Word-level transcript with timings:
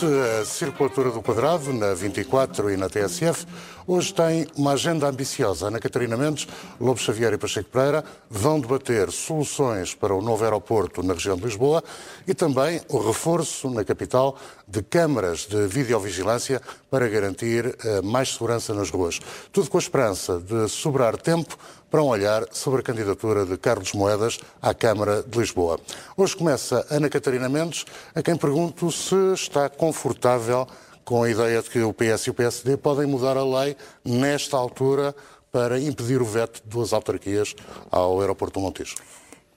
A 0.00 0.44
Circulatura 0.44 1.10
do 1.10 1.20
Quadrado, 1.20 1.72
na 1.72 1.92
24 1.92 2.70
e 2.70 2.76
na 2.76 2.88
TSF, 2.88 3.44
hoje 3.84 4.14
tem 4.14 4.46
uma 4.54 4.74
agenda 4.74 5.08
ambiciosa. 5.08 5.66
Ana 5.66 5.80
Catarina 5.80 6.16
Mendes, 6.16 6.46
Lobo 6.80 7.00
Xavier 7.00 7.32
e 7.32 7.38
Pacheco 7.38 7.68
Pereira 7.68 8.04
vão 8.30 8.60
debater 8.60 9.10
soluções 9.10 9.96
para 9.96 10.14
o 10.14 10.22
novo 10.22 10.44
aeroporto 10.44 11.02
na 11.02 11.14
região 11.14 11.36
de 11.36 11.42
Lisboa 11.42 11.82
e 12.28 12.32
também 12.32 12.80
o 12.88 12.98
reforço 12.98 13.68
na 13.70 13.84
capital 13.84 14.36
de 14.68 14.82
câmaras 14.82 15.40
de 15.40 15.66
videovigilância 15.66 16.62
para 16.88 17.08
garantir 17.08 17.76
eh, 17.84 18.00
mais 18.00 18.34
segurança 18.34 18.72
nas 18.72 18.90
ruas. 18.90 19.18
Tudo 19.50 19.68
com 19.68 19.78
a 19.78 19.80
esperança 19.80 20.38
de 20.38 20.68
sobrar 20.68 21.16
tempo 21.16 21.58
para 21.90 22.02
um 22.02 22.06
olhar 22.06 22.44
sobre 22.50 22.80
a 22.80 22.82
candidatura 22.82 23.46
de 23.46 23.56
Carlos 23.56 23.92
Moedas 23.92 24.38
à 24.60 24.74
Câmara 24.74 25.22
de 25.22 25.38
Lisboa. 25.38 25.80
Hoje 26.16 26.36
começa 26.36 26.86
Ana 26.90 27.08
Catarina 27.08 27.48
Mendes, 27.48 27.84
a 28.14 28.22
quem 28.22 28.36
pergunto 28.36 28.90
se 28.92 29.32
está 29.32 29.68
confortável 29.68 30.66
com 31.04 31.22
a 31.22 31.30
ideia 31.30 31.62
de 31.62 31.70
que 31.70 31.80
o 31.80 31.92
PS 31.92 32.26
e 32.26 32.30
o 32.30 32.34
PSD 32.34 32.76
podem 32.76 33.06
mudar 33.06 33.36
a 33.38 33.44
lei 33.44 33.74
nesta 34.04 34.56
altura 34.56 35.14
para 35.50 35.80
impedir 35.80 36.20
o 36.20 36.26
veto 36.26 36.62
de 36.62 36.68
duas 36.68 36.92
autarquias 36.92 37.54
ao 37.90 38.20
aeroporto 38.20 38.60
do 38.60 38.64
Montijo. 38.64 38.96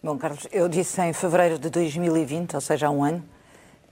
Bom, 0.01 0.17
Carlos, 0.17 0.47
eu 0.51 0.69
disse 0.69 1.01
em 1.01 1.11
fevereiro 1.11 1.59
de 1.59 1.69
2020, 1.69 2.55
ou 2.55 2.61
seja, 2.61 2.87
há 2.87 2.89
um 2.89 3.03
ano, 3.03 3.23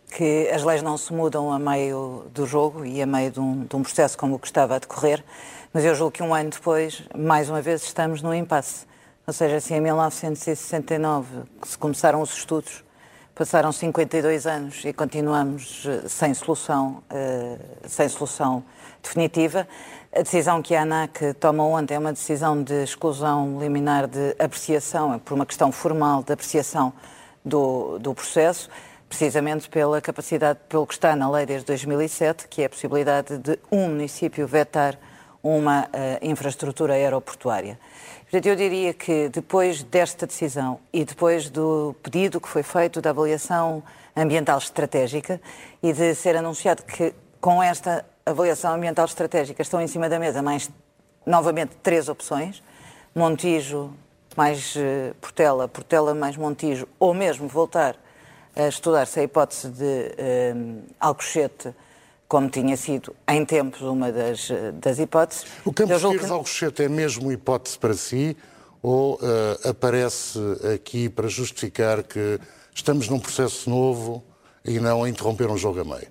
que 0.09 0.49
as 0.49 0.63
leis 0.63 0.81
não 0.81 0.97
se 0.97 1.13
mudam 1.13 1.51
a 1.51 1.59
meio 1.59 2.25
do 2.33 2.47
jogo 2.47 2.85
e 2.85 3.01
a 3.01 3.05
meio 3.05 3.31
de 3.31 3.39
um, 3.39 3.65
de 3.65 3.75
um 3.75 3.83
processo 3.83 4.17
como 4.17 4.35
o 4.35 4.39
que 4.39 4.47
estava 4.47 4.75
a 4.75 4.79
decorrer. 4.79 5.23
Mas 5.71 5.85
eu 5.85 5.93
julgo 5.93 6.11
que 6.11 6.23
um 6.23 6.33
ano 6.33 6.49
depois, 6.49 7.03
mais 7.15 7.47
uma 7.47 7.61
vez, 7.61 7.83
estamos 7.83 8.23
num 8.23 8.33
impasse. 8.33 8.87
Ou 9.27 9.31
seja, 9.31 9.59
se 9.59 9.71
em 9.75 9.79
1969 9.79 11.43
se 11.61 11.77
começaram 11.77 12.23
os 12.23 12.35
estudos, 12.35 12.83
passaram 13.35 13.71
52 13.71 14.47
anos 14.47 14.83
e 14.83 14.91
continuamos 14.91 15.85
eh, 15.85 16.09
sem 16.09 16.33
solução, 16.33 17.03
uh, 17.11 17.87
sem 17.87 18.09
solução 18.09 18.63
definitiva. 19.03 19.67
A 20.11 20.23
decisão 20.23 20.59
que 20.59 20.73
a 20.73 20.81
ANAC 20.81 21.35
toma 21.39 21.63
ontem 21.63 21.93
é 21.93 21.99
uma 21.99 22.13
decisão 22.13 22.63
de 22.63 22.83
exclusão 22.83 23.59
liminar 23.59 24.07
de 24.07 24.35
apreciação, 24.39 25.13
é 25.13 25.19
por 25.19 25.35
uma 25.35 25.45
questão 25.45 25.71
formal 25.71 26.23
de 26.23 26.33
apreciação 26.33 26.91
do, 27.45 27.99
do 27.99 28.15
processo, 28.15 28.67
precisamente 29.07 29.69
pela 29.69 30.01
capacidade, 30.01 30.57
pelo 30.67 30.87
que 30.87 30.95
está 30.95 31.15
na 31.15 31.29
lei 31.29 31.45
desde 31.45 31.67
2007, 31.67 32.47
que 32.47 32.63
é 32.63 32.65
a 32.65 32.69
possibilidade 32.69 33.37
de 33.37 33.59
um 33.71 33.87
município 33.87 34.47
vetar 34.47 34.97
uma 35.41 35.83
uh, 35.83 35.87
infraestrutura 36.21 36.93
aeroportuária. 36.93 37.79
Portanto, 38.23 38.45
eu 38.45 38.55
diria 38.55 38.93
que 38.93 39.29
depois 39.29 39.81
desta 39.83 40.27
decisão 40.27 40.79
e 40.93 41.03
depois 41.03 41.49
do 41.49 41.95
pedido 42.03 42.39
que 42.39 42.47
foi 42.47 42.61
feito 42.61 43.01
da 43.01 43.09
avaliação 43.09 43.81
ambiental 44.15 44.57
estratégica 44.57 45.41
e 45.81 45.93
de 45.93 46.13
ser 46.13 46.35
anunciado 46.35 46.83
que 46.83 47.13
com 47.41 47.63
esta 47.63 48.05
avaliação 48.25 48.73
ambiental 48.73 49.05
estratégica 49.05 49.61
estão 49.61 49.81
em 49.81 49.87
cima 49.87 50.09
da 50.09 50.19
mesa 50.19 50.41
mais, 50.41 50.69
novamente, 51.25 51.75
três 51.81 52.09
opções, 52.09 52.61
Montijo 53.15 53.91
mais 54.37 54.75
uh, 54.75 55.13
Portela, 55.19 55.67
Portela 55.67 56.13
mais 56.13 56.37
Montijo, 56.37 56.87
ou 56.99 57.13
mesmo 57.13 57.47
voltar 57.47 57.95
a 58.55 58.67
estudar-se 58.67 59.19
a 59.19 59.23
hipótese 59.23 59.69
de 59.69 59.83
uh, 59.83 60.83
Alcochete 60.99 61.73
como 62.29 62.47
tinha 62.47 62.77
sido 62.77 63.13
em 63.27 63.43
tempos 63.43 63.81
uma 63.81 64.11
das, 64.11 64.49
das 64.75 64.99
hipóteses. 64.99 65.45
O 65.65 65.73
campo 65.73 65.93
de 65.97 66.19
que... 66.19 66.25
Alcochete 66.25 66.83
é 66.83 66.87
mesmo 66.87 67.31
hipótese 67.31 67.77
para 67.77 67.95
si 67.95 68.37
ou 68.83 69.15
uh, 69.15 69.67
aparece 69.67 70.39
aqui 70.73 71.09
para 71.09 71.27
justificar 71.27 72.03
que 72.03 72.39
estamos 72.73 73.09
num 73.09 73.19
processo 73.19 73.67
novo 73.67 74.23
e 74.63 74.79
não 74.79 75.03
a 75.03 75.09
interromper 75.09 75.49
um 75.49 75.57
jogo 75.57 75.81
a 75.81 75.83
meio? 75.83 76.07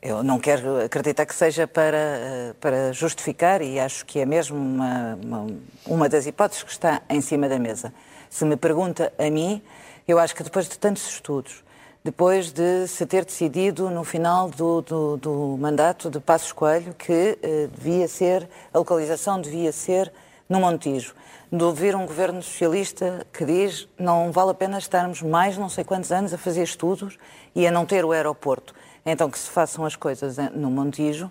Eu 0.00 0.22
não 0.22 0.38
quero 0.38 0.82
acreditar 0.82 1.26
que 1.26 1.34
seja 1.34 1.66
para, 1.66 1.96
eh, 1.96 2.54
para 2.60 2.92
justificar 2.92 3.60
e 3.60 3.80
acho 3.80 4.06
que 4.06 4.20
é 4.20 4.24
mesmo 4.24 4.56
uma, 4.56 5.18
uma, 5.20 5.46
uma 5.84 6.08
das 6.08 6.24
hipóteses 6.24 6.62
que 6.62 6.70
está 6.70 7.02
em 7.10 7.20
cima 7.20 7.48
da 7.48 7.58
mesa. 7.58 7.92
Se 8.30 8.44
me 8.44 8.56
pergunta 8.56 9.12
a 9.18 9.28
mim, 9.28 9.60
eu 10.06 10.20
acho 10.20 10.36
que 10.36 10.44
depois 10.44 10.68
de 10.68 10.78
tantos 10.78 11.08
estudos, 11.08 11.64
depois 12.04 12.52
de 12.52 12.86
se 12.86 13.04
ter 13.04 13.24
decidido 13.24 13.90
no 13.90 14.04
final 14.04 14.48
do, 14.48 14.80
do, 14.82 15.16
do 15.16 15.56
mandato 15.58 16.08
de 16.08 16.20
Passos 16.20 16.52
Coelho 16.52 16.94
que 16.94 17.38
eh, 17.42 17.68
devia 17.74 18.06
ser, 18.06 18.48
a 18.72 18.78
localização 18.78 19.40
devia 19.40 19.72
ser 19.72 20.12
no 20.48 20.60
Montijo. 20.60 21.14
De 21.50 21.62
ouvir 21.62 21.96
um 21.96 22.06
governo 22.06 22.42
socialista 22.42 23.26
que 23.32 23.44
diz 23.44 23.88
não 23.98 24.30
vale 24.30 24.52
a 24.52 24.54
pena 24.54 24.78
estarmos 24.78 25.22
mais 25.22 25.58
não 25.58 25.68
sei 25.68 25.82
quantos 25.82 26.12
anos 26.12 26.32
a 26.32 26.38
fazer 26.38 26.62
estudos 26.62 27.18
e 27.54 27.66
a 27.66 27.70
não 27.70 27.84
ter 27.84 28.04
o 28.04 28.12
aeroporto. 28.12 28.74
Então 29.04 29.28
que 29.28 29.38
se 29.38 29.50
façam 29.50 29.84
as 29.84 29.96
coisas 29.96 30.36
no 30.54 30.70
Montijo. 30.70 31.30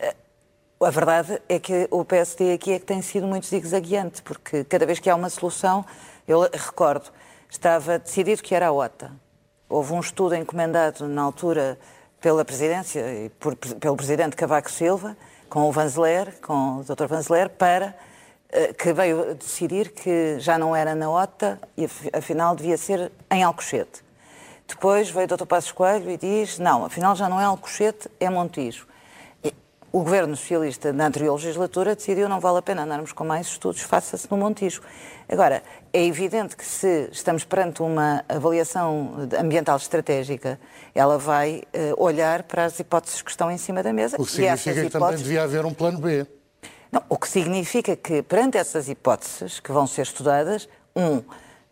Eh, 0.00 0.16
a 0.80 0.90
verdade 0.90 1.40
é 1.48 1.60
que 1.60 1.86
o 1.90 2.04
PSD 2.04 2.52
aqui 2.54 2.72
é 2.72 2.78
que 2.78 2.84
tem 2.86 3.00
sido 3.02 3.26
muito 3.26 3.46
zigue-zagueante, 3.46 4.22
porque 4.22 4.64
cada 4.64 4.84
vez 4.84 4.98
que 4.98 5.08
há 5.08 5.14
uma 5.14 5.30
solução, 5.30 5.84
eu 6.26 6.40
recordo, 6.52 7.10
estava 7.48 7.98
decidido 8.00 8.42
que 8.42 8.54
era 8.54 8.66
a 8.66 8.72
OTA 8.72 9.12
Houve 9.68 9.92
um 9.92 10.00
estudo 10.00 10.34
encomendado 10.34 11.06
na 11.06 11.20
altura 11.20 11.78
pela 12.22 12.42
presidência 12.42 13.00
e 13.00 13.28
por, 13.28 13.54
pelo 13.54 13.96
presidente 13.96 14.34
Cavaco 14.34 14.70
Silva, 14.70 15.14
com 15.50 15.68
o 15.68 15.72
Vanzeler, 15.72 16.40
com 16.40 16.78
o 16.78 16.84
Dr. 16.84 17.06
Vanzeler, 17.06 17.50
para 17.50 17.94
eh, 18.50 18.72
que 18.72 18.94
veio 18.94 19.34
decidir 19.34 19.90
que 19.90 20.38
já 20.38 20.56
não 20.56 20.74
era 20.74 20.94
na 20.94 21.10
OTA 21.10 21.60
e 21.76 21.86
afinal 22.14 22.56
devia 22.56 22.78
ser 22.78 23.12
em 23.30 23.42
Alcochete. 23.42 24.02
Depois 24.66 25.10
veio 25.10 25.26
o 25.26 25.36
Dr. 25.36 25.44
Passos 25.44 25.70
Coelho 25.70 26.10
e 26.10 26.16
diz, 26.16 26.58
não, 26.58 26.86
afinal 26.86 27.14
já 27.14 27.28
não 27.28 27.38
é 27.38 27.44
Alcochete, 27.44 28.10
é 28.18 28.30
Montijo. 28.30 28.87
O 29.90 30.00
governo 30.00 30.36
socialista 30.36 30.92
na 30.92 31.06
anterior 31.06 31.34
legislatura 31.34 31.94
decidiu 31.94 32.28
não 32.28 32.40
vale 32.40 32.58
a 32.58 32.62
pena 32.62 32.82
andarmos 32.82 33.12
com 33.12 33.24
mais 33.24 33.46
estudos, 33.46 33.80
faça-se 33.80 34.30
no 34.30 34.36
Montijo. 34.36 34.82
Agora, 35.26 35.62
é 35.92 36.04
evidente 36.04 36.54
que 36.54 36.64
se 36.64 37.08
estamos 37.10 37.42
perante 37.42 37.80
uma 37.82 38.22
avaliação 38.28 39.28
ambiental 39.38 39.78
estratégica, 39.78 40.60
ela 40.94 41.16
vai 41.16 41.62
uh, 41.74 42.02
olhar 42.02 42.42
para 42.42 42.66
as 42.66 42.78
hipóteses 42.78 43.22
que 43.22 43.30
estão 43.30 43.50
em 43.50 43.56
cima 43.56 43.82
da 43.82 43.92
mesa. 43.92 44.16
O 44.20 44.26
que 44.26 44.32
significa 44.32 44.74
que 44.74 44.86
hipóteses... 44.88 44.92
também 44.92 45.16
devia 45.16 45.42
haver 45.42 45.64
um 45.64 45.72
plano 45.72 45.98
B. 45.98 46.26
Não, 46.92 47.02
o 47.08 47.16
que 47.16 47.28
significa 47.28 47.96
que, 47.96 48.22
perante 48.22 48.58
essas 48.58 48.90
hipóteses 48.90 49.58
que 49.58 49.72
vão 49.72 49.86
ser 49.86 50.02
estudadas, 50.02 50.68
um, 50.94 51.22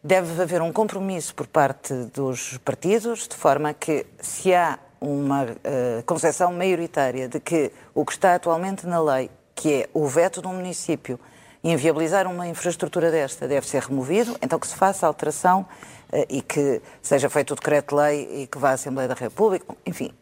deve 0.03 0.41
haver 0.41 0.63
um 0.63 0.73
compromisso 0.73 1.35
por 1.35 1.47
parte 1.47 1.93
dos 2.15 2.57
partidos, 2.59 3.29
de 3.29 3.37
forma 3.37 3.75
que, 3.75 4.07
se 4.21 4.55
há 4.55 4.79
uma 5.01 5.45
uh, 5.45 6.03
concepção 6.05 6.53
maioritária 6.53 7.29
de 7.29 7.41
que 7.41 7.73
o 7.95 8.05
que 8.05 8.13
está 8.13 8.35
atualmente 8.35 8.87
na 8.87 9.01
lei, 9.01 9.31
que 9.55 9.83
é 9.83 9.89
o 9.93 10.07
veto 10.07 10.41
de 10.41 10.49
um 10.49 10.55
município 10.55 11.19
inviabilizar 11.63 12.27
uma 12.27 12.47
infraestrutura 12.47 13.11
desta 13.11 13.49
deve 13.49 13.67
ser 13.67 13.83
removido, 13.83 14.37
então 14.41 14.59
que 14.59 14.67
se 14.67 14.77
faça 14.77 15.07
alteração 15.07 15.67
uh, 16.13 16.27
e 16.29 16.41
que 16.41 16.81
seja 17.03 17.29
feito 17.29 17.53
o 17.53 17.57
decreto-lei 17.57 18.43
e 18.43 18.47
que 18.47 18.59
vá 18.59 18.71
à 18.71 18.73
Assembleia 18.73 19.09
da 19.09 19.15
República, 19.15 19.67
enfim, 19.85 20.13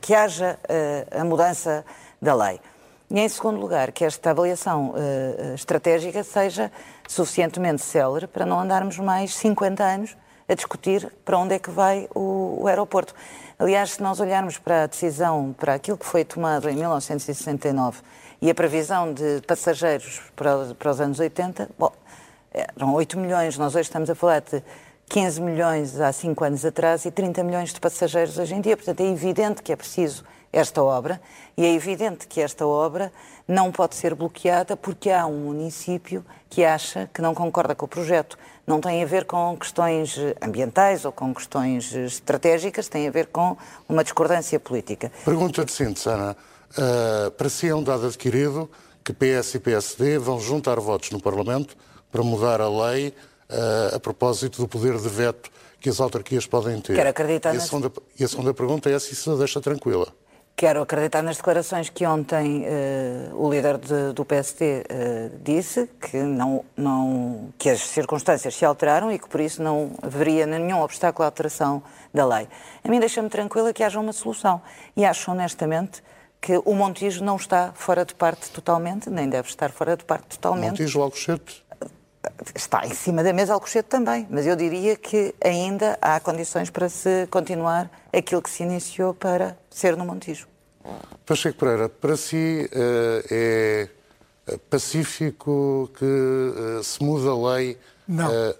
que 0.00 0.14
haja 0.14 0.58
uh, 0.64 1.20
a 1.20 1.24
mudança 1.24 1.84
da 2.20 2.34
lei. 2.34 2.60
E, 3.10 3.18
em 3.18 3.28
segundo 3.28 3.58
lugar, 3.58 3.90
que 3.90 4.04
esta 4.04 4.30
avaliação 4.30 4.90
uh, 4.90 5.54
estratégica 5.54 6.22
seja 6.22 6.70
suficientemente 7.08 7.80
célere 7.80 8.26
para 8.26 8.44
não 8.44 8.60
andarmos 8.60 8.98
mais 8.98 9.34
50 9.34 9.82
anos 9.82 10.16
a 10.46 10.54
discutir 10.54 11.10
para 11.24 11.38
onde 11.38 11.54
é 11.54 11.58
que 11.58 11.70
vai 11.70 12.08
o, 12.14 12.62
o 12.62 12.66
aeroporto. 12.66 13.14
Aliás, 13.60 13.94
se 13.94 14.02
nós 14.02 14.20
olharmos 14.20 14.56
para 14.56 14.84
a 14.84 14.86
decisão, 14.86 15.52
para 15.58 15.74
aquilo 15.74 15.98
que 15.98 16.06
foi 16.06 16.24
tomado 16.24 16.70
em 16.70 16.76
1969 16.76 18.02
e 18.40 18.48
a 18.48 18.54
previsão 18.54 19.12
de 19.12 19.42
passageiros 19.48 20.20
para, 20.36 20.76
para 20.78 20.90
os 20.92 21.00
anos 21.00 21.18
80, 21.18 21.68
bom, 21.76 21.90
eram 22.52 22.94
8 22.94 23.18
milhões, 23.18 23.58
nós 23.58 23.74
hoje 23.74 23.88
estamos 23.88 24.08
a 24.08 24.14
falar 24.14 24.42
de 24.42 24.62
15 25.08 25.40
milhões 25.40 26.00
há 26.00 26.12
5 26.12 26.44
anos 26.44 26.64
atrás 26.64 27.04
e 27.04 27.10
30 27.10 27.42
milhões 27.42 27.72
de 27.72 27.80
passageiros 27.80 28.38
hoje 28.38 28.54
em 28.54 28.60
dia. 28.60 28.76
Portanto, 28.76 29.00
é 29.00 29.06
evidente 29.06 29.60
que 29.60 29.72
é 29.72 29.76
preciso 29.76 30.24
esta 30.52 30.82
obra 30.82 31.20
e 31.56 31.64
é 31.64 31.72
evidente 31.72 32.26
que 32.26 32.40
esta 32.40 32.66
obra 32.66 33.12
não 33.46 33.72
pode 33.72 33.94
ser 33.94 34.14
bloqueada 34.14 34.76
porque 34.76 35.10
há 35.10 35.26
um 35.26 35.38
município 35.38 36.24
que 36.50 36.64
acha 36.64 37.08
que 37.12 37.22
não 37.22 37.34
concorda 37.34 37.74
com 37.74 37.86
o 37.86 37.88
projeto. 37.88 38.38
Não 38.66 38.80
tem 38.80 39.02
a 39.02 39.06
ver 39.06 39.24
com 39.24 39.56
questões 39.56 40.16
ambientais 40.42 41.04
ou 41.04 41.12
com 41.12 41.34
questões 41.34 41.94
estratégicas, 41.94 42.88
tem 42.88 43.08
a 43.08 43.10
ver 43.10 43.26
com 43.26 43.56
uma 43.88 44.04
discordância 44.04 44.60
política. 44.60 45.10
Pergunta 45.24 45.64
de 45.64 45.72
síntese, 45.72 46.08
Ana. 46.08 46.36
Uh, 46.72 47.30
para 47.30 47.48
si 47.48 47.66
é 47.68 47.74
um 47.74 47.82
dado 47.82 48.06
adquirido 48.06 48.70
que 49.02 49.12
PS 49.14 49.54
e 49.54 49.58
PSD 49.58 50.18
vão 50.18 50.38
juntar 50.38 50.78
votos 50.78 51.10
no 51.10 51.20
Parlamento 51.20 51.74
para 52.12 52.22
mudar 52.22 52.60
a 52.60 52.68
lei 52.68 53.14
uh, 53.48 53.96
a 53.96 54.00
propósito 54.00 54.60
do 54.60 54.68
poder 54.68 54.98
de 54.98 55.08
veto 55.08 55.50
que 55.80 55.88
as 55.88 56.00
autarquias 56.00 56.46
podem 56.46 56.78
ter. 56.80 56.94
Quero 56.94 57.08
acreditar 57.08 57.54
e 57.54 57.56
a, 57.56 57.60
segunda, 57.60 57.92
e 58.18 58.24
a 58.24 58.28
segunda 58.28 58.52
pergunta 58.52 58.90
é 58.90 58.98
se 58.98 59.14
isso 59.14 59.32
a 59.32 59.36
deixa 59.36 59.60
tranquila. 59.60 60.12
Quero 60.58 60.82
acreditar 60.82 61.22
nas 61.22 61.36
declarações 61.36 61.88
que 61.88 62.04
ontem 62.04 62.64
uh, 62.64 63.40
o 63.40 63.48
líder 63.48 63.78
de, 63.78 64.12
do 64.12 64.24
PSD 64.24 64.64
uh, 64.64 64.84
eh, 64.88 65.30
disse, 65.40 65.88
que, 66.00 66.16
não, 66.16 66.64
não, 66.76 67.50
que 67.56 67.70
as 67.70 67.78
circunstâncias 67.78 68.56
se 68.56 68.64
alteraram 68.64 69.12
e 69.12 69.20
que 69.20 69.28
por 69.28 69.40
isso 69.40 69.62
não 69.62 69.92
haveria 70.02 70.46
nenhum 70.46 70.82
obstáculo 70.82 71.22
à 71.22 71.26
alteração 71.28 71.80
da 72.12 72.26
lei. 72.26 72.48
A 72.82 72.88
mim 72.88 72.98
deixa-me 72.98 73.28
tranquila 73.28 73.72
que 73.72 73.84
haja 73.84 74.00
uma 74.00 74.12
solução. 74.12 74.60
E 74.96 75.04
acho 75.04 75.30
honestamente 75.30 76.02
que 76.40 76.60
o 76.64 76.74
Montijo 76.74 77.22
não 77.22 77.36
está 77.36 77.70
fora 77.76 78.04
de 78.04 78.16
parte 78.16 78.50
totalmente, 78.50 79.08
nem 79.08 79.28
deve 79.28 79.48
estar 79.48 79.70
fora 79.70 79.96
de 79.96 80.04
parte 80.04 80.26
totalmente. 80.30 80.70
Montijo 80.70 81.00
Alcochete? 81.00 81.64
Está 82.54 82.84
em 82.86 82.94
cima 82.94 83.22
da 83.22 83.32
mesa 83.32 83.54
Alcochete 83.54 83.88
também, 83.88 84.26
mas 84.28 84.46
eu 84.46 84.56
diria 84.56 84.96
que 84.96 85.34
ainda 85.42 85.96
há 86.02 86.18
condições 86.18 86.68
para 86.68 86.88
se 86.88 87.26
continuar 87.28 87.90
aquilo 88.12 88.42
que 88.42 88.50
se 88.50 88.62
iniciou 88.62 89.14
para 89.14 89.56
ser 89.70 89.96
no 89.96 90.04
Montijo. 90.04 90.48
Pacheco 91.24 91.58
Pereira, 91.58 91.88
para 91.88 92.16
si 92.16 92.68
eh, 92.72 93.88
é 94.46 94.58
pacífico 94.70 95.90
que 95.96 96.04
eh, 96.04 96.82
se 96.82 97.02
muda 97.02 97.30
a 97.30 97.54
lei? 97.54 97.78
Não, 98.06 98.28
uh... 98.28 98.54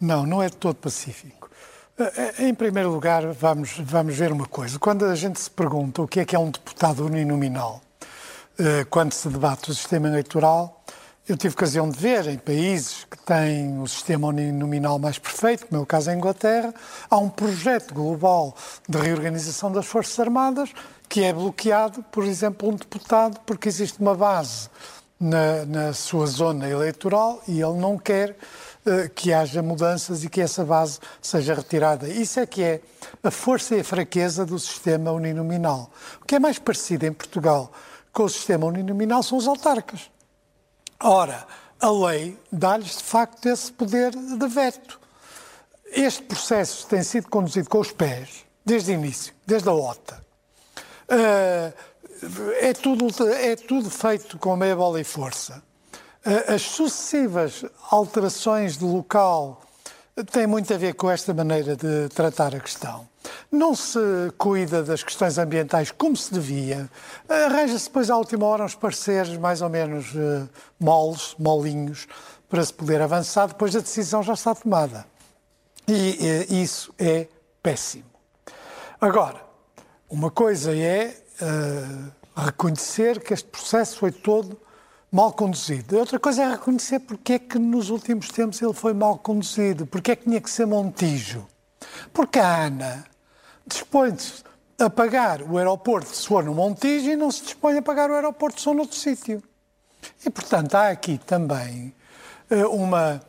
não, 0.00 0.26
não 0.26 0.42
é 0.42 0.48
de 0.48 0.56
todo 0.56 0.76
pacífico. 0.76 1.50
Em 2.38 2.54
primeiro 2.54 2.90
lugar, 2.90 3.26
vamos, 3.32 3.76
vamos 3.80 4.14
ver 4.14 4.30
uma 4.30 4.46
coisa. 4.46 4.78
Quando 4.78 5.04
a 5.04 5.16
gente 5.16 5.40
se 5.40 5.50
pergunta 5.50 6.02
o 6.02 6.06
que 6.06 6.20
é 6.20 6.24
que 6.24 6.36
é 6.36 6.38
um 6.38 6.48
deputado 6.48 7.04
uninominal, 7.04 7.80
quando 8.88 9.12
se 9.12 9.28
debate 9.28 9.72
o 9.72 9.74
sistema 9.74 10.06
eleitoral, 10.06 10.77
eu 11.28 11.36
tive 11.36 11.52
ocasião 11.52 11.90
de 11.90 11.98
ver 11.98 12.26
em 12.26 12.38
países 12.38 13.04
que 13.04 13.18
têm 13.18 13.78
o 13.82 13.86
sistema 13.86 14.28
uninominal 14.28 14.98
mais 14.98 15.18
perfeito, 15.18 15.66
como 15.66 15.78
é 15.78 15.82
o 15.82 15.86
caso 15.86 16.06
da 16.06 16.14
Inglaterra, 16.14 16.74
há 17.10 17.18
um 17.18 17.28
projeto 17.28 17.92
global 17.92 18.56
de 18.88 18.96
reorganização 18.96 19.70
das 19.70 19.84
Forças 19.84 20.18
Armadas 20.18 20.70
que 21.06 21.22
é 21.22 21.32
bloqueado, 21.32 22.02
por 22.04 22.24
exemplo, 22.24 22.70
um 22.70 22.74
deputado 22.74 23.40
porque 23.44 23.68
existe 23.68 24.00
uma 24.00 24.14
base 24.14 24.70
na, 25.20 25.66
na 25.66 25.92
sua 25.92 26.26
zona 26.26 26.66
eleitoral 26.66 27.42
e 27.46 27.60
ele 27.60 27.78
não 27.78 27.98
quer 27.98 28.30
uh, 28.30 29.10
que 29.14 29.30
haja 29.30 29.62
mudanças 29.62 30.24
e 30.24 30.30
que 30.30 30.40
essa 30.40 30.64
base 30.64 30.98
seja 31.20 31.54
retirada. 31.54 32.08
Isso 32.08 32.40
é 32.40 32.46
que 32.46 32.62
é 32.62 32.80
a 33.22 33.30
força 33.30 33.76
e 33.76 33.80
a 33.80 33.84
fraqueza 33.84 34.46
do 34.46 34.58
sistema 34.58 35.12
uninominal. 35.12 35.90
O 36.22 36.24
que 36.24 36.36
é 36.36 36.38
mais 36.38 36.58
parecido 36.58 37.04
em 37.04 37.12
Portugal 37.12 37.70
com 38.14 38.22
o 38.22 38.28
sistema 38.30 38.64
uninominal 38.64 39.22
são 39.22 39.36
os 39.36 39.46
autarcas. 39.46 40.10
Ora, 41.00 41.46
a 41.80 41.90
lei 41.90 42.36
dá-lhes 42.50 42.96
de 42.96 43.04
facto 43.04 43.46
esse 43.46 43.70
poder 43.72 44.10
de 44.10 44.48
veto. 44.48 44.98
Este 45.92 46.22
processo 46.22 46.86
tem 46.86 47.02
sido 47.02 47.28
conduzido 47.28 47.68
com 47.68 47.78
os 47.78 47.92
pés, 47.92 48.44
desde 48.64 48.90
o 48.90 48.94
início, 48.94 49.32
desde 49.46 49.68
a 49.68 49.72
OTA. 49.72 50.26
Uh, 51.08 51.72
é, 52.60 52.72
tudo, 52.72 53.06
é 53.32 53.54
tudo 53.56 53.88
feito 53.88 54.38
com 54.38 54.56
meia 54.56 54.74
bola 54.74 55.00
e 55.00 55.04
força. 55.04 55.62
Uh, 56.26 56.54
as 56.54 56.62
sucessivas 56.62 57.64
alterações 57.90 58.76
de 58.76 58.84
local 58.84 59.62
têm 60.32 60.46
muito 60.48 60.74
a 60.74 60.76
ver 60.76 60.94
com 60.94 61.08
esta 61.08 61.32
maneira 61.32 61.76
de 61.76 62.08
tratar 62.08 62.54
a 62.54 62.60
questão 62.60 63.08
não 63.50 63.74
se 63.74 63.98
cuida 64.36 64.82
das 64.82 65.02
questões 65.02 65.38
ambientais 65.38 65.90
como 65.90 66.16
se 66.16 66.32
devia, 66.32 66.90
arranja-se 67.28 67.86
depois 67.86 68.10
à 68.10 68.16
última 68.16 68.46
hora 68.46 68.64
uns 68.64 68.74
pareceres 68.74 69.36
mais 69.36 69.62
ou 69.62 69.68
menos 69.68 70.14
uh, 70.14 70.48
moles, 70.78 71.34
molinhos, 71.38 72.06
para 72.48 72.64
se 72.64 72.72
poder 72.72 73.00
avançar, 73.02 73.48
depois 73.48 73.76
a 73.76 73.80
decisão 73.80 74.22
já 74.22 74.34
está 74.34 74.54
tomada. 74.54 75.06
E 75.86 76.46
uh, 76.50 76.54
isso 76.54 76.92
é 76.98 77.28
péssimo. 77.62 78.04
Agora, 79.00 79.40
uma 80.08 80.30
coisa 80.30 80.74
é 80.74 81.14
uh, 81.42 82.12
reconhecer 82.44 83.20
que 83.20 83.34
este 83.34 83.48
processo 83.48 83.98
foi 83.98 84.10
todo 84.10 84.58
mal 85.10 85.32
conduzido. 85.32 85.98
Outra 85.98 86.18
coisa 86.18 86.42
é 86.42 86.50
reconhecer 86.50 87.00
porque 87.00 87.34
é 87.34 87.38
que 87.38 87.58
nos 87.58 87.90
últimos 87.90 88.28
tempos 88.28 88.60
ele 88.60 88.72
foi 88.72 88.92
mal 88.92 89.18
conduzido, 89.18 89.86
porque 89.86 90.12
é 90.12 90.16
que 90.16 90.24
tinha 90.24 90.40
que 90.40 90.50
ser 90.50 90.66
Montijo. 90.66 91.46
Porque 92.12 92.38
a 92.38 92.64
ANA 92.64 93.04
dispõe-se 93.68 94.42
a 94.78 94.88
pagar 94.88 95.42
o 95.42 95.58
aeroporto 95.58 96.14
se 96.14 96.26
for 96.26 96.44
no 96.44 96.54
Montijo 96.54 97.10
e 97.10 97.16
não 97.16 97.30
se 97.30 97.42
dispõe 97.42 97.78
a 97.78 97.82
pagar 97.82 98.10
o 98.10 98.14
aeroporto 98.14 98.58
se 98.58 98.64
for 98.64 98.74
noutro 98.74 98.96
sítio. 98.96 99.42
E, 100.24 100.30
portanto, 100.30 100.74
há 100.74 100.90
aqui 100.90 101.18
também 101.18 101.92
eh, 102.48 102.66
uma, 102.66 103.20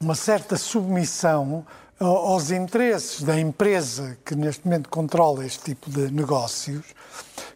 uma 0.00 0.14
certa 0.14 0.56
submissão 0.56 1.66
aos 2.00 2.50
interesses 2.50 3.22
da 3.22 3.38
empresa 3.38 4.16
que 4.24 4.36
neste 4.36 4.64
momento 4.64 4.88
controla 4.88 5.44
este 5.44 5.74
tipo 5.74 5.90
de 5.90 6.12
negócios, 6.12 6.86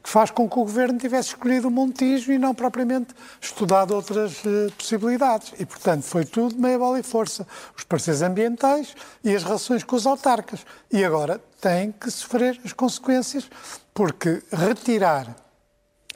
que 0.02 0.08
faz 0.08 0.30
com 0.30 0.48
que 0.48 0.58
o 0.58 0.64
governo 0.64 0.98
tivesse 0.98 1.30
escolhido 1.30 1.68
o 1.68 1.70
Montijo 1.70 2.32
e 2.32 2.38
não 2.38 2.54
propriamente 2.54 3.14
estudado 3.40 3.94
outras 3.94 4.44
uh, 4.44 4.72
possibilidades. 4.76 5.52
E, 5.58 5.66
portanto, 5.66 6.02
foi 6.02 6.24
tudo 6.24 6.58
meia 6.58 6.78
bola 6.78 6.98
e 6.98 7.02
força. 7.02 7.46
Os 7.76 7.84
parceiros 7.84 8.22
ambientais 8.22 8.94
e 9.22 9.34
as 9.34 9.42
relações 9.42 9.84
com 9.84 9.96
os 9.96 10.06
autarcas. 10.06 10.64
E 10.90 11.04
agora 11.04 11.40
tem 11.60 11.92
que 11.92 12.10
sofrer 12.10 12.60
as 12.64 12.72
consequências, 12.72 13.48
porque 13.94 14.42
retirar 14.52 15.36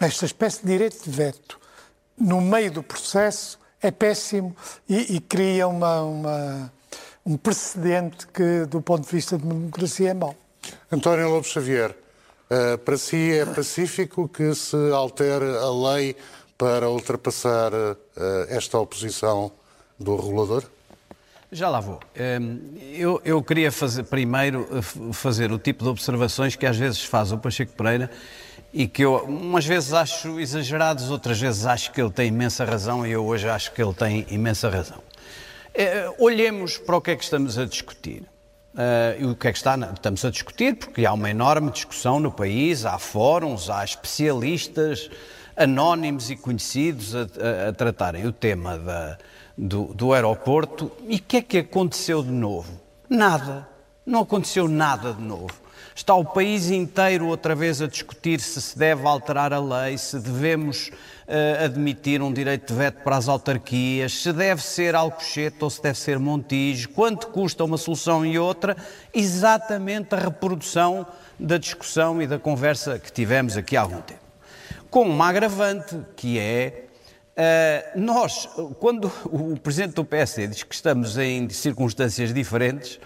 esta 0.00 0.25
espécie 0.25 0.60
de 0.62 0.72
direito 0.72 1.04
de 1.04 1.10
veto 1.10 1.60
no 2.19 2.40
meio 2.40 2.70
do 2.70 2.82
processo 2.82 3.58
é 3.81 3.90
péssimo 3.90 4.56
e, 4.88 5.16
e 5.16 5.20
cria 5.20 5.69
uma, 5.69 6.02
uma 6.02 6.72
um 7.26 7.37
precedente 7.37 8.26
que, 8.28 8.64
do 8.66 8.81
ponto 8.81 9.04
de 9.04 9.10
vista 9.10 9.37
de 9.37 9.44
democracia, 9.44 10.10
é 10.10 10.14
mau. 10.14 10.34
António 10.90 11.28
Lopes 11.28 11.50
Xavier, 11.50 11.96
uh, 12.50 12.78
para 12.78 12.96
si 12.96 13.32
é 13.32 13.44
pacífico 13.44 14.28
que 14.28 14.54
se 14.54 14.76
altere 14.93 15.44
a 15.44 15.70
lei 15.70 16.16
para 16.56 16.88
ultrapassar 16.88 17.72
uh, 17.72 17.96
esta 18.48 18.78
oposição 18.78 19.52
do 19.98 20.16
regulador? 20.16 20.64
Já 21.52 21.69
lá 21.69 21.78
vou. 21.78 22.00
Ehm, 22.16 22.58
eu, 22.93 23.20
eu, 23.25 23.40
queria 23.40 23.70
fazer, 23.70 24.02
primeiro 24.02 24.69
eh, 24.72 25.12
fazer 25.12 25.52
o 25.52 25.58
tipo 25.58 25.84
de 25.84 25.90
observações 25.90 26.56
que 26.56 26.66
às 26.66 26.76
vezes 26.76 27.04
faz 27.04 27.31
o 27.31 27.38
Pacheco 27.38 27.72
Pereira 27.72 28.10
e 28.72 28.88
que 28.88 29.04
eu 29.04 29.14
umas 29.19 29.64
vezes 29.64 29.93
acho 29.93 30.40
exagerados, 30.40 31.08
outras 31.08 31.40
vezes 31.40 31.64
acho 31.64 31.93
que 31.93 32.00
ele 32.00 32.10
tem 32.10 32.28
imensa 32.28 32.64
razão 32.64 33.06
e 33.06 33.12
eu 33.12 33.25
hoje 33.25 33.48
acho 33.48 33.72
que 33.72 33.81
ele 33.81 33.94
tem 33.94 34.26
imensa 34.28 34.69
razão. 34.69 35.00
Olhemos 36.19 36.78
para 36.78 36.96
o 36.96 37.00
que 37.00 37.12
é 37.12 37.16
que 37.16 37.22
estamos 37.22 37.58
a 37.58 37.64
discutir. 37.64 38.25
Uh, 38.76 39.23
e 39.23 39.25
o 39.25 39.34
que 39.34 39.49
é 39.49 39.52
que 39.52 39.56
está, 39.56 39.75
estamos 39.75 40.23
a 40.23 40.31
discutir? 40.31 40.76
Porque 40.76 41.06
há 41.06 41.12
uma 41.14 41.31
enorme 41.31 41.70
discussão 41.70 42.20
no 42.20 42.31
país, 42.31 42.84
há 42.84 42.99
fóruns, 42.99 43.70
há 43.70 43.82
especialistas 43.82 45.08
anónimos 45.56 46.31
e 46.31 46.36
conhecidos 46.36 47.15
a, 47.15 47.20
a, 47.20 47.69
a 47.70 47.72
tratarem 47.72 48.27
o 48.27 48.32
tema 48.32 48.77
da, 48.77 49.17
do, 49.56 49.94
do 49.94 50.12
aeroporto. 50.12 50.93
E 51.08 51.17
o 51.17 51.22
que 51.22 51.39
é 51.39 51.43
que 51.43 51.58
aconteceu 51.58 52.22
de 52.22 52.31
novo? 52.31 52.79
Nada. 53.08 53.67
Não 54.05 54.20
aconteceu 54.20 54.69
nada 54.69 55.15
de 55.15 55.22
novo. 55.22 55.55
Está 55.94 56.15
o 56.15 56.24
país 56.24 56.70
inteiro 56.70 57.27
outra 57.27 57.55
vez 57.55 57.81
a 57.81 57.86
discutir 57.86 58.39
se 58.41 58.60
se 58.60 58.79
deve 58.79 59.06
alterar 59.06 59.55
a 59.55 59.58
lei, 59.58 59.96
se 59.96 60.19
devemos 60.19 60.91
admitir 61.65 62.23
um 62.23 62.33
direito 62.33 62.73
de 62.73 62.79
veto 62.79 63.03
para 63.03 63.17
as 63.17 63.29
autarquias, 63.29 64.23
se 64.23 64.33
deve 64.33 64.63
ser 64.63 64.95
Alcochete 64.95 65.56
ou 65.61 65.69
se 65.69 65.83
deve 65.83 65.99
ser 65.99 66.19
Montijo, 66.19 66.89
quanto 66.91 67.27
custa 67.29 67.65
uma 67.65 67.77
solução 67.77 68.25
e 68.25 68.39
outra, 68.39 68.77
exatamente 69.13 70.15
a 70.15 70.19
reprodução 70.19 71.06
da 71.39 71.59
discussão 71.59 72.23
e 72.23 72.27
da 72.27 72.39
conversa 72.39 72.99
que 72.99 73.11
tivemos 73.11 73.56
aqui 73.56 73.77
há 73.77 73.81
algum 73.81 74.01
tempo. 74.01 74.21
Com 74.89 75.03
uma 75.03 75.29
agravante, 75.29 75.99
que 76.17 76.39
é 76.39 76.83
Uh, 77.37 78.01
nós, 78.01 78.49
quando 78.81 79.13
o 79.27 79.61
Presidente 79.61 79.93
do 79.93 80.03
PSD 80.06 80.47
diz 80.47 80.63
que 80.63 80.75
estamos 80.75 81.19
em 81.19 81.47
circunstâncias 81.51 82.33
diferentes, 82.33 82.99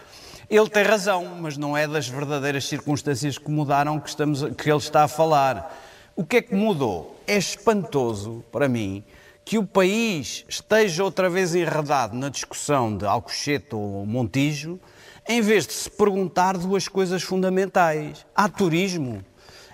ele 0.48 0.68
tem 0.68 0.84
razão, 0.84 1.24
mas 1.40 1.56
não 1.56 1.76
é 1.76 1.88
das 1.88 2.06
verdadeiras 2.06 2.64
circunstâncias 2.64 3.38
que 3.38 3.50
mudaram 3.50 3.98
que, 3.98 4.08
estamos, 4.08 4.44
que 4.56 4.70
ele 4.70 4.78
está 4.78 5.02
a 5.02 5.08
falar. 5.08 5.76
O 6.14 6.24
que 6.24 6.36
é 6.36 6.42
que 6.42 6.54
mudou? 6.54 7.19
É 7.30 7.38
espantoso 7.38 8.44
para 8.50 8.68
mim 8.68 9.04
que 9.44 9.56
o 9.56 9.64
país 9.64 10.44
esteja 10.48 11.04
outra 11.04 11.30
vez 11.30 11.54
enredado 11.54 12.16
na 12.16 12.28
discussão 12.28 12.96
de 12.96 13.06
Alcochete 13.06 13.72
ou 13.72 14.04
Montijo, 14.04 14.80
em 15.28 15.40
vez 15.40 15.64
de 15.64 15.72
se 15.72 15.88
perguntar 15.88 16.58
duas 16.58 16.88
coisas 16.88 17.22
fundamentais. 17.22 18.26
Há 18.34 18.48
turismo? 18.48 19.24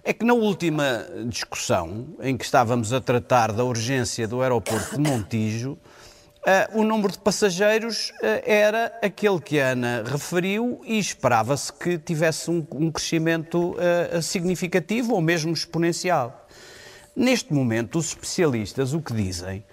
É 0.05 0.13
que 0.13 0.23
na 0.23 0.35
última 0.35 1.07
discussão, 1.31 2.09
em 2.21 2.37
que 2.37 2.45
estávamos 2.45 2.93
a 2.93 3.01
tratar 3.01 3.53
da 3.53 3.65
urgência 3.65 4.29
do 4.29 4.43
aeroporto 4.43 4.95
de 4.95 5.11
Montijo, 5.11 5.79
Uh, 6.47 6.79
o 6.79 6.85
número 6.85 7.11
de 7.11 7.19
passageiros 7.19 8.11
uh, 8.23 8.41
era 8.45 8.97
aquele 9.03 9.41
que 9.41 9.59
a 9.59 9.71
Ana 9.71 10.05
referiu 10.07 10.81
e 10.85 10.97
esperava-se 10.97 11.73
que 11.73 11.99
tivesse 11.99 12.49
um, 12.49 12.65
um 12.71 12.89
crescimento 12.89 13.73
uh, 13.73 14.23
significativo 14.23 15.15
ou 15.15 15.21
mesmo 15.21 15.53
exponencial. 15.53 16.46
Neste 17.17 17.55
momento, 17.55 17.99
os 17.99 18.09
especialistas 18.09 18.93
o 18.93 19.01
que 19.01 19.15
dizem 19.15 19.65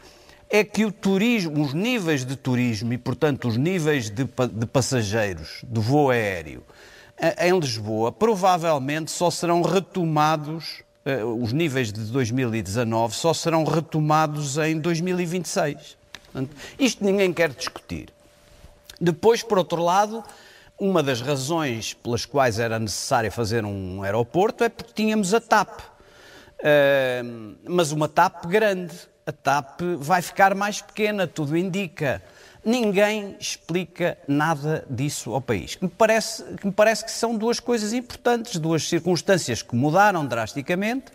é 0.49 0.63
que 0.63 0.85
o 0.85 0.91
turismo, 0.93 1.61
os 1.61 1.73
níveis 1.73 2.23
de 2.23 2.37
turismo 2.37 2.93
e, 2.93 2.97
portanto, 2.97 3.49
os 3.49 3.57
níveis 3.57 4.09
de, 4.09 4.23
de 4.23 4.65
passageiros 4.65 5.59
do 5.63 5.81
voo 5.81 6.09
aéreo 6.09 6.63
em 7.39 7.59
Lisboa, 7.59 8.11
provavelmente 8.13 9.11
só 9.11 9.29
serão 9.29 9.61
retomados, 9.61 10.83
os 11.37 11.51
níveis 11.51 11.91
de 11.91 12.01
2019 12.05 13.13
só 13.13 13.33
serão 13.33 13.65
retomados 13.65 14.57
em 14.57 14.79
2026. 14.79 15.97
Portanto, 16.31 16.55
isto 16.79 17.03
ninguém 17.03 17.33
quer 17.33 17.49
discutir. 17.49 18.07
Depois, 19.01 19.43
por 19.43 19.57
outro 19.57 19.83
lado, 19.83 20.23
uma 20.79 21.03
das 21.03 21.19
razões 21.19 21.93
pelas 21.93 22.25
quais 22.25 22.57
era 22.57 22.79
necessário 22.79 23.31
fazer 23.31 23.65
um 23.65 24.01
aeroporto 24.01 24.63
é 24.63 24.69
porque 24.69 24.93
tínhamos 24.93 25.33
a 25.33 25.41
TAP. 25.41 25.92
Mas 27.67 27.91
uma 27.91 28.07
TAP 28.07 28.45
grande. 28.45 28.93
A 29.25 29.31
TAP 29.31 29.81
vai 29.99 30.21
ficar 30.21 30.53
mais 30.53 30.81
pequena, 30.81 31.25
tudo 31.25 31.57
indica. 31.57 32.21
Ninguém 32.65 33.35
explica 33.39 34.17
nada 34.27 34.85
disso 34.89 35.33
ao 35.33 35.41
país. 35.41 35.77
Me, 35.81 35.89
parece, 35.89 36.43
que 36.55 36.65
me 36.65 36.73
parece 36.73 37.03
que 37.05 37.11
são 37.11 37.35
duas 37.37 37.59
coisas 37.59 37.93
importantes, 37.93 38.57
duas 38.57 38.87
circunstâncias 38.87 39.61
que 39.61 39.75
mudaram 39.75 40.25
drasticamente 40.25 41.05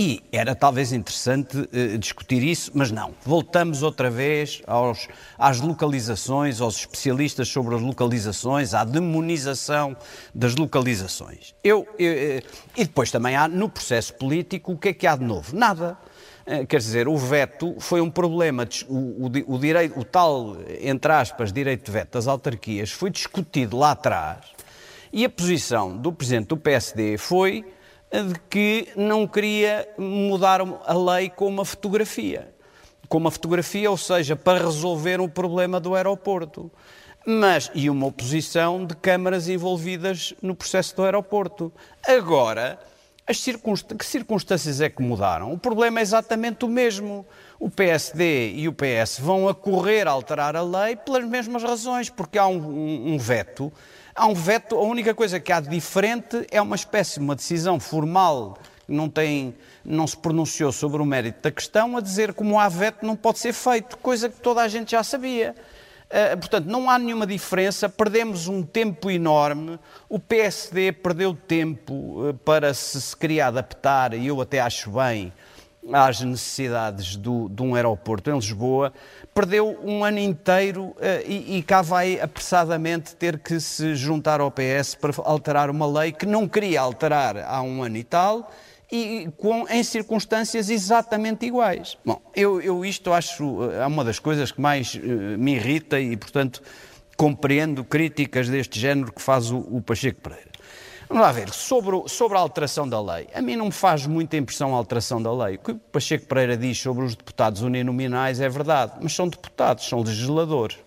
e 0.00 0.22
era 0.32 0.54
talvez 0.54 0.94
interessante 0.94 1.58
uh, 1.58 1.98
discutir 1.98 2.42
isso, 2.42 2.70
mas 2.72 2.90
não. 2.90 3.14
Voltamos 3.22 3.82
outra 3.82 4.08
vez 4.08 4.62
aos, 4.66 5.06
às 5.38 5.60
localizações, 5.60 6.58
aos 6.58 6.76
especialistas 6.76 7.48
sobre 7.48 7.74
as 7.74 7.82
localizações, 7.82 8.72
à 8.72 8.82
demonização 8.82 9.94
das 10.34 10.56
localizações. 10.56 11.54
Eu, 11.62 11.86
eu, 11.98 12.12
eh, 12.12 12.42
e 12.78 12.84
depois 12.84 13.10
também 13.10 13.36
há, 13.36 13.46
no 13.46 13.68
processo 13.68 14.14
político, 14.14 14.72
o 14.72 14.78
que 14.78 14.88
é 14.88 14.92
que 14.94 15.06
há 15.06 15.16
de 15.16 15.24
novo? 15.24 15.54
Nada. 15.54 15.98
Uh, 16.46 16.66
quer 16.66 16.78
dizer, 16.78 17.06
o 17.06 17.18
veto 17.18 17.76
foi 17.78 18.00
um 18.00 18.10
problema, 18.10 18.66
o, 18.88 19.26
o, 19.26 19.54
o, 19.54 19.58
direito, 19.58 20.00
o 20.00 20.02
tal, 20.04 20.56
entre 20.80 21.12
aspas, 21.12 21.52
direito 21.52 21.84
de 21.84 21.92
veto 21.92 22.12
das 22.12 22.26
autarquias 22.26 22.90
foi 22.90 23.10
discutido 23.10 23.76
lá 23.76 23.90
atrás 23.90 24.38
e 25.12 25.26
a 25.26 25.28
posição 25.28 25.94
do 25.94 26.10
presidente 26.10 26.48
do 26.48 26.56
PSD 26.56 27.18
foi 27.18 27.66
de 28.10 28.38
que 28.50 28.88
não 28.96 29.26
queria 29.26 29.88
mudar 29.96 30.60
a 30.60 30.94
lei 30.94 31.30
com 31.30 31.46
uma 31.46 31.64
fotografia. 31.64 32.52
Com 33.08 33.18
uma 33.18 33.30
fotografia, 33.30 33.90
ou 33.90 33.96
seja, 33.96 34.34
para 34.34 34.64
resolver 34.64 35.20
o 35.20 35.28
problema 35.28 35.78
do 35.78 35.94
aeroporto. 35.94 36.70
Mas, 37.24 37.70
e 37.74 37.88
uma 37.88 38.06
oposição 38.06 38.84
de 38.84 38.96
câmaras 38.96 39.48
envolvidas 39.48 40.34
no 40.42 40.54
processo 40.54 40.96
do 40.96 41.04
aeroporto. 41.04 41.72
Agora, 42.06 42.78
as 43.26 43.38
circunst... 43.40 43.94
que 43.94 44.04
circunstâncias 44.04 44.80
é 44.80 44.88
que 44.88 45.02
mudaram? 45.02 45.52
O 45.52 45.58
problema 45.58 46.00
é 46.00 46.02
exatamente 46.02 46.64
o 46.64 46.68
mesmo. 46.68 47.24
O 47.60 47.70
PSD 47.70 48.54
e 48.54 48.66
o 48.66 48.72
PS 48.72 49.20
vão 49.20 49.48
a 49.48 49.54
correr 49.54 50.08
a 50.08 50.10
alterar 50.10 50.56
a 50.56 50.62
lei 50.62 50.96
pelas 50.96 51.24
mesmas 51.24 51.62
razões, 51.62 52.08
porque 52.10 52.38
há 52.38 52.46
um, 52.46 52.56
um, 52.56 53.14
um 53.14 53.18
veto 53.18 53.72
Há 54.20 54.26
um 54.26 54.34
veto, 54.34 54.76
a 54.76 54.82
única 54.82 55.14
coisa 55.14 55.40
que 55.40 55.50
há 55.50 55.60
de 55.60 55.70
diferente 55.70 56.46
é 56.50 56.60
uma 56.60 56.76
espécie 56.76 57.14
de 57.14 57.20
uma 57.20 57.34
decisão 57.34 57.80
formal. 57.80 58.58
Não, 58.86 59.08
tem, 59.08 59.54
não 59.82 60.06
se 60.06 60.14
pronunciou 60.14 60.70
sobre 60.72 61.00
o 61.00 61.06
mérito 61.06 61.40
da 61.40 61.50
questão, 61.50 61.96
a 61.96 62.02
dizer 62.02 62.34
como 62.34 62.60
há 62.60 62.68
veto 62.68 63.06
não 63.06 63.16
pode 63.16 63.38
ser 63.38 63.54
feito, 63.54 63.96
coisa 63.96 64.28
que 64.28 64.38
toda 64.38 64.60
a 64.60 64.68
gente 64.68 64.90
já 64.90 65.02
sabia. 65.02 65.54
Uh, 66.10 66.36
portanto, 66.36 66.66
não 66.66 66.90
há 66.90 66.98
nenhuma 66.98 67.26
diferença, 67.26 67.88
perdemos 67.88 68.46
um 68.46 68.62
tempo 68.62 69.10
enorme, 69.10 69.78
o 70.06 70.18
PSD 70.18 70.92
perdeu 70.92 71.32
tempo 71.32 71.94
uh, 72.28 72.34
para 72.44 72.74
se, 72.74 73.00
se 73.00 73.16
queria 73.16 73.46
adaptar, 73.46 74.12
e 74.12 74.26
eu 74.26 74.38
até 74.38 74.60
acho 74.60 74.90
bem, 74.90 75.32
às 75.90 76.20
necessidades 76.20 77.16
do, 77.16 77.48
de 77.48 77.62
um 77.62 77.74
aeroporto 77.74 78.28
em 78.30 78.34
Lisboa, 78.34 78.92
perdeu 79.34 79.78
um 79.82 80.04
ano 80.04 80.18
inteiro 80.18 80.84
uh, 80.84 80.96
e, 81.26 81.58
e, 81.58 81.62
cá 81.62 81.82
vai 81.82 82.20
apressadamente 82.20 83.14
ter 83.16 83.38
que 83.38 83.60
se 83.60 83.94
juntar 83.94 84.40
ao 84.40 84.50
PS 84.50 84.94
para 84.94 85.12
alterar 85.24 85.70
uma 85.70 85.86
lei 85.86 86.12
que 86.12 86.26
não 86.26 86.48
queria 86.48 86.80
alterar 86.80 87.36
há 87.38 87.62
um 87.62 87.82
ano 87.82 87.96
e 87.96 88.04
tal 88.04 88.50
e 88.92 89.28
com, 89.36 89.68
em 89.68 89.82
circunstâncias 89.84 90.68
exatamente 90.68 91.46
iguais. 91.46 91.96
Bom, 92.04 92.20
eu, 92.34 92.60
eu 92.60 92.84
isto 92.84 93.12
acho 93.12 93.70
é 93.70 93.86
uma 93.86 94.04
das 94.04 94.18
coisas 94.18 94.50
que 94.50 94.60
mais 94.60 94.94
uh, 94.94 94.98
me 95.38 95.54
irrita 95.54 96.00
e, 96.00 96.16
portanto, 96.16 96.62
compreendo 97.16 97.84
críticas 97.84 98.48
deste 98.48 98.80
género 98.80 99.12
que 99.12 99.22
faz 99.22 99.50
o, 99.50 99.58
o 99.58 99.80
Pacheco 99.80 100.20
Pereira. 100.20 100.49
Vamos 101.10 101.24
lá 101.24 101.32
ver, 101.32 101.50
sobre, 101.50 102.08
sobre 102.08 102.38
a 102.38 102.40
alteração 102.40 102.88
da 102.88 103.02
lei. 103.02 103.26
A 103.34 103.42
mim 103.42 103.56
não 103.56 103.64
me 103.64 103.72
faz 103.72 104.06
muita 104.06 104.36
impressão 104.36 104.72
a 104.72 104.78
alteração 104.78 105.20
da 105.20 105.32
lei. 105.32 105.56
O 105.56 105.58
que 105.58 105.72
o 105.72 105.74
Pacheco 105.74 106.24
Pereira 106.26 106.56
diz 106.56 106.78
sobre 106.78 107.04
os 107.04 107.16
deputados 107.16 107.62
uninominais 107.62 108.40
é 108.40 108.48
verdade, 108.48 108.92
mas 109.00 109.12
são 109.12 109.26
deputados, 109.26 109.88
são 109.88 110.02
legisladores. 110.02 110.78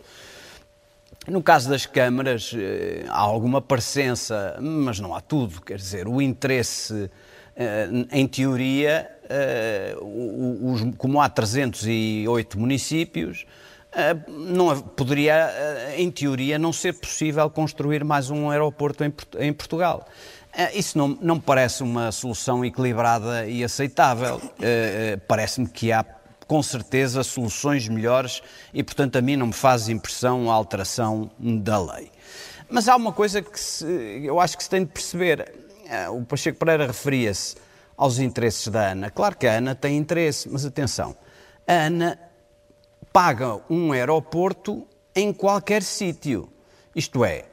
No 1.27 1.43
caso 1.43 1.69
das 1.69 1.85
câmaras, 1.85 2.53
eh, 2.55 3.03
há 3.09 3.19
alguma 3.19 3.61
parecença, 3.61 4.57
mas 4.61 4.97
não 4.97 5.13
há 5.13 5.19
tudo. 5.19 5.59
Quer 5.59 5.75
dizer, 5.75 6.07
o 6.07 6.21
interesse, 6.21 7.11
eh, 7.53 7.89
em 8.09 8.25
teoria, 8.25 9.09
eh, 9.29 9.93
como 10.97 11.19
há 11.19 11.27
308 11.27 12.57
municípios, 12.57 13.45
não, 14.27 14.79
poderia, 14.81 15.45
ah, 15.45 15.99
em 15.99 16.09
teoria, 16.09 16.57
não 16.57 16.73
ser 16.73 16.93
possível 16.93 17.49
construir 17.49 18.03
mais 18.03 18.29
um 18.29 18.49
aeroporto 18.49 19.03
em, 19.03 19.13
em 19.39 19.53
Portugal. 19.53 20.07
Ah, 20.55 20.71
isso 20.73 20.97
não, 20.97 21.17
não 21.21 21.39
parece 21.39 21.83
uma 21.83 22.11
solução 22.11 22.63
equilibrada 22.65 23.45
e 23.47 23.63
aceitável. 23.63 24.41
Parece-me 25.27 25.67
que 25.67 25.91
há, 25.91 26.03
com 26.47 26.61
certeza, 26.63 27.23
soluções 27.23 27.87
melhores 27.87 28.41
e, 28.73 28.83
portanto, 28.83 29.17
a 29.17 29.21
mim 29.21 29.35
não 29.35 29.47
me 29.47 29.53
faz 29.53 29.89
impressão 29.89 30.49
a 30.51 30.53
alteração 30.53 31.29
da 31.39 31.79
lei. 31.79 32.11
Mas 32.69 32.87
há 32.87 32.95
uma 32.95 33.11
coisa 33.11 33.41
que 33.41 33.59
se, 33.59 33.85
eu 34.23 34.39
acho 34.39 34.57
que 34.57 34.63
se 34.63 34.69
tem 34.69 34.83
de 34.83 34.91
perceber. 34.91 35.53
O 36.11 36.25
Pacheco 36.25 36.57
Pereira 36.57 36.87
referia-se 36.87 37.55
aos 37.95 38.17
interesses 38.17 38.67
da 38.69 38.91
ANA. 38.91 39.11
Claro 39.11 39.37
que 39.37 39.45
a 39.45 39.57
ANA 39.57 39.75
tem 39.75 39.97
interesse, 39.97 40.49
mas 40.49 40.65
atenção, 40.65 41.15
a 41.67 41.73
ANA 41.73 42.17
paga 43.13 43.61
um 43.69 43.91
aeroporto 43.91 44.87
em 45.15 45.31
qualquer 45.31 45.83
sítio. 45.83 46.49
Isto 46.95 47.23
é, 47.23 47.45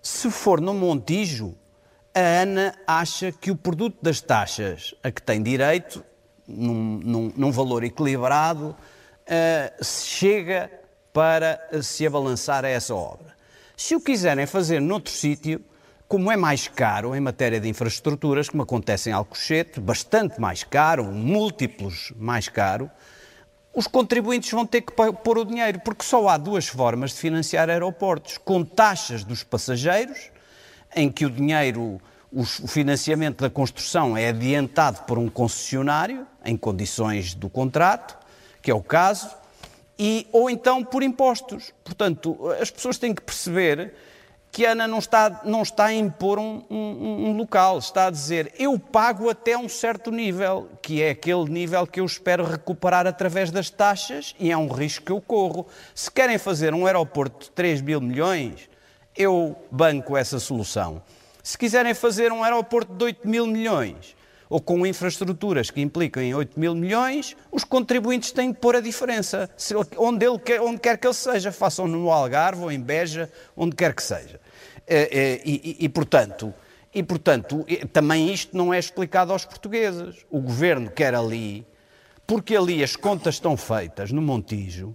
se 0.00 0.30
for 0.30 0.60
no 0.60 0.72
Montijo, 0.72 1.56
a 2.14 2.42
ANA 2.42 2.74
acha 2.86 3.32
que 3.32 3.50
o 3.50 3.56
produto 3.56 3.98
das 4.00 4.20
taxas 4.20 4.94
a 5.02 5.10
que 5.10 5.20
tem 5.20 5.42
direito, 5.42 6.04
num, 6.46 7.00
num, 7.02 7.32
num 7.36 7.50
valor 7.50 7.82
equilibrado, 7.82 8.68
uh, 8.68 9.84
chega 9.84 10.70
para 11.12 11.60
se 11.82 12.06
abalançar 12.06 12.64
a 12.64 12.68
essa 12.68 12.94
obra. 12.94 13.34
Se 13.76 13.96
o 13.96 14.00
quiserem 14.00 14.46
fazer 14.46 14.80
noutro 14.80 15.12
sítio, 15.12 15.60
como 16.06 16.30
é 16.30 16.36
mais 16.36 16.68
caro 16.68 17.16
em 17.16 17.20
matéria 17.20 17.58
de 17.58 17.68
infraestruturas, 17.68 18.48
como 18.48 18.62
acontece 18.62 19.10
em 19.10 19.12
Alcochete, 19.12 19.80
bastante 19.80 20.40
mais 20.40 20.62
caro, 20.62 21.04
múltiplos 21.04 22.12
mais 22.16 22.48
caro, 22.48 22.88
os 23.74 23.86
contribuintes 23.88 24.50
vão 24.50 24.64
ter 24.64 24.82
que 24.82 24.92
pôr 24.92 25.38
o 25.38 25.44
dinheiro, 25.44 25.80
porque 25.80 26.04
só 26.04 26.28
há 26.28 26.36
duas 26.36 26.66
formas 26.66 27.10
de 27.10 27.16
financiar 27.16 27.68
aeroportos: 27.68 28.38
com 28.38 28.64
taxas 28.64 29.24
dos 29.24 29.42
passageiros, 29.42 30.30
em 30.94 31.10
que 31.10 31.26
o 31.26 31.30
dinheiro, 31.30 32.00
o 32.32 32.44
financiamento 32.44 33.42
da 33.42 33.50
construção 33.50 34.16
é 34.16 34.28
adiantado 34.28 35.02
por 35.02 35.18
um 35.18 35.28
concessionário, 35.28 36.26
em 36.44 36.56
condições 36.56 37.34
do 37.34 37.50
contrato, 37.50 38.16
que 38.62 38.70
é 38.70 38.74
o 38.74 38.82
caso, 38.82 39.28
e, 39.98 40.26
ou 40.32 40.48
então 40.48 40.84
por 40.84 41.02
impostos. 41.02 41.72
Portanto, 41.82 42.48
as 42.60 42.70
pessoas 42.70 42.96
têm 42.96 43.12
que 43.12 43.22
perceber 43.22 43.92
que 44.54 44.64
Ana 44.64 44.86
não 44.86 45.00
está, 45.00 45.40
não 45.44 45.62
está 45.62 45.86
a 45.86 45.92
impor 45.92 46.38
um, 46.38 46.62
um, 46.70 47.26
um, 47.26 47.36
local, 47.36 47.76
está 47.76 48.06
a 48.06 48.10
dizer 48.10 48.52
eu 48.56 48.78
pago 48.78 49.28
até 49.28 49.58
um 49.58 49.68
certo 49.68 50.12
nível, 50.12 50.70
que 50.80 51.02
é 51.02 51.10
aquele 51.10 51.50
nível 51.50 51.84
que 51.88 51.98
eu 51.98 52.04
espero 52.04 52.44
recuperar 52.44 53.04
através 53.04 53.50
das 53.50 53.68
taxas 53.68 54.32
e 54.38 54.52
é 54.52 54.56
um 54.56 54.68
risco 54.68 55.06
que 55.06 55.10
eu 55.10 55.20
corro. 55.20 55.66
Se 55.92 56.08
querem 56.08 56.38
fazer 56.38 56.72
um 56.72 56.86
aeroporto 56.86 57.46
de 57.46 57.50
3 57.50 57.80
mil 57.80 58.00
milhões, 58.00 58.70
eu 59.16 59.56
banco 59.72 60.16
essa 60.16 60.38
solução. 60.38 61.02
Se 61.42 61.58
quiserem 61.58 61.92
fazer 61.92 62.30
um 62.30 62.44
aeroporto 62.44 62.94
de 62.94 63.04
8 63.06 63.28
mil 63.28 63.48
milhões, 63.48 64.14
ou 64.48 64.60
com 64.60 64.86
infraestruturas 64.86 65.68
que 65.68 65.80
implicam 65.80 66.22
em 66.22 66.32
8 66.32 66.60
mil 66.60 66.76
milhões, 66.76 67.36
os 67.50 67.64
contribuintes 67.64 68.30
têm 68.30 68.52
de 68.52 68.58
pôr 68.60 68.76
a 68.76 68.80
diferença, 68.80 69.50
onde, 69.96 70.24
ele 70.24 70.60
onde 70.60 70.78
quer 70.78 70.96
que 70.96 71.08
ele 71.08 71.14
seja, 71.14 71.50
façam 71.50 71.88
no 71.88 72.08
Algarve 72.08 72.62
ou 72.62 72.70
em 72.70 72.80
Beja, 72.80 73.28
onde 73.56 73.74
quer 73.74 73.92
que 73.92 74.02
seja. 74.02 74.43
Eh, 74.86 75.08
eh, 75.10 75.42
e, 75.44 75.76
e, 75.80 75.84
e, 75.84 75.88
portanto, 75.88 76.52
e, 76.94 77.02
portanto, 77.02 77.66
também 77.92 78.32
isto 78.32 78.56
não 78.56 78.72
é 78.72 78.78
explicado 78.78 79.32
aos 79.32 79.44
portugueses. 79.44 80.24
O 80.30 80.40
governo 80.40 80.90
quer 80.90 81.14
ali, 81.14 81.66
porque 82.26 82.56
ali 82.56 82.82
as 82.82 82.94
contas 82.96 83.36
estão 83.36 83.56
feitas 83.56 84.12
no 84.12 84.22
Montijo 84.22 84.94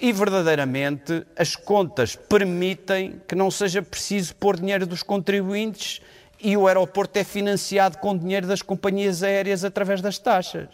e 0.00 0.12
verdadeiramente 0.12 1.26
as 1.36 1.56
contas 1.56 2.14
permitem 2.14 3.20
que 3.26 3.34
não 3.34 3.50
seja 3.50 3.82
preciso 3.82 4.34
pôr 4.36 4.58
dinheiro 4.58 4.86
dos 4.86 5.02
contribuintes 5.02 6.00
e 6.40 6.56
o 6.56 6.68
aeroporto 6.68 7.18
é 7.18 7.24
financiado 7.24 7.98
com 7.98 8.16
dinheiro 8.16 8.46
das 8.46 8.62
companhias 8.62 9.22
aéreas 9.22 9.64
através 9.64 10.00
das 10.00 10.18
taxas. 10.18 10.68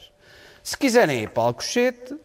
Se 0.62 0.76
quiserem 0.76 1.22
ir 1.22 1.30
para 1.30 1.44
Alcochete, 1.44 2.14
eh, 2.14 2.16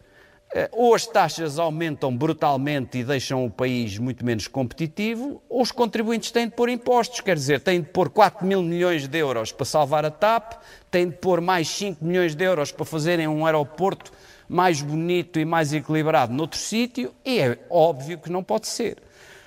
ou 0.72 0.94
as 0.94 1.06
taxas 1.06 1.58
aumentam 1.58 2.16
brutalmente 2.16 2.98
e 2.98 3.04
deixam 3.04 3.44
o 3.46 3.50
país 3.50 3.98
muito 3.98 4.24
menos 4.24 4.48
competitivo, 4.48 5.40
ou 5.48 5.62
os 5.62 5.70
contribuintes 5.70 6.32
têm 6.32 6.48
de 6.48 6.54
pôr 6.54 6.68
impostos, 6.68 7.20
quer 7.20 7.36
dizer, 7.36 7.60
têm 7.60 7.80
de 7.80 7.88
pôr 7.88 8.10
4 8.10 8.44
mil 8.44 8.62
milhões 8.62 9.06
de 9.06 9.18
euros 9.18 9.52
para 9.52 9.64
salvar 9.64 10.04
a 10.04 10.10
TAP, 10.10 10.54
têm 10.90 11.08
de 11.08 11.16
pôr 11.16 11.40
mais 11.40 11.68
5 11.68 12.04
milhões 12.04 12.34
de 12.34 12.44
euros 12.44 12.72
para 12.72 12.84
fazerem 12.84 13.28
um 13.28 13.46
aeroporto 13.46 14.12
mais 14.48 14.82
bonito 14.82 15.38
e 15.38 15.44
mais 15.44 15.72
equilibrado 15.72 16.32
noutro 16.32 16.58
sítio, 16.58 17.14
e 17.24 17.38
é 17.38 17.56
óbvio 17.70 18.18
que 18.18 18.30
não 18.30 18.42
pode 18.42 18.66
ser. 18.66 18.96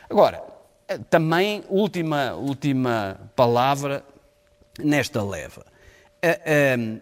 Agora, 0.10 0.42
eh, 0.88 0.98
também, 1.10 1.64
última, 1.68 2.34
última 2.36 3.20
palavra 3.36 4.06
nesta 4.80 5.22
leva. 5.22 5.66
Uh, 6.24 7.02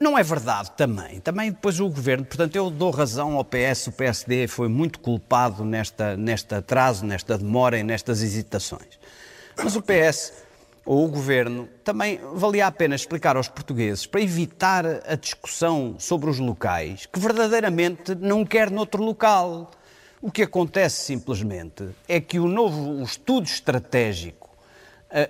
não 0.00 0.16
é 0.16 0.22
verdade 0.22 0.70
também. 0.72 1.20
Também 1.20 1.50
depois 1.50 1.78
o 1.78 1.88
governo, 1.88 2.24
portanto, 2.24 2.56
eu 2.56 2.70
dou 2.70 2.90
razão 2.90 3.36
ao 3.36 3.44
PS, 3.44 3.88
o 3.88 3.92
PSD 3.92 4.48
foi 4.48 4.66
muito 4.66 4.98
culpado 4.98 5.62
nesta, 5.62 6.16
neste 6.16 6.54
atraso, 6.54 7.04
nesta 7.04 7.36
demora 7.36 7.78
e 7.78 7.82
nestas 7.82 8.22
hesitações. 8.22 8.98
Mas 9.62 9.76
o 9.76 9.82
PS, 9.82 10.32
ou 10.86 11.04
o 11.04 11.08
governo, 11.08 11.68
também 11.84 12.18
valia 12.34 12.66
a 12.66 12.72
pena 12.72 12.94
explicar 12.94 13.36
aos 13.36 13.48
portugueses, 13.48 14.06
para 14.06 14.22
evitar 14.22 14.86
a 15.06 15.14
discussão 15.16 15.96
sobre 15.98 16.30
os 16.30 16.38
locais, 16.38 17.04
que 17.04 17.20
verdadeiramente 17.20 18.14
não 18.14 18.42
quer 18.44 18.70
noutro 18.70 19.02
local. 19.02 19.70
O 20.22 20.30
que 20.30 20.42
acontece 20.42 21.04
simplesmente 21.04 21.86
é 22.08 22.20
que 22.20 22.38
o 22.38 22.48
novo 22.48 22.90
o 22.90 23.02
estudo 23.02 23.46
estratégico 23.46 24.49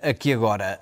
aqui 0.02 0.32
agora 0.32 0.78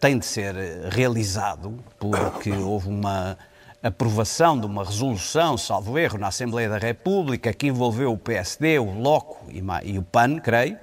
tem 0.00 0.18
de 0.18 0.26
ser 0.26 0.54
realizado, 0.90 1.78
porque 1.98 2.50
houve 2.50 2.88
uma 2.88 3.36
aprovação 3.82 4.58
de 4.58 4.66
uma 4.66 4.84
resolução, 4.84 5.56
salvo 5.56 5.98
erro, 5.98 6.18
na 6.18 6.28
Assembleia 6.28 6.68
da 6.68 6.78
República, 6.78 7.52
que 7.52 7.66
envolveu 7.68 8.12
o 8.12 8.18
PSD, 8.18 8.78
o 8.78 8.86
Bloco 8.86 9.46
e 9.84 9.98
o 9.98 10.02
PAN, 10.02 10.38
creio. 10.38 10.78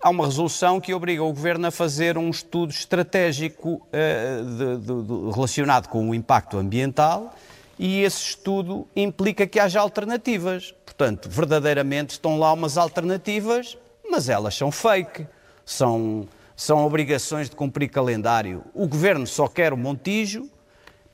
Há 0.00 0.10
uma 0.10 0.26
resolução 0.26 0.80
que 0.80 0.94
obriga 0.94 1.22
o 1.24 1.32
Governo 1.32 1.66
a 1.66 1.70
fazer 1.70 2.16
um 2.16 2.30
estudo 2.30 2.70
estratégico 2.70 3.82
de, 3.92 4.76
de, 4.76 5.02
de, 5.02 5.34
relacionado 5.34 5.88
com 5.88 6.08
o 6.08 6.14
impacto 6.14 6.56
ambiental 6.56 7.34
e 7.78 8.02
esse 8.02 8.22
estudo 8.22 8.86
implica 8.94 9.46
que 9.46 9.58
haja 9.58 9.80
alternativas. 9.80 10.72
Portanto, 10.84 11.28
verdadeiramente 11.28 12.10
estão 12.10 12.38
lá 12.38 12.52
umas 12.52 12.76
alternativas, 12.76 13.76
mas 14.08 14.28
elas 14.28 14.54
são 14.54 14.70
fake, 14.70 15.26
são 15.64 16.28
são 16.58 16.84
obrigações 16.84 17.48
de 17.48 17.54
cumprir 17.54 17.88
calendário. 17.88 18.64
O 18.74 18.88
governo 18.88 19.24
só 19.28 19.46
quer 19.46 19.72
o 19.72 19.76
Montijo, 19.76 20.50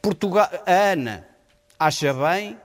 Portugal, 0.01 0.49
a 0.67 0.93
ANA 0.93 1.27
acha 1.79 2.15
bem 2.15 2.57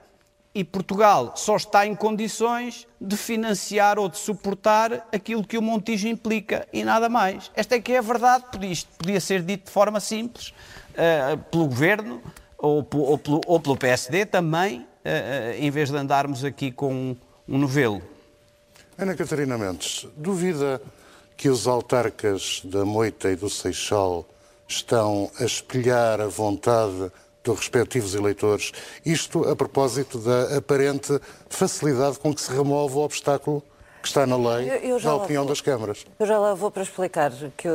e 0.54 0.64
Portugal 0.64 1.34
só 1.36 1.56
está 1.56 1.86
em 1.86 1.94
condições 1.94 2.88
de 2.98 3.18
financiar 3.18 3.98
ou 3.98 4.08
de 4.08 4.16
suportar 4.16 5.06
aquilo 5.12 5.46
que 5.46 5.58
o 5.58 5.62
Montijo 5.62 6.08
implica 6.08 6.66
e 6.72 6.82
nada 6.82 7.10
mais. 7.10 7.50
Esta 7.54 7.74
é 7.74 7.80
que 7.80 7.92
é 7.92 7.98
a 7.98 8.02
verdade, 8.02 8.46
isto 8.62 8.88
podia 8.96 9.20
ser 9.20 9.42
dito 9.42 9.66
de 9.66 9.70
forma 9.70 10.00
simples 10.00 10.54
uh, 10.94 11.36
pelo 11.50 11.66
governo 11.66 12.22
ou, 12.56 12.78
ou, 12.94 13.18
pelo, 13.18 13.40
ou, 13.46 13.60
pelo, 13.60 13.76
PSD 13.76 14.24
também, 14.24 14.80
uh, 14.80 15.52
em 15.58 15.70
vez 15.70 15.90
de 15.90 15.98
andarmos 15.98 16.46
aqui 16.46 16.72
com 16.72 16.94
um, 16.94 17.16
um 17.46 17.58
novelo. 17.58 18.00
Ana 18.96 19.14
Catarina 19.14 19.58
Mendes, 19.58 20.06
duvida 20.16 20.80
que 21.40 21.48
os 21.48 21.66
autarcas 21.66 22.60
da 22.64 22.84
Moita 22.84 23.30
e 23.30 23.34
do 23.34 23.48
Seixal 23.48 24.26
estão 24.68 25.30
a 25.40 25.44
espelhar 25.44 26.20
a 26.20 26.26
vontade 26.26 27.10
dos 27.42 27.60
respectivos 27.60 28.14
eleitores, 28.14 28.72
isto 29.06 29.48
a 29.48 29.56
propósito 29.56 30.18
da 30.18 30.58
aparente 30.58 31.18
facilidade 31.48 32.18
com 32.18 32.34
que 32.34 32.42
se 32.42 32.52
remove 32.52 32.94
o 32.94 32.98
obstáculo 32.98 33.62
que 34.02 34.08
está 34.08 34.26
na 34.26 34.36
lei, 34.36 34.68
eu, 34.68 34.98
eu 34.98 35.00
na 35.00 35.14
opinião 35.14 35.44
vou, 35.44 35.48
das 35.48 35.62
câmaras. 35.62 36.04
Eu 36.18 36.26
já 36.26 36.38
lá 36.38 36.52
vou 36.52 36.70
para 36.70 36.82
explicar, 36.82 37.32
que 37.56 37.68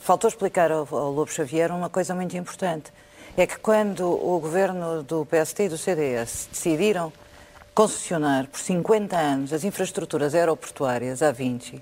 faltou 0.00 0.26
explicar 0.26 0.72
ao, 0.72 0.80
ao 0.90 1.12
Lobo 1.12 1.30
Xavier 1.30 1.70
uma 1.70 1.88
coisa 1.88 2.16
muito 2.16 2.36
importante. 2.36 2.92
É 3.36 3.46
que 3.46 3.60
quando 3.60 4.08
o 4.10 4.40
governo 4.40 5.04
do 5.04 5.24
PST 5.24 5.62
e 5.62 5.68
do 5.68 5.78
CDS 5.78 6.48
decidiram 6.50 7.12
concessionar 7.72 8.48
por 8.48 8.58
50 8.58 9.16
anos 9.16 9.52
as 9.52 9.62
infraestruturas 9.62 10.34
aeroportuárias 10.34 11.22
à 11.22 11.30
Vinci, 11.30 11.80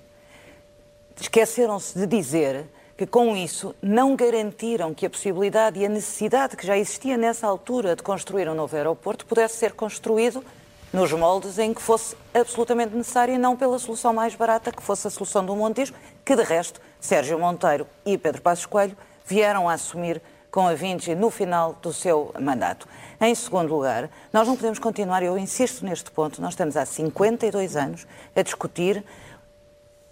esqueceram-se 1.25 1.99
de 1.99 2.07
dizer 2.07 2.65
que 2.97 3.07
com 3.07 3.37
isso 3.37 3.75
não 3.83 4.15
garantiram 4.15 4.95
que 4.95 5.07
a 5.07 5.11
possibilidade 5.11 5.79
e 5.79 5.87
a 5.87 5.89
necessidade 5.89 6.57
que 6.57 6.67
já 6.67 6.77
existia 6.77 7.17
nessa 7.17 7.47
altura 7.47 7.97
de 7.97 8.03
construir 8.03 8.49
um 8.49 8.55
novo 8.55 8.77
aeroporto 8.77 9.27
pudesse 9.27 9.57
ser 9.57 9.73
construído 9.73 10.45
nos 10.93 11.13
moldes 11.13 11.59
em 11.59 11.73
que 11.73 11.81
fosse 11.81 12.15
absolutamente 12.35 12.95
necessário 12.95 13.35
e 13.35 13.39
não 13.39 13.57
pela 13.57 13.79
solução 13.79 14.13
mais 14.13 14.35
barata, 14.35 14.71
que 14.71 14.83
fosse 14.83 15.07
a 15.07 15.11
solução 15.11 15.45
do 15.45 15.57
Montijo, 15.57 15.95
que 16.25 16.37
de 16.37 16.43
resto 16.43 16.81
Sérgio 17.01 17.39
Monteiro 17.39 17.87
e 18.05 18.19
Pedro 18.19 18.43
Passos 18.43 18.67
Coelho 18.67 18.97
vieram 19.27 19.69
a 19.69 19.73
assumir 19.73 20.21
com 20.51 20.69
a 20.69 20.75
Vinci 20.75 21.15
no 21.15 21.31
final 21.31 21.79
do 21.81 21.95
seu 21.95 22.33
mandato. 22.39 22.87
Em 23.19 23.35
segundo 23.35 23.75
lugar, 23.75 24.11
nós 24.33 24.47
não 24.47 24.55
podemos 24.55 24.79
continuar, 24.79 25.23
eu 25.23 25.39
insisto 25.39 25.85
neste 25.85 26.11
ponto, 26.11 26.43
nós 26.43 26.53
estamos 26.53 26.77
há 26.77 26.85
52 26.85 27.75
anos 27.75 28.07
a 28.37 28.43
discutir 28.43 29.03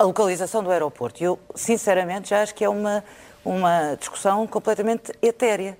a 0.00 0.04
localização 0.04 0.64
do 0.64 0.70
aeroporto. 0.70 1.22
Eu, 1.22 1.38
sinceramente, 1.54 2.30
já 2.30 2.40
acho 2.40 2.54
que 2.54 2.64
é 2.64 2.68
uma, 2.70 3.04
uma 3.44 3.94
discussão 3.96 4.46
completamente 4.46 5.12
etérea. 5.20 5.76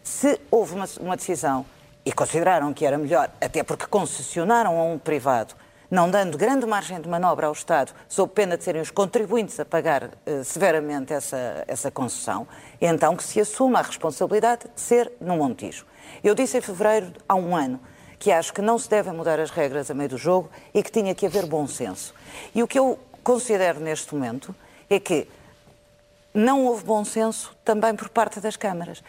Se 0.00 0.40
houve 0.48 0.76
uma, 0.76 0.84
uma 1.00 1.16
decisão 1.16 1.66
e 2.04 2.12
consideraram 2.12 2.72
que 2.72 2.86
era 2.86 2.96
melhor, 2.96 3.28
até 3.40 3.64
porque 3.64 3.86
concessionaram 3.86 4.78
a 4.78 4.84
um 4.84 4.96
privado, 4.96 5.56
não 5.90 6.08
dando 6.08 6.38
grande 6.38 6.64
margem 6.64 7.00
de 7.00 7.08
manobra 7.08 7.48
ao 7.48 7.52
Estado, 7.52 7.92
sob 8.08 8.32
pena 8.32 8.56
de 8.56 8.62
serem 8.62 8.80
os 8.80 8.92
contribuintes 8.92 9.58
a 9.58 9.64
pagar 9.64 10.10
eh, 10.24 10.44
severamente 10.44 11.12
essa, 11.12 11.64
essa 11.66 11.90
concessão, 11.90 12.46
então 12.80 13.16
que 13.16 13.24
se 13.24 13.40
assuma 13.40 13.80
a 13.80 13.82
responsabilidade 13.82 14.66
de 14.72 14.80
ser 14.80 15.10
no 15.20 15.36
Montijo. 15.36 15.84
Eu 16.22 16.36
disse 16.36 16.58
em 16.58 16.60
fevereiro, 16.60 17.12
há 17.28 17.34
um 17.34 17.56
ano, 17.56 17.80
que 18.20 18.30
acho 18.30 18.52
que 18.52 18.62
não 18.62 18.78
se 18.78 18.88
devem 18.88 19.12
mudar 19.12 19.40
as 19.40 19.50
regras 19.50 19.90
a 19.90 19.94
meio 19.94 20.10
do 20.10 20.18
jogo 20.18 20.48
e 20.72 20.80
que 20.80 20.92
tinha 20.92 21.12
que 21.12 21.26
haver 21.26 21.44
bom 21.46 21.66
senso. 21.66 22.14
E 22.54 22.62
o 22.62 22.68
que 22.68 22.78
eu 22.78 22.98
considero 23.24 23.80
neste 23.80 24.14
momento 24.14 24.54
é 24.88 25.00
que 25.00 25.26
não 26.32 26.66
houve 26.66 26.84
bom 26.84 27.04
senso 27.04 27.56
também 27.64 27.96
por 27.96 28.08
parte 28.08 28.38
das 28.38 28.56
câmaras. 28.56 29.02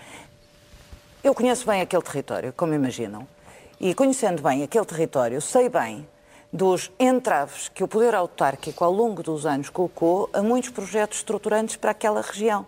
Eu 1.23 1.36
conheço 1.36 1.65
bem 1.67 1.82
aquele 1.82 2.01
território, 2.01 2.54
como 2.54 2.73
imaginam, 2.73 3.28
e 3.80 3.93
conhecendo 3.93 4.41
bem 4.41 4.63
aquele 4.63 4.86
território, 4.86 5.41
sei 5.41 5.67
bem 5.67 6.08
dos 6.54 6.89
entraves 6.97 7.67
que 7.67 7.84
o 7.84 7.88
poder 7.88 8.15
autárquico 8.15 8.84
ao 8.84 8.91
longo 8.91 9.21
dos 9.21 9.45
anos 9.45 9.69
colocou 9.69 10.30
a 10.32 10.41
muitos 10.41 10.69
projetos 10.69 11.17
estruturantes 11.17 11.75
para 11.75 11.91
aquela 11.91 12.21
região. 12.21 12.65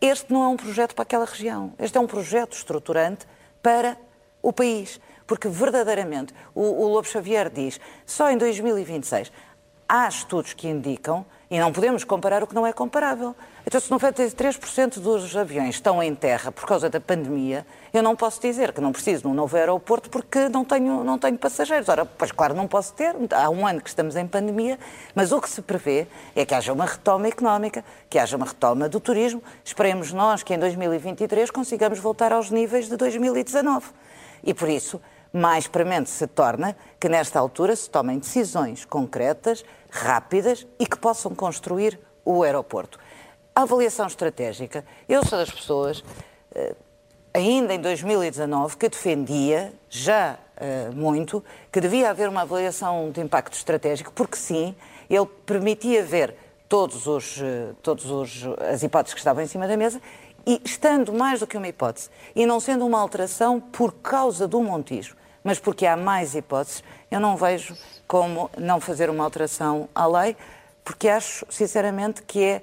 Este 0.00 0.32
não 0.32 0.44
é 0.44 0.48
um 0.48 0.56
projeto 0.56 0.94
para 0.94 1.02
aquela 1.02 1.24
região, 1.24 1.72
este 1.78 1.98
é 1.98 2.00
um 2.00 2.06
projeto 2.06 2.52
estruturante 2.52 3.26
para 3.62 3.96
o 4.42 4.52
país. 4.52 5.00
Porque 5.26 5.48
verdadeiramente, 5.48 6.34
o, 6.54 6.60
o 6.60 6.88
Lobo 6.92 7.08
Xavier 7.08 7.50
diz, 7.50 7.80
só 8.04 8.30
em 8.30 8.36
2026 8.36 9.32
há 9.88 10.08
estudos 10.08 10.52
que 10.52 10.68
indicam, 10.68 11.24
e 11.50 11.58
não 11.58 11.72
podemos 11.72 12.02
comparar 12.02 12.42
o 12.42 12.46
que 12.46 12.54
não 12.54 12.66
é 12.66 12.72
comparável. 12.72 13.34
Então, 13.66 13.80
se 13.80 13.88
93% 13.88 14.98
dos 14.98 15.36
aviões 15.36 15.76
estão 15.76 16.02
em 16.02 16.14
terra 16.14 16.50
por 16.50 16.66
causa 16.66 16.90
da 16.90 17.00
pandemia, 17.00 17.64
eu 17.92 18.02
não 18.02 18.16
posso 18.16 18.40
dizer 18.40 18.72
que 18.72 18.80
não 18.80 18.90
preciso 18.90 19.22
de 19.22 19.28
um 19.28 19.34
novo 19.34 19.56
aeroporto 19.56 20.10
porque 20.10 20.48
não 20.48 20.64
tenho, 20.64 21.04
não 21.04 21.18
tenho 21.18 21.38
passageiros. 21.38 21.88
Ora, 21.88 22.04
pois 22.04 22.32
claro, 22.32 22.54
não 22.54 22.66
posso 22.66 22.92
ter, 22.94 23.14
há 23.32 23.48
um 23.50 23.66
ano 23.66 23.80
que 23.80 23.88
estamos 23.88 24.16
em 24.16 24.26
pandemia, 24.26 24.78
mas 25.14 25.32
o 25.32 25.40
que 25.40 25.48
se 25.48 25.62
prevê 25.62 26.06
é 26.34 26.44
que 26.44 26.54
haja 26.54 26.72
uma 26.72 26.86
retoma 26.86 27.28
económica, 27.28 27.84
que 28.10 28.18
haja 28.18 28.36
uma 28.36 28.46
retoma 28.46 28.88
do 28.88 28.98
turismo. 28.98 29.42
Esperemos 29.64 30.12
nós 30.12 30.42
que 30.42 30.54
em 30.54 30.58
2023 30.58 31.50
consigamos 31.50 31.98
voltar 32.00 32.32
aos 32.32 32.50
níveis 32.50 32.88
de 32.88 32.96
2019. 32.96 33.86
E 34.42 34.52
por 34.52 34.68
isso, 34.68 35.00
mais 35.34 35.66
premente 35.66 36.08
se 36.08 36.28
torna 36.28 36.76
que 37.00 37.08
nesta 37.08 37.40
altura 37.40 37.74
se 37.74 37.90
tomem 37.90 38.20
decisões 38.20 38.84
concretas, 38.84 39.64
rápidas 39.90 40.64
e 40.78 40.86
que 40.86 40.96
possam 40.96 41.34
construir 41.34 41.98
o 42.24 42.44
aeroporto. 42.44 43.00
A 43.52 43.62
avaliação 43.62 44.06
estratégica. 44.06 44.84
Eu 45.08 45.24
sou 45.24 45.38
das 45.38 45.50
pessoas, 45.50 46.04
eh, 46.54 46.76
ainda 47.34 47.74
em 47.74 47.80
2019, 47.80 48.76
que 48.76 48.88
defendia, 48.88 49.72
já 49.90 50.38
eh, 50.56 50.90
muito, 50.94 51.44
que 51.72 51.80
devia 51.80 52.10
haver 52.10 52.28
uma 52.28 52.42
avaliação 52.42 53.10
de 53.10 53.20
impacto 53.20 53.54
estratégico, 53.54 54.12
porque 54.12 54.36
sim, 54.36 54.74
ele 55.10 55.26
permitia 55.44 56.04
ver 56.04 56.36
todos 56.68 57.08
os, 57.08 57.40
eh, 57.42 57.72
todos 57.82 58.08
os, 58.08 58.44
as 58.72 58.84
hipóteses 58.84 59.14
que 59.14 59.20
estavam 59.20 59.42
em 59.42 59.48
cima 59.48 59.66
da 59.66 59.76
mesa 59.76 60.00
e 60.46 60.60
estando 60.64 61.12
mais 61.12 61.40
do 61.40 61.46
que 61.46 61.56
uma 61.56 61.66
hipótese 61.66 62.08
e 62.36 62.46
não 62.46 62.60
sendo 62.60 62.86
uma 62.86 63.00
alteração 63.00 63.60
por 63.60 63.92
causa 63.94 64.46
do 64.46 64.62
Montijo, 64.62 65.16
mas 65.44 65.60
porque 65.60 65.86
há 65.86 65.96
mais 65.96 66.34
hipóteses, 66.34 66.82
eu 67.10 67.20
não 67.20 67.36
vejo 67.36 67.76
como 68.08 68.50
não 68.58 68.80
fazer 68.80 69.10
uma 69.10 69.22
alteração 69.22 69.88
à 69.94 70.06
lei, 70.06 70.36
porque 70.82 71.08
acho, 71.08 71.46
sinceramente, 71.50 72.22
que 72.22 72.42
é 72.42 72.62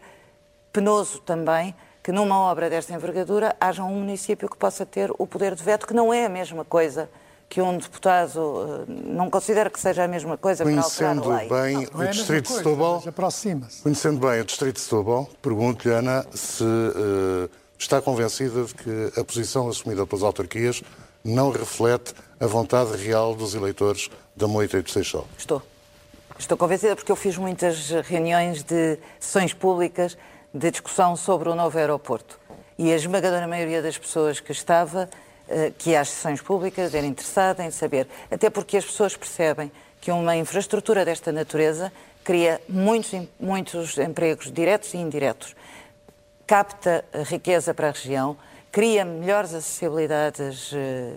penoso 0.73 1.19
também 1.19 1.75
que 2.03 2.11
numa 2.11 2.37
obra 2.39 2.69
desta 2.69 2.93
envergadura 2.93 3.55
haja 3.59 3.83
um 3.83 3.93
município 3.93 4.49
que 4.49 4.57
possa 4.57 4.85
ter 4.85 5.11
o 5.17 5.27
poder 5.27 5.53
de 5.53 5.63
veto, 5.63 5.85
que 5.85 5.93
não 5.93 6.11
é 6.11 6.25
a 6.25 6.29
mesma 6.29 6.65
coisa 6.65 7.07
que 7.47 7.61
um 7.61 7.77
deputado 7.77 8.37
uh, 8.37 8.85
não 8.87 9.29
considera 9.29 9.69
que 9.69 9.79
seja 9.79 10.05
a 10.05 10.07
mesma 10.07 10.37
coisa 10.37 10.63
Conhecendo 10.63 11.21
para 11.21 11.33
alterar 11.33 11.51
a 11.51 11.57
lei. 11.59 11.75
bem 11.75 11.89
Não 11.93 12.03
é 12.03 12.07
o 12.07 12.11
Distrito 12.11 12.31
mesma 12.31 12.41
de 12.41 12.47
coisa, 12.47 12.63
Setúbal, 12.63 12.95
mas 12.95 13.07
aproxima-se. 13.07 13.81
conhecendo 13.83 14.19
bem 14.19 14.39
o 14.39 14.45
Distrito 14.45 14.75
de 14.75 14.81
Setúbal, 14.81 15.29
pergunto-lhe, 15.41 15.93
Ana, 15.93 16.25
se 16.33 16.63
uh, 16.63 17.49
está 17.77 18.01
convencida 18.01 18.63
de 18.63 18.73
que 18.73 19.19
a 19.19 19.23
posição 19.23 19.67
assumida 19.67 20.07
pelas 20.07 20.23
autarquias 20.23 20.81
não 21.23 21.51
reflete 21.51 22.13
a 22.39 22.47
vontade 22.47 22.95
real 22.97 23.35
dos 23.35 23.53
eleitores 23.53 24.09
da 24.35 24.47
Moita 24.47 24.77
e 24.77 24.81
do 24.81 24.89
Seixal. 24.89 25.27
Estou. 25.37 25.61
Estou 26.37 26.57
convencida 26.57 26.95
porque 26.95 27.11
eu 27.11 27.15
fiz 27.15 27.37
muitas 27.37 27.89
reuniões 27.89 28.63
de 28.63 28.97
sessões 29.19 29.53
públicas 29.53 30.17
de 30.53 30.71
discussão 30.71 31.15
sobre 31.15 31.49
o 31.49 31.55
novo 31.55 31.77
aeroporto. 31.77 32.39
E 32.77 32.91
a 32.91 32.95
esmagadora 32.95 33.47
maioria 33.47 33.81
das 33.81 33.97
pessoas 33.97 34.39
que 34.39 34.51
estava, 34.51 35.07
eh, 35.47 35.71
que 35.77 35.95
às 35.95 36.09
sessões 36.09 36.41
públicas, 36.41 36.95
era 36.95 37.05
interessada 37.05 37.63
em 37.63 37.69
saber. 37.69 38.07
Até 38.31 38.49
porque 38.49 38.75
as 38.77 38.85
pessoas 38.85 39.15
percebem 39.15 39.71
que 40.01 40.11
uma 40.11 40.35
infraestrutura 40.35 41.05
desta 41.05 41.31
natureza 41.31 41.93
cria 42.23 42.59
muitos, 42.67 43.27
muitos 43.39 43.97
empregos 43.97 44.51
diretos 44.51 44.93
e 44.93 44.97
indiretos, 44.97 45.55
capta 46.47 47.05
riqueza 47.25 47.73
para 47.73 47.89
a 47.89 47.91
região, 47.91 48.35
cria 48.71 49.03
melhores 49.05 49.53
acessibilidades 49.53 50.71
eh, 50.73 51.13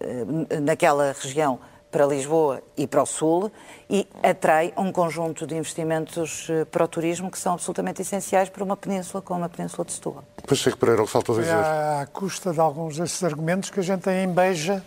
eh, 0.00 0.60
naquela 0.60 1.14
região 1.18 1.58
para 1.90 2.06
Lisboa 2.06 2.62
e 2.76 2.86
para 2.86 3.02
o 3.02 3.06
Sul 3.06 3.52
e 3.88 4.06
atrai 4.22 4.72
um 4.78 4.90
conjunto 4.90 5.46
de 5.46 5.54
investimentos 5.54 6.48
eh, 6.50 6.64
para 6.64 6.84
o 6.84 6.88
turismo 6.88 7.30
que 7.30 7.38
são 7.38 7.54
absolutamente 7.54 8.00
essenciais 8.02 8.48
para 8.48 8.64
uma 8.64 8.76
península 8.76 9.22
como 9.22 9.44
a 9.44 9.48
Península 9.48 9.84
de 9.84 9.92
Setúbal. 9.92 10.24
Pacheco 10.46 10.76
Pereira, 10.78 11.02
o 11.02 11.06
que 11.06 11.10
faltou 11.12 11.36
É 11.38 11.40
dizer? 11.42 11.54
à 11.54 12.06
custa 12.12 12.52
de 12.52 12.60
alguns 12.60 12.96
desses 12.98 13.22
argumentos 13.24 13.70
que 13.70 13.80
a 13.80 13.82
gente 13.82 14.02
tem 14.02 14.24
em 14.24 14.28
Beja 14.28 14.82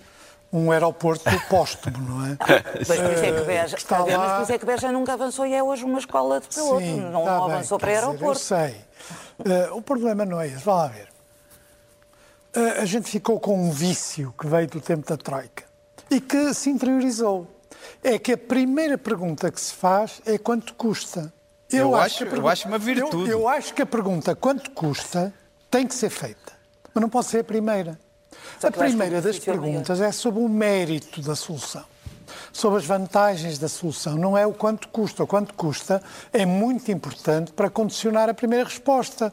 um 0.53 0.71
aeroporto 0.71 1.23
póstumo, 1.49 1.97
não 1.99 2.25
é? 2.27 2.37
Mas 2.87 2.99
por 2.99 3.11
isso 3.13 3.23
é 3.25 3.31
que 3.33 3.41
Beja, 3.45 3.75
está 3.75 3.99
mas 3.99 4.13
lá- 4.13 4.35
por 4.37 4.43
isso 4.43 4.51
é 4.53 4.57
que 4.57 4.65
Beja 4.65 4.91
nunca 4.91 5.13
avançou 5.13 5.45
e 5.45 5.53
é 5.53 5.61
hoje 5.61 5.83
uma 5.83 5.99
escola 5.99 6.39
de 6.39 6.47
piloto. 6.47 6.81
não 6.81 7.19
está 7.21 7.35
bem, 7.45 7.53
avançou 7.55 7.77
para 7.79 7.91
dizer, 7.91 8.03
aeroporto. 8.05 8.31
Eu 8.31 8.35
sei. 8.35 8.75
Eh, 9.45 9.69
o 9.73 9.81
problema 9.81 10.23
não 10.23 10.39
é 10.39 10.47
esse. 10.47 10.63
Vá 10.63 10.75
lá 10.75 10.87
ver. 10.87 11.07
A 12.81 12.85
gente 12.85 13.09
ficou 13.09 13.39
com 13.39 13.57
um 13.67 13.71
vício 13.71 14.33
que 14.39 14.47
veio 14.47 14.67
do 14.67 14.79
tempo 14.79 15.05
da 15.07 15.17
Troika 15.17 15.63
e 16.09 16.21
que 16.21 16.53
se 16.53 16.69
interiorizou. 16.69 17.47
É 18.03 18.17
que 18.17 18.31
a 18.33 18.37
primeira 18.37 18.97
pergunta 18.97 19.51
que 19.51 19.59
se 19.59 19.73
faz 19.73 20.21
é 20.25 20.37
quanto 20.37 20.73
custa. 20.75 21.33
Eu 21.69 21.95
acho- 21.95 22.17
que 22.19 22.23
a 22.23 22.27
eu 22.27 22.31
pergunta- 22.31 22.53
acho 22.53 22.67
uma 22.67 22.77
virtude. 22.77 23.29
Eu, 23.31 23.39
eu 23.41 23.47
acho 23.47 23.73
que 23.73 23.81
a 23.81 23.85
pergunta 23.85 24.35
quanto 24.35 24.71
custa 24.71 25.33
tem 25.69 25.85
que 25.85 25.93
ser 25.93 26.09
feita, 26.09 26.53
mas 26.93 27.01
não 27.01 27.09
pode 27.09 27.27
ser 27.27 27.39
a 27.39 27.43
primeira. 27.43 27.91
A 27.91 28.35
eu 28.35 28.37
acho 28.57 28.67
o 28.67 28.71
primeira 28.71 29.21
das 29.21 29.35
é 29.37 29.39
perguntas 29.39 29.99
é 29.99 30.11
sobre 30.11 30.39
o 30.41 30.47
mérito 30.47 31.21
da 31.21 31.35
solução, 31.35 31.83
sobre 32.51 32.79
as 32.79 32.85
vantagens 32.85 33.57
da 33.57 33.67
solução, 33.67 34.15
não 34.15 34.37
é 34.37 34.45
o 34.45 34.53
quanto 34.53 34.87
custa. 34.89 35.23
O 35.23 35.27
quanto 35.27 35.53
custa 35.53 36.01
é 36.31 36.45
muito 36.45 36.91
importante 36.91 37.51
para 37.51 37.69
condicionar 37.69 38.29
a 38.29 38.33
primeira 38.33 38.65
resposta. 38.65 39.31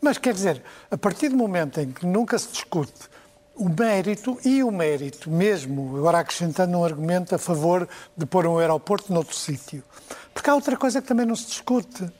Mas 0.00 0.18
quer 0.18 0.34
dizer, 0.34 0.62
a 0.90 0.96
partir 0.96 1.28
do 1.28 1.36
momento 1.36 1.80
em 1.80 1.90
que 1.90 2.06
nunca 2.06 2.38
se 2.38 2.48
discute 2.48 3.10
o 3.54 3.68
mérito 3.68 4.38
e 4.42 4.64
o 4.64 4.70
mérito 4.70 5.30
mesmo, 5.30 5.98
agora 5.98 6.20
acrescentando 6.20 6.78
um 6.78 6.84
argumento 6.84 7.34
a 7.34 7.38
favor 7.38 7.86
de 8.16 8.24
pôr 8.24 8.46
um 8.46 8.58
aeroporto 8.58 9.12
noutro 9.12 9.36
sítio. 9.36 9.84
Porque 10.32 10.48
há 10.48 10.54
outra 10.54 10.76
coisa 10.76 11.02
que 11.02 11.08
também 11.08 11.26
não 11.26 11.36
se 11.36 11.46
discute. 11.46 12.10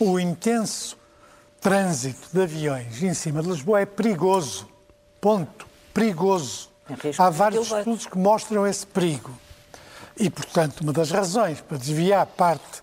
O 0.00 0.18
intenso 0.18 0.98
trânsito 1.60 2.28
de 2.32 2.42
aviões 2.42 3.02
em 3.02 3.14
cima 3.14 3.42
de 3.42 3.48
Lisboa 3.48 3.80
é 3.80 3.86
perigoso. 3.86 4.68
Ponto. 5.20 5.66
Perigoso. 5.94 6.68
Há 7.18 7.30
vários 7.30 7.70
estudos 7.70 8.06
que 8.06 8.18
mostram 8.18 8.66
esse 8.66 8.86
perigo. 8.86 9.36
E, 10.18 10.30
portanto, 10.30 10.80
uma 10.80 10.92
das 10.92 11.10
razões 11.10 11.60
para 11.60 11.76
desviar 11.76 12.26
parte 12.26 12.82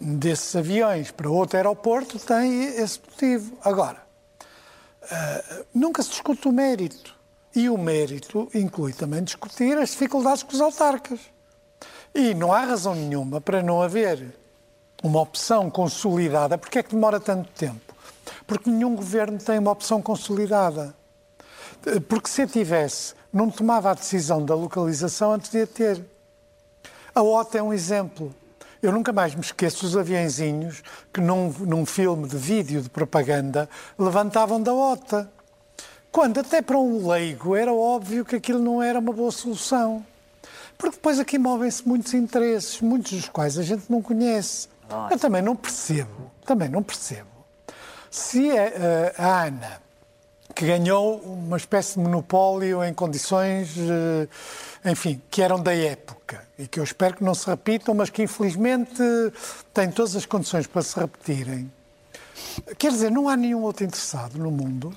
desses 0.00 0.54
aviões 0.56 1.10
para 1.10 1.30
outro 1.30 1.56
aeroporto 1.56 2.18
tem 2.18 2.64
esse 2.64 3.00
motivo. 3.00 3.56
Agora, 3.62 4.02
ah, 5.10 5.64
nunca 5.74 6.02
se 6.02 6.10
discute 6.10 6.48
o 6.48 6.52
mérito. 6.52 7.14
E 7.54 7.70
o 7.70 7.78
mérito 7.78 8.50
inclui 8.54 8.92
também 8.92 9.22
discutir 9.22 9.78
as 9.78 9.90
dificuldades 9.90 10.42
com 10.42 10.52
os 10.52 10.60
autarcas. 10.60 11.20
E 12.14 12.34
não 12.34 12.52
há 12.52 12.60
razão 12.60 12.94
nenhuma 12.94 13.40
para 13.40 13.62
não 13.62 13.80
haver 13.80 14.34
uma 15.02 15.20
opção 15.20 15.70
consolidada. 15.70 16.58
Porquê 16.58 16.80
é 16.80 16.82
que 16.82 16.94
demora 16.94 17.20
tanto 17.20 17.48
tempo? 17.50 17.94
Porque 18.46 18.68
nenhum 18.68 18.94
governo 18.94 19.38
tem 19.38 19.58
uma 19.58 19.70
opção 19.70 20.02
consolidada. 20.02 20.94
Porque 22.08 22.28
se 22.28 22.46
tivesse, 22.46 23.14
não 23.36 23.50
tomava 23.50 23.90
a 23.90 23.94
decisão 23.94 24.42
da 24.44 24.54
localização 24.54 25.32
antes 25.32 25.50
de 25.50 25.60
a 25.62 25.66
ter. 25.66 26.02
A 27.14 27.22
OTA 27.22 27.58
é 27.58 27.62
um 27.62 27.72
exemplo. 27.72 28.34
Eu 28.82 28.92
nunca 28.92 29.12
mais 29.12 29.34
me 29.34 29.40
esqueço 29.40 29.82
dos 29.82 29.96
aviãozinhos 29.96 30.82
que 31.12 31.20
num, 31.20 31.48
num 31.60 31.84
filme 31.84 32.26
de 32.28 32.36
vídeo 32.36 32.80
de 32.80 32.88
propaganda 32.88 33.68
levantavam 33.98 34.62
da 34.62 34.72
OTA. 34.72 35.30
Quando 36.10 36.40
até 36.40 36.62
para 36.62 36.78
um 36.78 37.06
leigo 37.06 37.54
era 37.54 37.72
óbvio 37.72 38.24
que 38.24 38.36
aquilo 38.36 38.58
não 38.58 38.82
era 38.82 38.98
uma 38.98 39.12
boa 39.12 39.30
solução. 39.30 40.04
Porque 40.78 40.96
depois 40.96 41.18
aqui 41.18 41.38
movem-se 41.38 41.86
muitos 41.86 42.14
interesses, 42.14 42.80
muitos 42.80 43.12
dos 43.12 43.28
quais 43.28 43.58
a 43.58 43.62
gente 43.62 43.84
não 43.90 44.00
conhece. 44.00 44.68
Eu 45.10 45.18
também 45.18 45.42
não 45.42 45.56
percebo, 45.56 46.30
também 46.44 46.68
não 46.68 46.82
percebo. 46.82 47.28
Se 48.10 48.50
a, 48.50 48.64
a- 49.18 49.26
a 49.26 49.44
Ana, 49.46 49.82
que 50.56 50.66
ganhou 50.66 51.18
uma 51.20 51.58
espécie 51.58 51.94
de 51.94 52.00
monopólio 52.00 52.82
em 52.82 52.94
condições, 52.94 53.74
eh, 53.76 54.26
enfim, 54.90 55.20
que 55.30 55.42
eram 55.42 55.62
da 55.62 55.74
época 55.74 56.42
e 56.58 56.66
que 56.66 56.80
eu 56.80 56.84
espero 56.84 57.16
que 57.16 57.22
não 57.22 57.34
se 57.34 57.46
repitam, 57.46 57.94
mas 57.94 58.08
que 58.08 58.22
infelizmente 58.22 59.02
têm 59.74 59.90
todas 59.90 60.16
as 60.16 60.24
condições 60.24 60.66
para 60.66 60.80
se 60.80 60.98
repetirem. 60.98 61.70
Quer 62.78 62.90
dizer, 62.90 63.10
não 63.10 63.28
há 63.28 63.36
nenhum 63.36 63.62
outro 63.64 63.84
interessado 63.84 64.38
no 64.38 64.50
mundo, 64.50 64.96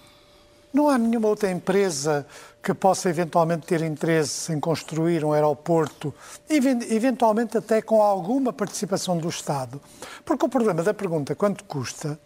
não 0.74 0.88
há 0.88 0.98
nenhuma 0.98 1.28
outra 1.28 1.52
empresa 1.52 2.26
que 2.64 2.74
possa 2.74 3.10
eventualmente 3.10 3.68
ter 3.68 3.82
interesse 3.82 4.54
em 4.54 4.62
construir 4.62 5.26
um 5.26 5.34
aeroporto, 5.34 6.16
even- 6.50 6.88
eventualmente 6.90 7.58
até 7.58 7.82
com 7.82 8.02
alguma 8.02 8.54
participação 8.54 9.18
do 9.18 9.28
Estado. 9.28 9.82
Porque 10.24 10.46
o 10.46 10.50
problema 10.50 10.84
da 10.84 10.94
pergunta 10.94 11.36
quanto 11.36 11.66
custa 11.66 12.18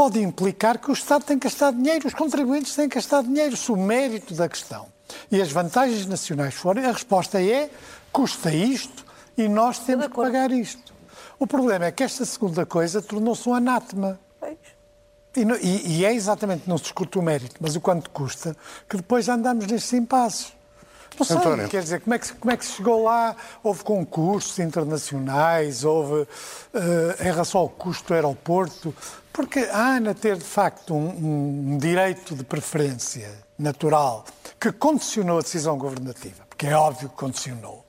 pode 0.00 0.18
implicar 0.18 0.78
que 0.78 0.90
o 0.90 0.94
Estado 0.94 1.26
tem 1.26 1.38
que 1.38 1.46
gastar 1.46 1.74
dinheiro, 1.74 2.08
os 2.08 2.14
contribuintes 2.14 2.74
têm 2.74 2.88
que 2.88 2.94
gastar 2.94 3.22
dinheiro, 3.22 3.54
se 3.54 3.70
o 3.70 3.76
mérito 3.76 4.32
da 4.32 4.48
questão 4.48 4.86
e 5.30 5.42
as 5.42 5.52
vantagens 5.52 6.06
nacionais 6.06 6.54
forem, 6.54 6.86
a 6.86 6.92
resposta 6.92 7.38
é 7.42 7.68
custa 8.10 8.50
isto 8.50 9.04
e 9.36 9.46
nós 9.46 9.78
temos 9.80 10.06
que 10.06 10.14
pagar 10.14 10.50
isto. 10.52 10.94
O 11.38 11.46
problema 11.46 11.84
é 11.84 11.92
que 11.92 12.02
esta 12.02 12.24
segunda 12.24 12.64
coisa 12.64 13.02
tornou-se 13.02 13.46
um 13.46 13.52
anátema. 13.52 14.18
E, 15.36 15.42
e- 15.42 15.98
e 15.98 16.04
é 16.06 16.14
exatamente, 16.14 16.66
não 16.66 16.78
se 16.78 16.84
discute 16.84 17.18
o 17.18 17.22
mérito, 17.22 17.56
mas 17.60 17.76
o 17.76 17.80
quanto 17.82 18.08
custa, 18.08 18.56
que 18.88 18.96
depois 18.96 19.28
andamos 19.28 19.66
nestes 19.66 19.92
impasses. 19.92 20.54
Não 21.18 21.26
sei, 21.26 21.36
António. 21.36 21.68
quer 21.68 21.82
dizer, 21.82 22.00
como 22.00 22.14
é, 22.14 22.18
que, 22.18 22.26
se- 22.26 22.32
como 22.34 22.50
é 22.52 22.56
que 22.56 22.64
se 22.64 22.72
chegou 22.72 23.04
lá? 23.04 23.36
Houve 23.62 23.84
concursos 23.84 24.58
internacionais, 24.58 25.84
houve 25.84 26.26
eh, 26.74 27.16
em 27.20 27.24
relação 27.24 27.60
ao 27.60 27.68
custo 27.68 28.08
do 28.08 28.14
aeroporto, 28.14 28.94
porque 29.32 29.60
a 29.60 29.96
ANA 29.96 30.14
ter 30.14 30.36
de 30.36 30.44
facto 30.44 30.94
um, 30.94 31.72
um 31.74 31.78
direito 31.78 32.34
de 32.34 32.44
preferência 32.44 33.30
natural 33.58 34.24
que 34.58 34.72
condicionou 34.72 35.38
a 35.38 35.42
decisão 35.42 35.76
governativa, 35.76 36.42
porque 36.48 36.66
é 36.66 36.74
óbvio 36.76 37.08
que 37.08 37.16
condicionou, 37.16 37.84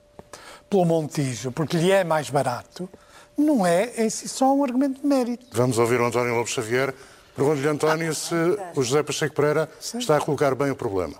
pelo 0.68 0.84
Montijo, 0.84 1.52
porque 1.52 1.76
lhe 1.76 1.90
é 1.90 2.04
mais 2.04 2.28
barato, 2.30 2.88
não 3.36 3.66
é 3.66 3.92
em 3.96 4.10
si 4.10 4.28
só 4.28 4.52
um 4.54 4.62
argumento 4.62 5.00
de 5.00 5.06
mérito. 5.06 5.46
Vamos 5.56 5.78
ouvir 5.78 6.00
o 6.00 6.06
António 6.06 6.34
Lopes 6.34 6.52
Xavier. 6.52 6.94
Pergunto-lhe, 7.34 7.66
António, 7.68 8.14
se 8.14 8.34
o 8.76 8.82
José 8.82 9.02
Pacheco 9.02 9.34
Pereira 9.34 9.66
está 9.80 10.18
a 10.18 10.20
colocar 10.20 10.54
bem 10.54 10.70
o 10.70 10.76
problema. 10.76 11.14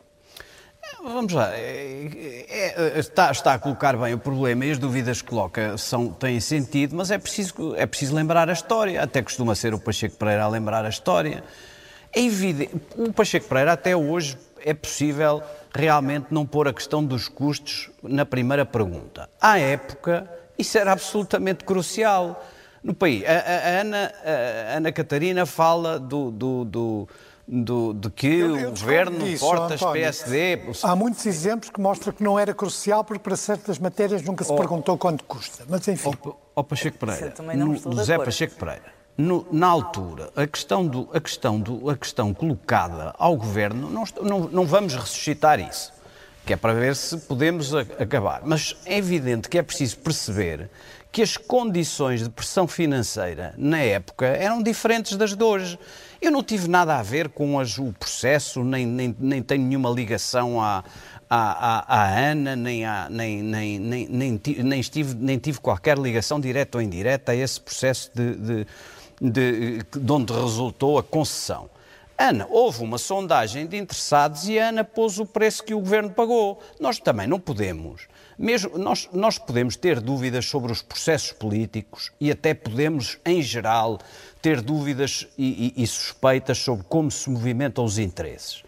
Vamos 1.00 1.32
lá, 1.32 1.50
é- 1.54 2.46
é- 2.48 2.98
está, 2.98 3.30
está 3.30 3.54
a 3.54 3.58
colocar 3.58 3.96
bem 3.96 4.14
o 4.14 4.18
problema 4.18 4.64
e 4.66 4.70
as 4.70 4.78
dúvidas 4.78 5.20
que 5.20 5.28
coloca 5.28 5.76
são, 5.76 6.08
têm 6.08 6.38
sentido, 6.40 6.94
mas 6.94 7.10
é 7.10 7.18
preciso, 7.18 7.74
é 7.76 7.86
preciso 7.86 8.14
lembrar 8.14 8.48
a 8.48 8.52
história. 8.52 9.02
Até 9.02 9.20
costuma 9.22 9.54
ser 9.54 9.74
o 9.74 9.78
Pacheco 9.80 10.16
Pereira 10.16 10.44
a 10.44 10.48
lembrar 10.48 10.84
a 10.84 10.88
história. 10.88 11.42
É 12.12 12.20
evidente, 12.20 12.70
o 12.96 13.12
Pacheco 13.12 13.48
Pereira 13.48 13.72
até 13.72 13.96
hoje 13.96 14.36
é 14.64 14.74
possível 14.74 15.42
realmente 15.74 16.26
não 16.30 16.46
pôr 16.46 16.68
a 16.68 16.72
questão 16.72 17.04
dos 17.04 17.26
custos 17.26 17.90
na 18.02 18.24
primeira 18.24 18.64
pergunta. 18.64 19.28
À 19.40 19.58
época, 19.58 20.28
isso 20.58 20.78
era 20.78 20.92
absolutamente 20.92 21.64
crucial 21.64 22.44
no 22.84 22.94
país. 22.94 23.24
A, 23.26 23.32
a- 23.32 23.34
a 23.78 23.80
Ana, 23.80 24.12
a 24.24 24.76
Ana 24.76 24.92
Catarina 24.92 25.46
fala 25.46 25.98
do, 25.98 26.30
do, 26.30 26.64
do- 26.64 27.08
do- 27.46 27.92
de 27.92 28.08
que 28.10 28.26
Eu- 28.26 28.56
eu 28.56 28.68
o 28.68 28.70
governo 28.70 29.18
disso, 29.24 29.44
portas 29.44 29.82
António. 29.82 30.00
PSD. 30.02 30.60
Há 30.82 30.94
muitos 30.96 31.26
exemplos 31.26 31.70
que 31.70 31.80
mostram 31.80 32.12
que 32.12 32.22
não 32.22 32.38
era 32.38 32.54
crucial, 32.54 33.02
porque 33.04 33.22
para 33.22 33.36
certas 33.36 33.78
matérias 33.78 34.22
nunca 34.22 34.44
se 34.44 34.54
perguntou 34.54 34.96
quanto 34.96 35.24
custa. 35.24 35.64
Mas 35.68 35.86
enfim. 35.88 36.10
Ó 36.24 36.32
ó 36.56 36.62
Pacheco 36.62 36.98
Pereira, 36.98 37.34
no- 37.56 37.76
José. 37.76 38.16
Pacheco 38.18 38.54
Pereira, 38.56 38.84
no- 39.18 39.46
na 39.50 39.66
altura, 39.66 40.30
a 40.36 40.46
questão, 40.46 40.86
do, 40.86 41.08
a, 41.12 41.20
questão 41.20 41.58
do, 41.60 41.90
a 41.90 41.96
questão 41.96 42.32
colocada 42.32 43.14
ao 43.18 43.36
governo, 43.36 43.90
não, 43.90 44.04
não, 44.22 44.40
não 44.48 44.66
vamos 44.66 44.94
ressuscitar 44.94 45.58
isso. 45.60 45.92
que 46.44 46.52
é 46.52 46.56
para 46.56 46.72
ver 46.74 46.96
se 46.96 47.16
podemos 47.18 47.72
acabar. 47.72 48.42
Mas 48.44 48.74
é 48.84 48.98
evidente 48.98 49.48
que 49.48 49.56
é 49.56 49.62
preciso 49.62 49.96
perceber 49.98 50.68
que 51.12 51.22
as 51.22 51.36
condições 51.36 52.20
de 52.24 52.28
pressão 52.28 52.66
financeira 52.66 53.54
na 53.56 53.78
época 53.78 54.26
eram 54.26 54.60
diferentes 54.60 55.16
das 55.16 55.36
de 55.36 55.44
hoje. 55.44 55.78
Eu 56.22 56.30
não 56.30 56.40
tive 56.40 56.68
nada 56.68 56.96
a 56.96 57.02
ver 57.02 57.30
com 57.30 57.58
as, 57.58 57.78
o 57.78 57.92
processo, 57.92 58.62
nem, 58.62 58.86
nem, 58.86 59.16
nem 59.18 59.42
tenho 59.42 59.66
nenhuma 59.66 59.90
ligação 59.90 60.60
à, 60.60 60.84
à, 61.28 61.80
à, 61.80 62.00
à 62.00 62.30
Ana, 62.30 62.54
nem, 62.54 62.84
à, 62.86 63.08
nem, 63.10 63.42
nem, 63.42 63.78
nem, 63.80 64.08
nem, 64.08 64.40
nem, 64.58 64.80
estive, 64.80 65.16
nem 65.16 65.36
tive 65.36 65.58
qualquer 65.58 65.98
ligação 65.98 66.38
direta 66.38 66.78
ou 66.78 66.82
indireta 66.82 67.32
a 67.32 67.34
esse 67.34 67.60
processo 67.60 68.08
de, 68.14 68.36
de, 68.36 68.66
de, 69.20 69.78
de 69.98 70.12
onde 70.12 70.32
resultou 70.32 70.96
a 70.96 71.02
concessão. 71.02 71.68
Ana, 72.16 72.46
houve 72.48 72.84
uma 72.84 72.98
sondagem 72.98 73.66
de 73.66 73.76
interessados 73.76 74.48
e 74.48 74.60
a 74.60 74.68
Ana 74.68 74.84
pôs 74.84 75.18
o 75.18 75.26
preço 75.26 75.64
que 75.64 75.74
o 75.74 75.80
governo 75.80 76.10
pagou. 76.10 76.62
Nós 76.78 77.00
também 77.00 77.26
não 77.26 77.40
podemos. 77.40 78.06
Mesmo, 78.38 78.78
nós, 78.78 79.08
nós 79.12 79.38
podemos 79.38 79.76
ter 79.76 80.00
dúvidas 80.00 80.46
sobre 80.46 80.72
os 80.72 80.82
processos 80.82 81.32
políticos 81.32 82.10
e 82.20 82.30
até 82.30 82.54
podemos, 82.54 83.18
em 83.24 83.42
geral, 83.42 83.98
ter 84.40 84.60
dúvidas 84.60 85.28
e, 85.36 85.74
e, 85.76 85.82
e 85.82 85.86
suspeitas 85.86 86.58
sobre 86.58 86.84
como 86.88 87.10
se 87.10 87.28
movimentam 87.30 87.84
os 87.84 87.98
interesses. 87.98 88.62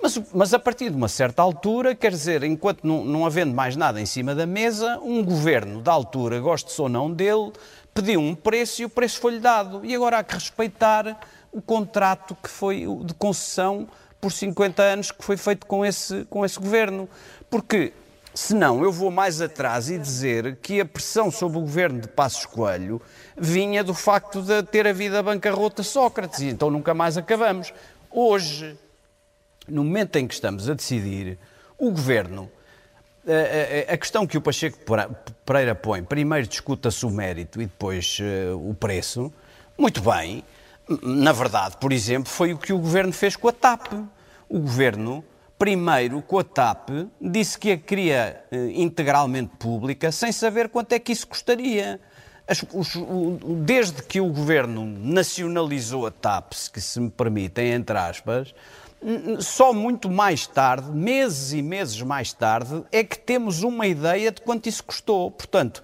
Mas, 0.00 0.20
mas, 0.32 0.54
a 0.54 0.58
partir 0.60 0.90
de 0.90 0.96
uma 0.96 1.08
certa 1.08 1.42
altura, 1.42 1.94
quer 1.94 2.12
dizer, 2.12 2.44
enquanto 2.44 2.86
não, 2.86 3.04
não 3.04 3.26
havendo 3.26 3.52
mais 3.52 3.74
nada 3.74 4.00
em 4.00 4.06
cima 4.06 4.32
da 4.32 4.46
mesa, 4.46 4.98
um 5.02 5.24
governo 5.24 5.82
da 5.82 5.92
altura, 5.92 6.38
goste 6.38 6.80
ou 6.80 6.88
não 6.88 7.10
dele, 7.10 7.52
pediu 7.92 8.20
um 8.20 8.34
preço 8.34 8.82
e 8.82 8.84
o 8.84 8.88
preço 8.88 9.20
foi-lhe 9.20 9.40
dado. 9.40 9.84
E 9.84 9.92
agora 9.94 10.18
há 10.18 10.24
que 10.24 10.34
respeitar 10.34 11.18
o 11.50 11.60
contrato 11.60 12.36
que 12.40 12.48
foi 12.48 12.86
de 13.04 13.12
concessão 13.14 13.88
por 14.20 14.30
50 14.30 14.82
anos 14.82 15.10
que 15.10 15.24
foi 15.24 15.36
feito 15.36 15.66
com 15.66 15.84
esse, 15.84 16.24
com 16.26 16.44
esse 16.44 16.60
governo. 16.60 17.08
Porque 17.50 17.92
senão 18.38 18.84
eu 18.84 18.92
vou 18.92 19.10
mais 19.10 19.40
atrás 19.40 19.90
e 19.90 19.98
dizer 19.98 20.58
que 20.62 20.80
a 20.80 20.84
pressão 20.84 21.28
sobre 21.28 21.58
o 21.58 21.62
governo 21.62 22.00
de 22.00 22.06
Passos 22.06 22.46
Coelho 22.46 23.02
vinha 23.36 23.82
do 23.82 23.92
facto 23.92 24.40
de 24.40 24.62
ter 24.62 24.86
havido 24.86 25.16
a 25.16 25.22
bancarrota 25.22 25.82
Sócrates 25.82 26.38
e 26.40 26.46
então 26.46 26.70
nunca 26.70 26.94
mais 26.94 27.16
acabamos. 27.16 27.72
Hoje, 28.08 28.78
no 29.66 29.82
momento 29.82 30.16
em 30.16 30.28
que 30.28 30.34
estamos 30.34 30.70
a 30.70 30.74
decidir, 30.74 31.36
o 31.76 31.90
governo 31.90 32.48
a, 33.88 33.96
questão 33.96 34.24
que 34.24 34.38
o 34.38 34.40
Pacheco 34.40 34.78
Pereira 35.44 35.74
põe, 35.74 36.02
primeiro 36.04 36.46
discuta-se 36.46 37.04
o 37.04 37.10
mérito 37.10 37.60
e 37.60 37.66
depois 37.66 38.18
uh, 38.20 38.70
o 38.70 38.72
preço, 38.72 39.32
muito 39.76 40.00
bem, 40.00 40.44
na 41.02 41.32
verdade, 41.32 41.76
por 41.78 41.92
exemplo, 41.92 42.30
foi 42.30 42.54
o 42.54 42.58
que 42.58 42.72
o 42.72 42.78
governo 42.78 43.12
fez 43.12 43.34
com 43.36 43.48
a 43.48 43.52
TAP. 43.52 43.92
O 44.48 44.60
governo, 44.60 45.22
primeiro, 45.58 46.22
com 46.22 46.38
a 46.38 46.44
TAP, 46.44 46.90
disse 47.20 47.58
que 47.58 47.72
a 47.72 47.76
queria 47.76 48.44
eh, 48.50 48.70
integralmente 48.74 49.50
pública, 49.58 50.12
sem 50.12 50.30
saber 50.30 50.68
quanto 50.68 50.92
é 50.92 50.98
que 50.98 51.12
isso 51.12 51.26
custaria. 51.26 52.00
As, 52.46 52.64
os, 52.72 52.94
o, 52.94 53.38
desde 53.64 54.02
que 54.02 54.20
o 54.20 54.28
governo 54.28 54.86
nacionalizou 54.86 56.06
a 56.06 56.10
TAP, 56.10 56.52
se, 56.52 56.80
se 56.80 57.00
me 57.00 57.10
permitem, 57.10 57.72
entre 57.72 57.98
aspas, 57.98 58.54
só 59.40 59.72
muito 59.72 60.08
mais 60.08 60.46
tarde, 60.46 60.90
meses 60.90 61.52
e 61.52 61.62
meses 61.62 62.00
mais 62.02 62.32
tarde, 62.32 62.82
é 62.90 63.04
que 63.04 63.18
temos 63.18 63.62
uma 63.62 63.86
ideia 63.86 64.32
de 64.32 64.40
quanto 64.40 64.68
isso 64.68 64.82
custou. 64.82 65.30
Portanto, 65.30 65.82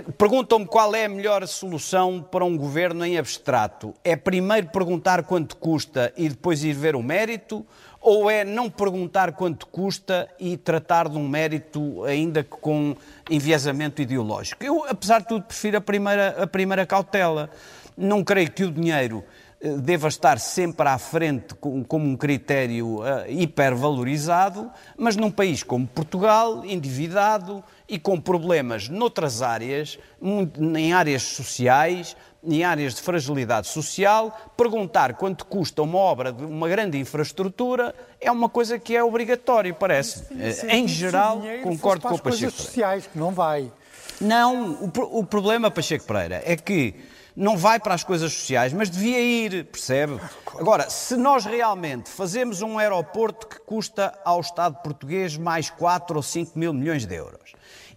perguntam-me 0.00 0.66
qual 0.66 0.94
é 0.94 1.04
a 1.04 1.08
melhor 1.08 1.46
solução 1.46 2.22
para 2.22 2.44
um 2.44 2.56
governo 2.56 3.04
em 3.04 3.18
abstrato. 3.18 3.92
É 4.02 4.16
primeiro 4.16 4.68
perguntar 4.68 5.24
quanto 5.24 5.56
custa 5.56 6.12
e 6.16 6.28
depois 6.28 6.64
ir 6.64 6.72
ver 6.72 6.96
o 6.96 7.02
mérito? 7.02 7.66
Ou 8.00 8.30
é 8.30 8.44
não 8.44 8.68
perguntar 8.68 9.32
quanto 9.32 9.66
custa 9.66 10.28
e 10.40 10.56
tratar 10.56 11.08
de 11.08 11.16
um 11.16 11.28
mérito 11.28 12.02
ainda 12.04 12.42
com 12.42 12.96
enviesamento 13.30 14.02
ideológico? 14.02 14.64
Eu, 14.64 14.84
apesar 14.88 15.20
de 15.20 15.28
tudo, 15.28 15.44
prefiro 15.44 15.76
a 15.76 15.80
primeira, 15.80 16.42
a 16.42 16.46
primeira 16.46 16.84
cautela. 16.84 17.50
Não 17.96 18.24
creio 18.24 18.50
que 18.50 18.64
o 18.64 18.72
dinheiro 18.72 19.22
eh, 19.60 19.76
deva 19.76 20.08
estar 20.08 20.40
sempre 20.40 20.88
à 20.88 20.98
frente 20.98 21.54
como 21.54 22.04
um 22.04 22.16
critério 22.16 22.96
uh, 22.96 23.24
hipervalorizado, 23.28 24.68
mas 24.96 25.14
num 25.14 25.30
país 25.30 25.62
como 25.62 25.86
Portugal, 25.86 26.64
endividado 26.64 27.62
e 27.92 27.98
com 27.98 28.18
problemas 28.18 28.88
noutras 28.88 29.42
áreas, 29.42 29.98
em 30.22 30.94
áreas 30.94 31.22
sociais, 31.22 32.16
em 32.42 32.64
áreas 32.64 32.94
de 32.94 33.02
fragilidade 33.02 33.68
social, 33.68 34.34
perguntar 34.56 35.12
quanto 35.12 35.44
custa 35.44 35.82
uma 35.82 35.98
obra 35.98 36.32
de 36.32 36.42
uma 36.42 36.66
grande 36.70 36.96
infraestrutura 36.96 37.94
é 38.18 38.32
uma 38.32 38.48
coisa 38.48 38.78
que 38.78 38.96
é 38.96 39.04
obrigatório, 39.04 39.74
parece. 39.74 40.24
Eh, 40.40 40.74
em 40.74 40.88
geral, 40.88 41.42
concordo 41.62 42.08
com 42.08 42.14
o 42.14 42.18
Pacheco 42.18 42.50
Pereira. 42.50 42.50
sociais, 42.50 43.06
que 43.06 43.18
não 43.18 43.30
vai. 43.30 43.70
Não, 44.18 44.72
o, 44.72 45.18
o 45.18 45.26
problema, 45.26 45.70
Pacheco 45.70 46.06
Pereira, 46.06 46.42
é 46.46 46.56
que 46.56 46.94
não 47.36 47.58
vai 47.58 47.78
para 47.78 47.92
as 47.92 48.02
coisas 48.02 48.32
sociais, 48.32 48.72
mas 48.72 48.88
devia 48.88 49.20
ir, 49.20 49.66
percebe? 49.66 50.18
Agora, 50.58 50.88
se 50.88 51.14
nós 51.14 51.44
realmente 51.44 52.08
fazemos 52.08 52.62
um 52.62 52.78
aeroporto 52.78 53.46
que 53.46 53.60
custa 53.60 54.18
ao 54.24 54.40
Estado 54.40 54.76
português 54.82 55.36
mais 55.36 55.68
4 55.68 56.16
ou 56.16 56.22
5 56.22 56.58
mil 56.58 56.72
milhões 56.72 57.04
de 57.04 57.14
euros 57.14 57.52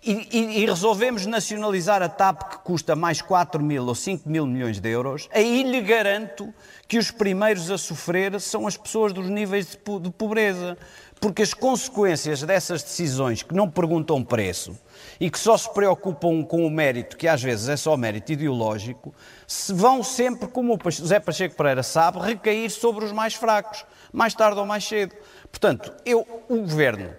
e, 0.06 0.62
e, 0.62 0.66
resolvemos 0.66 1.26
nacionalizar 1.26 2.02
a 2.04 2.08
TAP 2.08 2.44
que 2.44 2.58
custa 2.60 2.96
mais 2.96 3.22
4 3.22 3.64
mil 3.64 3.86
ou 3.86 3.96
5 3.96 4.30
mil 4.30 4.46
milhões 4.46 4.80
de 4.80 4.90
euros, 4.90 5.28
aí 5.34 5.64
lhe 5.64 5.82
garanto 5.82 6.54
que 6.88 7.00
os 7.00 7.10
primeiros 7.10 7.72
a 7.72 7.78
sofrer 7.78 8.40
são 8.40 8.68
as 8.68 8.78
pessoas 8.78 9.12
dos 9.12 9.28
níveis 9.28 9.66
de, 9.66 10.00
de 10.00 10.12
pobreza. 10.12 10.78
Porque 11.20 11.42
as 11.42 11.54
consequências 11.54 12.44
dessas 12.44 12.84
decisões 12.84 13.42
que 13.42 13.56
não 13.56 13.70
perguntam 13.70 14.24
preço 14.24 14.78
e 15.20 15.30
que 15.30 15.40
só 15.40 15.58
se 15.58 15.74
preocupam 15.74 16.44
com 16.44 16.66
o 16.68 16.70
mérito, 16.70 17.18
que 17.18 17.28
às 17.28 17.42
vezes 17.42 17.70
é 17.70 17.78
só 17.78 17.96
mérito 17.96 18.34
ideológico, 18.34 19.14
se 19.48 19.74
vão 19.74 20.04
sempre, 20.04 20.48
como 20.48 20.76
o 20.76 20.92
José 20.92 21.20
Pacheco 21.20 21.56
Pereira 21.56 21.84
sabe, 21.84 22.20
recair 22.20 22.70
sobre 22.70 23.06
os 23.06 23.12
mais 23.12 23.34
fracos, 23.34 23.86
mais 24.12 24.36
tarde 24.36 24.60
ou 24.60 24.66
mais 24.66 24.84
cedo. 24.84 25.16
Portanto, 25.50 25.92
eu, 26.06 26.28
o 26.50 26.58
governo, 26.58 27.10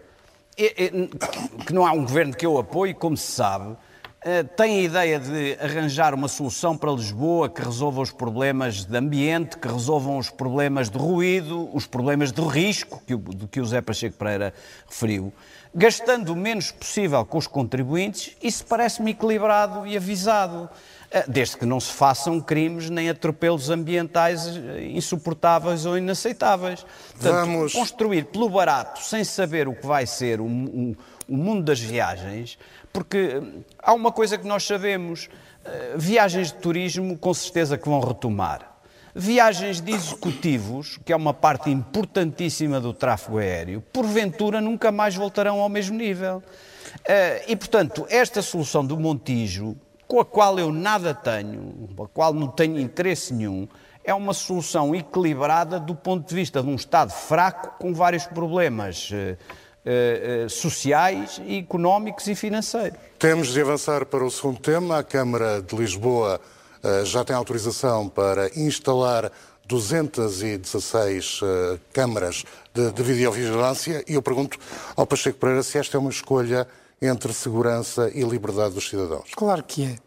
que 0.56 1.72
não 1.72 1.86
há 1.86 1.92
um 1.92 2.02
governo 2.02 2.34
que 2.34 2.46
eu 2.46 2.58
apoie, 2.58 2.94
como 2.94 3.16
se 3.16 3.30
sabe, 3.30 3.76
eh, 4.22 4.42
tem 4.42 4.78
a 4.78 4.82
ideia 4.82 5.20
de 5.20 5.56
arranjar 5.60 6.14
uma 6.14 6.28
solução 6.28 6.76
para 6.76 6.90
Lisboa 6.90 7.48
que 7.48 7.62
resolva 7.62 8.00
os 8.00 8.10
problemas 8.10 8.84
de 8.84 8.96
ambiente, 8.96 9.58
que 9.58 9.68
resolvam 9.68 10.18
os 10.18 10.30
problemas 10.30 10.88
de 10.88 10.98
ruído, 10.98 11.68
os 11.72 11.86
problemas 11.86 12.32
de 12.32 12.40
risco, 12.40 13.02
que 13.06 13.14
o, 13.14 13.20
que 13.20 13.60
o 13.60 13.66
Zé 13.66 13.82
Pacheco 13.82 14.16
Pereira 14.16 14.54
referiu, 14.88 15.32
gastando 15.74 16.32
o 16.32 16.36
menos 16.36 16.72
possível 16.72 17.24
com 17.24 17.36
os 17.36 17.46
contribuintes, 17.46 18.34
isso 18.42 18.64
parece-me 18.64 19.10
equilibrado 19.10 19.86
e 19.86 19.96
avisado. 19.96 20.68
Eh, 21.10 21.24
desde 21.28 21.56
que 21.56 21.64
não 21.64 21.78
se 21.78 21.92
façam 21.92 22.40
crimes 22.40 22.90
nem 22.90 23.08
atropelos 23.08 23.70
ambientais 23.70 24.46
eh, 24.46 24.88
insuportáveis 24.92 25.86
ou 25.86 25.96
inaceitáveis. 25.96 26.84
Portanto, 27.12 27.46
Vamos... 27.46 27.72
construir 27.72 28.24
pelo 28.26 28.48
barato, 28.48 29.00
sem 29.02 29.22
saber 29.22 29.68
o 29.68 29.74
que 29.74 29.86
vai 29.86 30.06
ser 30.06 30.40
o, 30.40 30.46
o, 30.46 30.96
o 31.28 31.36
mundo 31.36 31.62
das 31.62 31.80
viagens, 31.80 32.58
porque 32.92 33.36
hum, 33.36 33.62
há 33.78 33.92
uma 33.92 34.10
coisa 34.10 34.36
que 34.36 34.46
nós 34.46 34.64
sabemos: 34.64 35.28
eh, 35.64 35.94
viagens 35.96 36.48
de 36.48 36.58
turismo 36.58 37.16
com 37.16 37.32
certeza 37.32 37.78
que 37.78 37.88
vão 37.88 38.00
retomar. 38.00 38.74
Viagens 39.14 39.80
de 39.80 39.92
executivos, 39.92 40.98
que 41.02 41.10
é 41.10 41.16
uma 41.16 41.32
parte 41.32 41.70
importantíssima 41.70 42.78
do 42.78 42.92
tráfego 42.92 43.38
aéreo, 43.38 43.80
porventura 43.92 44.60
nunca 44.60 44.92
mais 44.92 45.14
voltarão 45.14 45.60
ao 45.60 45.70
mesmo 45.70 45.96
nível. 45.96 46.42
Eh, 47.04 47.44
e, 47.48 47.56
portanto, 47.56 48.06
esta 48.10 48.42
solução 48.42 48.84
do 48.84 48.98
Montijo, 48.98 49.76
com 50.06 50.20
a 50.20 50.24
qual 50.24 50.58
eu 50.58 50.72
nada 50.72 51.14
tenho, 51.14 51.88
com 51.96 52.04
a 52.04 52.08
qual 52.08 52.32
não 52.32 52.48
tenho 52.48 52.78
interesse 52.78 53.34
nenhum, 53.34 53.68
é 54.04 54.14
uma 54.14 54.32
solução 54.32 54.94
equilibrada 54.94 55.80
do 55.80 55.94
ponto 55.94 56.28
de 56.28 56.34
vista 56.34 56.62
de 56.62 56.68
um 56.68 56.76
Estado 56.76 57.10
fraco 57.10 57.76
com 57.78 57.92
vários 57.92 58.24
problemas 58.24 59.10
eh, 59.12 59.36
eh, 59.88 60.44
eh, 60.46 60.48
sociais, 60.48 61.40
económicos 61.48 62.26
e 62.26 62.34
financeiros. 62.34 62.98
Temos 63.20 63.52
de 63.52 63.60
avançar 63.60 64.04
para 64.04 64.24
o 64.24 64.30
segundo 64.32 64.58
tema. 64.58 64.98
A 64.98 65.04
Câmara 65.04 65.62
de 65.62 65.76
Lisboa 65.76 66.40
eh, 66.82 67.04
já 67.04 67.24
tem 67.24 67.36
autorização 67.36 68.08
para 68.08 68.48
instalar 68.58 69.30
216 69.64 71.40
câmaras 71.92 72.44
de, 72.74 72.90
de 72.90 73.02
videovigilância 73.04 74.02
e 74.08 74.14
eu 74.14 74.22
pergunto 74.22 74.58
ao 74.96 75.06
Pacheco 75.06 75.38
Pereira 75.38 75.62
se 75.62 75.78
esta 75.78 75.96
é 75.96 76.00
uma 76.00 76.10
escolha 76.10 76.66
entre 77.00 77.32
segurança 77.32 78.10
e 78.14 78.22
liberdade 78.22 78.74
dos 78.74 78.88
cidadãos. 78.88 79.30
Claro 79.34 79.62
que 79.62 79.84
é. 79.84 80.06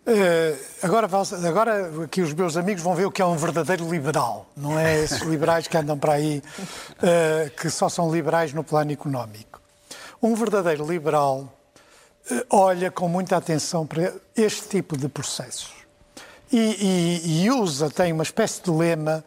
Uh, 0.00 0.58
agora, 0.82 1.08
agora 1.46 2.04
aqui 2.04 2.22
os 2.22 2.32
meus 2.32 2.56
amigos 2.56 2.82
vão 2.82 2.94
ver 2.94 3.04
o 3.04 3.10
que 3.10 3.20
é 3.20 3.26
um 3.26 3.36
verdadeiro 3.36 3.88
liberal, 3.88 4.46
não 4.56 4.78
é 4.78 4.98
esses 5.04 5.20
liberais 5.20 5.68
que 5.68 5.76
andam 5.76 5.98
para 5.98 6.14
aí, 6.14 6.42
uh, 6.94 7.50
que 7.60 7.68
só 7.68 7.88
são 7.88 8.10
liberais 8.10 8.54
no 8.54 8.64
plano 8.64 8.90
económico. 8.90 9.60
Um 10.22 10.34
verdadeiro 10.34 10.86
liberal 10.86 11.52
uh, 12.30 12.44
olha 12.48 12.90
com 12.90 13.08
muita 13.08 13.36
atenção 13.36 13.86
para 13.86 14.14
este 14.34 14.68
tipo 14.68 14.96
de 14.96 15.06
processos 15.06 15.80
e, 16.50 16.58
e, 16.58 17.44
e, 17.44 17.50
usa, 17.50 17.88
tem 17.88 18.12
uma 18.12 18.24
espécie 18.24 18.62
de 18.62 18.70
lema 18.70 19.24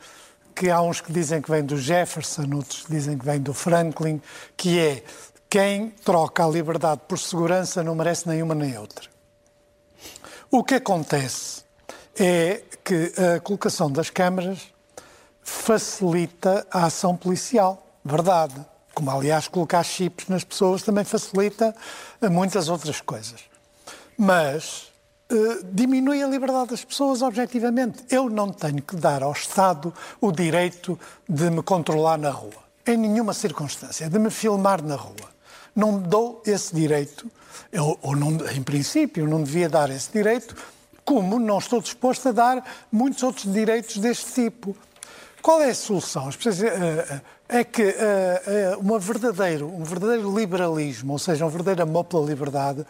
que 0.53 0.69
há 0.69 0.81
uns 0.81 0.99
que 0.99 1.11
dizem 1.11 1.41
que 1.41 1.49
vem 1.49 1.63
do 1.63 1.77
Jefferson, 1.77 2.47
outros 2.53 2.83
que 2.83 2.91
dizem 2.91 3.17
que 3.17 3.25
vem 3.25 3.39
do 3.39 3.53
Franklin, 3.53 4.21
que 4.57 4.77
é 4.77 5.03
quem 5.53 5.91
troca 6.03 6.43
a 6.43 6.47
liberdade 6.47 7.01
por 7.07 7.19
segurança 7.19 7.83
não 7.83 7.93
merece 7.93 8.27
nenhuma 8.27 8.55
nem 8.55 8.75
outra. 8.75 9.07
O 10.49 10.63
que 10.63 10.73
acontece 10.73 11.63
é 12.19 12.63
que 12.83 13.13
a 13.35 13.39
colocação 13.39 13.91
das 13.91 14.09
câmaras 14.09 14.73
facilita 15.43 16.65
a 16.71 16.85
ação 16.85 17.15
policial, 17.15 17.85
verdade. 18.03 18.55
Como, 18.95 19.11
aliás, 19.11 19.47
colocar 19.47 19.83
chips 19.83 20.27
nas 20.27 20.43
pessoas 20.43 20.81
também 20.81 21.03
facilita 21.03 21.75
muitas 22.31 22.67
outras 22.67 22.99
coisas. 22.99 23.41
Mas 24.17 24.91
uh, 25.31 25.63
diminui 25.71 26.23
a 26.23 26.27
liberdade 26.27 26.71
das 26.71 26.83
pessoas 26.83 27.21
objetivamente. 27.21 28.03
Eu 28.09 28.27
não 28.27 28.51
tenho 28.51 28.81
que 28.81 28.95
dar 28.95 29.21
ao 29.21 29.33
Estado 29.33 29.93
o 30.19 30.31
direito 30.31 30.99
de 31.29 31.51
me 31.51 31.61
controlar 31.61 32.17
na 32.17 32.31
rua, 32.31 32.63
em 32.87 32.97
nenhuma 32.97 33.35
circunstância, 33.35 34.09
de 34.09 34.17
me 34.17 34.31
filmar 34.31 34.81
na 34.81 34.95
rua. 34.95 35.32
Não 35.75 35.99
dou 35.99 36.41
esse 36.45 36.75
direito 36.75 37.29
ou 38.01 38.15
não, 38.15 38.31
em 38.51 38.61
princípio, 38.61 39.27
não 39.27 39.43
devia 39.43 39.67
dar 39.67 39.89
esse 39.89 40.11
direito, 40.11 40.55
como 41.03 41.39
não 41.39 41.57
estou 41.57 41.81
disposto 41.81 42.29
a 42.29 42.31
dar 42.31 42.63
muitos 42.91 43.23
outros 43.23 43.51
direitos 43.51 43.97
deste 43.97 44.33
tipo. 44.33 44.75
Qual 45.41 45.61
é 45.61 45.71
a 45.71 45.75
solução? 45.75 46.29
Eh, 46.29 46.65
eh, 47.09 47.21
é 47.49 47.63
que 47.65 47.83
uh, 47.83 48.79
uma 48.79 48.97
verdadeiro, 48.97 49.67
um 49.67 49.83
verdadeiro 49.83 50.33
liberalismo, 50.33 51.11
ou 51.13 51.19
seja, 51.19 51.45
um 51.45 51.49
verdadeiro 51.49 51.83
amor 51.83 52.05
pela 52.05 52.25
liberdade, 52.25 52.85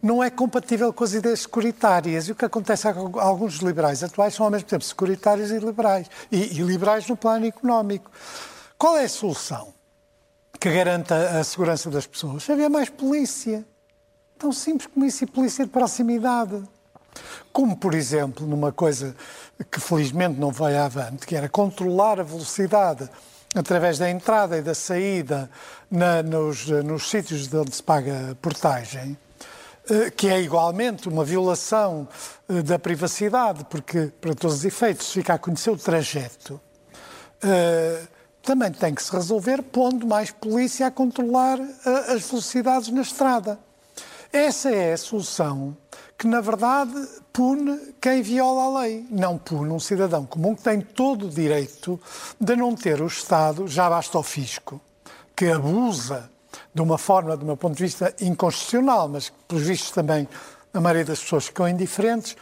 não 0.00 0.22
é 0.22 0.30
compatível 0.30 0.92
com 0.92 1.02
as 1.02 1.14
ideias 1.14 1.40
securitárias. 1.40 2.28
E 2.28 2.32
o 2.32 2.34
que 2.36 2.44
acontece 2.44 2.86
é 2.86 2.92
que 2.92 2.98
alguns 3.18 3.56
liberais 3.56 4.04
atuais 4.04 4.34
são 4.34 4.46
ao 4.46 4.52
mesmo 4.52 4.68
tempo 4.68 4.84
securitários 4.84 5.50
e 5.50 5.58
liberais. 5.58 6.06
E, 6.30 6.60
e 6.60 6.62
liberais 6.62 7.08
no 7.08 7.16
plano 7.16 7.46
económico. 7.46 8.08
Qual 8.78 8.96
é 8.96 9.04
a 9.04 9.08
solução 9.08 9.75
que 10.58 10.70
garanta 10.70 11.38
a 11.38 11.44
segurança 11.44 11.90
das 11.90 12.06
pessoas? 12.06 12.48
Haver 12.48 12.68
mais 12.68 12.88
polícia. 12.88 13.64
Tão 14.38 14.52
simples 14.52 14.88
como 14.92 15.06
isso 15.06 15.24
e 15.24 15.26
polícia 15.26 15.64
de 15.64 15.70
proximidade. 15.70 16.62
Como, 17.52 17.76
por 17.76 17.94
exemplo, 17.94 18.46
numa 18.46 18.70
coisa 18.70 19.16
que 19.70 19.80
felizmente 19.80 20.38
não 20.38 20.50
vai 20.50 20.76
avante, 20.76 21.26
que 21.26 21.34
era 21.34 21.48
controlar 21.48 22.20
a 22.20 22.22
velocidade 22.22 23.08
através 23.54 23.98
da 23.98 24.10
entrada 24.10 24.58
e 24.58 24.62
da 24.62 24.74
saída 24.74 25.50
na, 25.90 26.22
nos, 26.22 26.66
nos 26.66 27.08
sítios 27.08 27.48
de 27.48 27.56
onde 27.56 27.74
se 27.74 27.82
paga 27.82 28.36
portagem, 28.42 29.16
eh, 29.88 30.10
que 30.10 30.28
é 30.28 30.40
igualmente 30.40 31.08
uma 31.08 31.24
violação 31.24 32.06
eh, 32.48 32.60
da 32.60 32.78
privacidade, 32.78 33.64
porque, 33.70 34.12
para 34.20 34.34
todos 34.34 34.58
os 34.58 34.64
efeitos, 34.64 35.10
fica 35.10 35.34
a 35.34 35.38
conhecer 35.38 35.70
o 35.70 35.76
trajeto, 35.78 36.60
eh, 37.42 38.02
também 38.46 38.70
tem 38.70 38.94
que 38.94 39.02
se 39.02 39.10
resolver 39.10 39.60
pondo 39.60 40.06
mais 40.06 40.30
polícia 40.30 40.86
a 40.86 40.90
controlar 40.90 41.58
as 42.08 42.30
velocidades 42.30 42.88
na 42.90 43.02
estrada. 43.02 43.58
Essa 44.32 44.70
é 44.70 44.92
a 44.92 44.96
solução 44.96 45.76
que, 46.16 46.28
na 46.28 46.40
verdade, 46.40 46.94
pune 47.32 47.92
quem 48.00 48.22
viola 48.22 48.62
a 48.62 48.80
lei. 48.82 49.04
Não 49.10 49.36
pune 49.36 49.70
um 49.72 49.80
cidadão 49.80 50.24
comum 50.24 50.54
que 50.54 50.62
tem 50.62 50.80
todo 50.80 51.26
o 51.26 51.28
direito 51.28 52.00
de 52.40 52.54
não 52.54 52.76
ter 52.76 53.02
o 53.02 53.08
Estado, 53.08 53.66
já 53.66 53.90
basta 53.90 54.16
o 54.16 54.22
fisco, 54.22 54.80
que 55.34 55.46
abusa 55.46 56.30
de 56.72 56.80
uma 56.80 56.98
forma, 56.98 57.36
do 57.36 57.44
meu 57.44 57.56
ponto 57.56 57.76
de 57.76 57.82
vista, 57.82 58.14
inconstitucional, 58.20 59.08
mas 59.08 59.28
que, 59.28 59.36
pelos 59.48 59.64
vistos, 59.64 59.90
também 59.90 60.28
a 60.72 60.80
maioria 60.80 61.04
das 61.04 61.18
pessoas 61.18 61.46
ficam 61.46 61.68
indiferentes, 61.68 62.36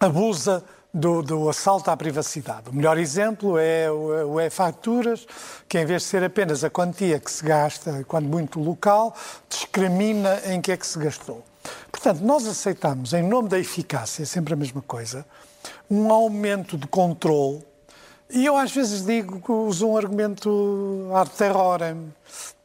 abusa 0.00 0.64
do, 0.92 1.22
do, 1.22 1.48
assalto 1.48 1.90
à 1.90 1.96
privacidade. 1.96 2.68
O 2.68 2.74
melhor 2.74 2.98
exemplo 2.98 3.56
é 3.58 3.90
o, 3.90 4.34
o 4.34 4.40
e-facturas, 4.40 5.26
que 5.66 5.78
em 5.78 5.86
vez 5.86 6.02
de 6.02 6.08
ser 6.08 6.22
apenas 6.22 6.62
a 6.62 6.70
quantia 6.70 7.18
que 7.18 7.30
se 7.30 7.42
gasta, 7.42 8.04
quando 8.06 8.26
muito 8.26 8.60
local, 8.60 9.14
discrimina 9.48 10.42
em 10.44 10.60
que 10.60 10.70
é 10.70 10.76
que 10.76 10.86
se 10.86 10.98
gastou. 10.98 11.42
Portanto, 11.90 12.20
nós 12.20 12.46
aceitamos, 12.46 13.14
em 13.14 13.22
nome 13.22 13.48
da 13.48 13.58
eficácia, 13.58 14.24
é 14.24 14.26
sempre 14.26 14.52
a 14.52 14.56
mesma 14.56 14.82
coisa, 14.82 15.24
um 15.90 16.12
aumento 16.12 16.76
de 16.76 16.86
controle. 16.86 17.64
E 18.28 18.44
eu 18.44 18.56
às 18.56 18.72
vezes 18.72 19.04
digo 19.04 19.40
que 19.40 19.52
uso 19.52 19.86
um 19.86 19.96
argumento 19.96 21.10
ad 21.14 21.30
terrorem, 21.30 22.12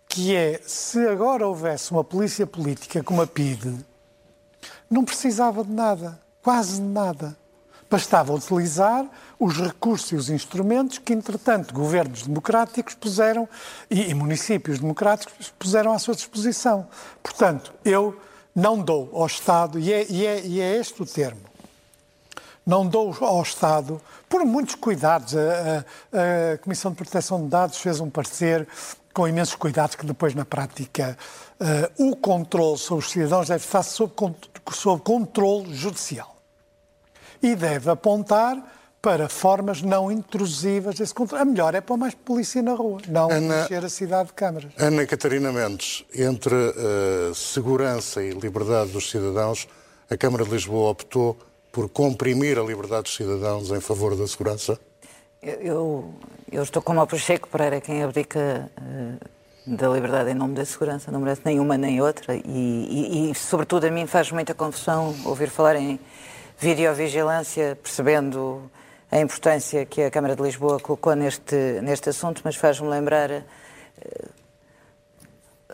que 0.10 0.36
é, 0.36 0.60
se 0.66 1.00
agora 1.08 1.48
houvesse 1.48 1.92
uma 1.92 2.04
polícia 2.04 2.48
política 2.48 3.04
como 3.04 3.22
a 3.22 3.28
PIDE, 3.28 3.86
não 4.90 5.06
precisava 5.06 5.64
de 5.64 5.72
nada, 5.72 6.20
quase 6.42 6.76
de 6.76 6.88
nada 6.88 7.38
Bastava 7.90 8.34
utilizar 8.34 9.06
os 9.40 9.58
recursos 9.58 10.12
e 10.12 10.16
os 10.16 10.30
instrumentos 10.30 10.98
que, 10.98 11.14
entretanto, 11.14 11.74
governos 11.74 12.24
democráticos 12.24 12.96
puseram 12.96 13.48
e, 13.90 14.10
e 14.10 14.14
municípios 14.14 14.80
democráticos 14.80 15.54
puseram 15.58 15.94
à 15.94 16.00
sua 16.00 16.16
disposição. 16.16 16.88
Portanto, 17.24 17.74
eu 17.86 18.20
não 18.54 18.80
dou 18.80 19.12
ao 19.14 19.28
Estado, 19.28 19.80
e 19.80 19.94
é, 19.94 20.06
e 20.10 20.26
é, 20.26 20.46
e 20.46 20.60
é 20.60 20.78
este 20.78 21.02
o 21.02 21.06
termo, 21.06 21.42
não 22.66 22.86
dou 22.88 23.16
ao 23.22 23.42
Estado, 23.42 24.02
por 24.28 24.44
muitos 24.44 24.76
cuidados, 24.76 25.36
a, 25.38 25.40
a, 25.40 26.54
a, 26.54 26.58
Comissão 26.58 26.92
de 26.92 26.98
Proteção 26.98 27.44
de 27.44 27.48
Dados 27.48 27.78
fez 27.78 28.00
um 28.00 28.10
parecer 28.10 28.68
com 29.14 29.28
imensos 29.28 29.56
cuidados 29.56 29.96
que 29.96 30.06
depois, 30.06 30.36
na 30.36 30.44
prática, 30.44 31.18
uh, 31.62 32.10
o 32.10 32.16
controle 32.16 32.78
sobre 32.78 33.06
os 33.06 33.12
cidadãos 33.12 33.48
deve 33.48 33.64
estar 33.64 33.84
sob, 33.84 34.14
sob 34.72 35.02
controle 35.02 35.74
judicial 35.74 36.37
e 37.42 37.56
deve 37.56 37.90
apontar 37.90 38.62
para 39.02 39.30
formas 39.30 39.82
não 39.82 40.12
intrusivas 40.12 40.96
desse 40.96 41.14
controle. 41.14 41.42
A 41.42 41.46
melhor 41.46 41.76
é 41.76 41.82
pôr 41.82 41.98
mais 41.98 42.14
polícia 42.14 42.62
na 42.62 42.74
rua, 42.74 43.00
não 43.08 43.32
Ana, 43.32 43.64
encher 43.64 43.86
a 43.86 43.90
cidade 43.90 44.28
de 44.28 44.34
câmaras. 44.34 44.72
Ana 44.78 45.06
Catarina 45.06 45.52
Mendes, 45.52 46.04
entre 46.14 46.56
uh, 46.56 47.34
segurança 47.34 48.24
e 48.24 48.32
liberdade 48.32 48.92
dos 48.92 49.10
cidadãos, 49.10 49.68
a 50.10 50.18
Câmara 50.18 50.44
de 50.44 50.50
Lisboa 50.50 50.90
optou 50.90 51.38
por 51.72 51.90
comprimir 51.90 52.58
a 52.58 52.64
liberdade 52.64 53.04
dos 53.04 53.16
cidadãos 53.16 53.72
em 53.72 53.80
favor 53.80 54.16
da 54.16 54.28
segurança? 54.28 54.80
Eu, 55.42 56.14
eu 56.52 56.64
estou 56.64 56.82
como 56.82 57.02
o 57.02 57.08
Pacheco 57.08 57.48
Pereira, 57.48 57.80
quem 57.80 58.04
abdica 58.04 58.70
uh, 58.78 59.76
da 59.76 59.88
liberdade 59.90 60.32
em 60.32 60.34
nome 60.34 60.56
da 60.56 60.66
segurança, 60.66 61.12
não 61.12 61.20
merece 61.20 61.42
nenhuma 61.46 61.78
nem 61.78 62.02
outra, 62.02 62.36
e, 62.36 62.42
e, 62.46 63.32
e 63.32 63.36
sobretudo 63.36 63.86
a 63.86 63.92
mim 63.92 64.08
faz 64.08 64.32
muita 64.32 64.54
confusão 64.54 65.16
ouvir 65.24 65.50
falar 65.50 65.76
em 65.76 66.00
videovigilância, 66.58 67.78
percebendo 67.82 68.70
a 69.12 69.20
importância 69.20 69.86
que 69.86 70.02
a 70.02 70.12
Câmara 70.12 70.36
de 70.36 70.42
Lisboa 70.42 70.80
colocou 70.80 71.16
neste, 71.16 71.56
neste 71.82 72.10
assunto, 72.10 72.42
mas 72.44 72.56
faz-me 72.56 72.88
lembrar. 72.88 73.32
Eh, 73.32 73.44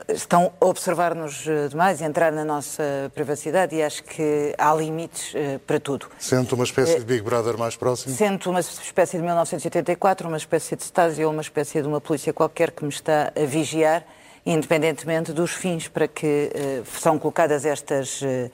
estão 0.09 0.51
a 0.59 0.65
observar-nos 0.65 1.47
eh, 1.47 1.67
demais, 1.69 2.01
entrar 2.01 2.31
na 2.31 2.43
nossa 2.43 3.11
privacidade 3.15 3.75
e 3.75 3.81
acho 3.81 4.03
que 4.03 4.53
há 4.57 4.73
limites 4.73 5.33
uh, 5.33 5.59
para 5.59 5.79
tudo. 5.79 6.07
Sente 6.19 6.53
uma 6.53 6.63
espécie 6.63 6.99
de 6.99 7.05
Big 7.05 7.21
Brother 7.21 7.57
mais 7.57 7.75
próximo? 7.75 8.13
Sento 8.15 8.49
uma 8.49 8.59
espécie 8.59 9.17
de 9.17 9.23
1984, 9.23 10.27
uma 10.27 10.37
espécie 10.37 10.75
de 10.75 10.83
Stasi 10.83 11.23
ou 11.23 11.31
uma 11.31 11.41
espécie 11.41 11.81
de 11.81 11.87
uma 11.87 12.01
polícia 12.01 12.33
qualquer 12.33 12.71
que 12.71 12.83
me 12.83 12.89
está 12.89 13.31
a 13.35 13.45
vigiar, 13.45 14.03
independentemente 14.45 15.31
dos 15.31 15.51
fins 15.51 15.87
para 15.87 16.07
que 16.07 16.51
uh, 16.53 16.99
são 16.99 17.17
colocadas 17.17 17.65
estas. 17.65 18.21
Uh, 18.21 18.51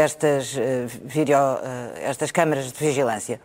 estas, 0.00 0.54
uh, 0.54 0.60
video, 1.04 1.38
uh, 1.38 1.98
estas 2.00 2.30
câmaras 2.30 2.72
de 2.72 2.78
vigilância. 2.78 3.40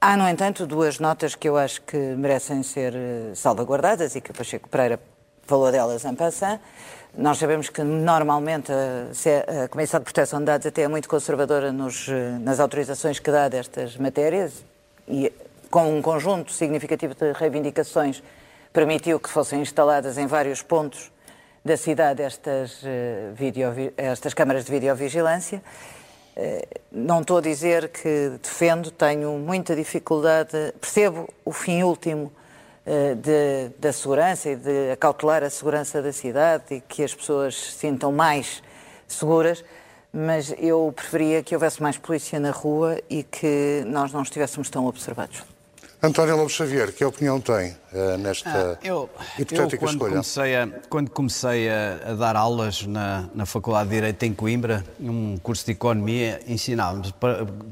Há, 0.00 0.16
no 0.16 0.28
entanto, 0.28 0.66
duas 0.66 0.98
notas 0.98 1.34
que 1.34 1.48
eu 1.48 1.56
acho 1.56 1.82
que 1.82 1.96
merecem 1.96 2.62
ser 2.62 2.94
uh, 2.94 3.34
salvaguardadas 3.34 4.14
e 4.14 4.20
que 4.20 4.30
o 4.30 4.34
Pacheco 4.34 4.68
Pereira 4.68 5.00
falou 5.44 5.72
delas 5.72 6.04
em 6.04 6.14
passant. 6.14 6.60
Nós 7.16 7.36
sabemos 7.36 7.68
que 7.68 7.82
normalmente 7.82 8.72
a, 8.72 9.64
a, 9.64 9.68
Comissão 9.68 10.00
de 10.00 10.04
Proteção 10.04 10.38
de 10.38 10.46
Dados 10.46 10.66
até 10.66 10.82
é 10.82 10.88
muito 10.88 11.08
conservadora 11.08 11.70
nos, 11.70 12.08
nas 12.40 12.58
autorizações 12.58 13.18
que 13.18 13.30
dá 13.30 13.48
destas 13.48 13.98
matérias 13.98 14.64
e 15.06 15.30
com 15.70 15.94
um 15.94 16.00
conjunto 16.00 16.52
significativo 16.52 17.14
de 17.14 17.32
reivindicações 17.32 18.22
permitiu 18.72 19.20
que 19.20 19.28
fossem 19.28 19.60
instaladas 19.60 20.16
em 20.16 20.26
vários 20.26 20.62
pontos 20.62 21.11
da 21.64 21.76
cidade 21.76 22.22
estas, 22.22 22.80
eh, 22.84 23.30
video, 23.34 23.72
estas 23.96 24.34
câmaras 24.34 24.64
de 24.64 24.70
videovigilância. 24.72 25.62
Eh, 26.34 26.66
não 26.90 27.20
estou 27.20 27.38
a 27.38 27.40
dizer 27.40 27.88
que 27.90 28.32
defendo, 28.42 28.90
tenho 28.90 29.32
muita 29.38 29.76
dificuldade, 29.76 30.74
percebo 30.80 31.28
o 31.44 31.52
fim 31.52 31.82
último 31.82 32.32
eh, 32.84 33.14
de, 33.14 33.70
da 33.78 33.92
segurança 33.92 34.50
e 34.50 34.56
de 34.56 34.90
acautelar 34.92 35.44
a 35.44 35.50
segurança 35.50 36.02
da 36.02 36.12
cidade 36.12 36.64
e 36.74 36.80
que 36.80 37.04
as 37.04 37.14
pessoas 37.14 37.54
se 37.54 37.72
sintam 37.72 38.10
mais 38.10 38.62
seguras, 39.06 39.64
mas 40.12 40.52
eu 40.58 40.92
preferia 40.94 41.42
que 41.42 41.54
houvesse 41.54 41.80
mais 41.80 41.96
polícia 41.96 42.40
na 42.40 42.50
rua 42.50 42.98
e 43.08 43.22
que 43.22 43.84
nós 43.86 44.12
não 44.12 44.22
estivéssemos 44.22 44.68
tão 44.68 44.86
observados. 44.86 45.51
António 46.04 46.36
Lobo 46.36 46.48
Xavier, 46.48 46.92
que 46.92 47.04
opinião 47.04 47.40
tem 47.40 47.76
uh, 47.92 48.18
nesta 48.18 48.72
ah, 48.72 48.78
eu, 48.82 49.08
hipotética 49.38 49.76
eu, 49.76 49.78
quando 49.78 49.92
escolha? 49.92 50.10
Comecei 50.10 50.56
a, 50.56 50.68
quando 50.88 51.10
comecei 51.10 51.70
a, 51.70 52.00
a, 52.06 52.14
dar 52.14 52.34
aulas 52.34 52.84
na, 52.84 53.28
na 53.32 53.46
Faculdade 53.46 53.88
de 53.88 53.94
Direito 53.94 54.24
em 54.24 54.34
Coimbra, 54.34 54.84
um 54.98 55.38
curso 55.38 55.64
de 55.64 55.70
Economia, 55.70 56.40
ensinávamos, 56.44 57.14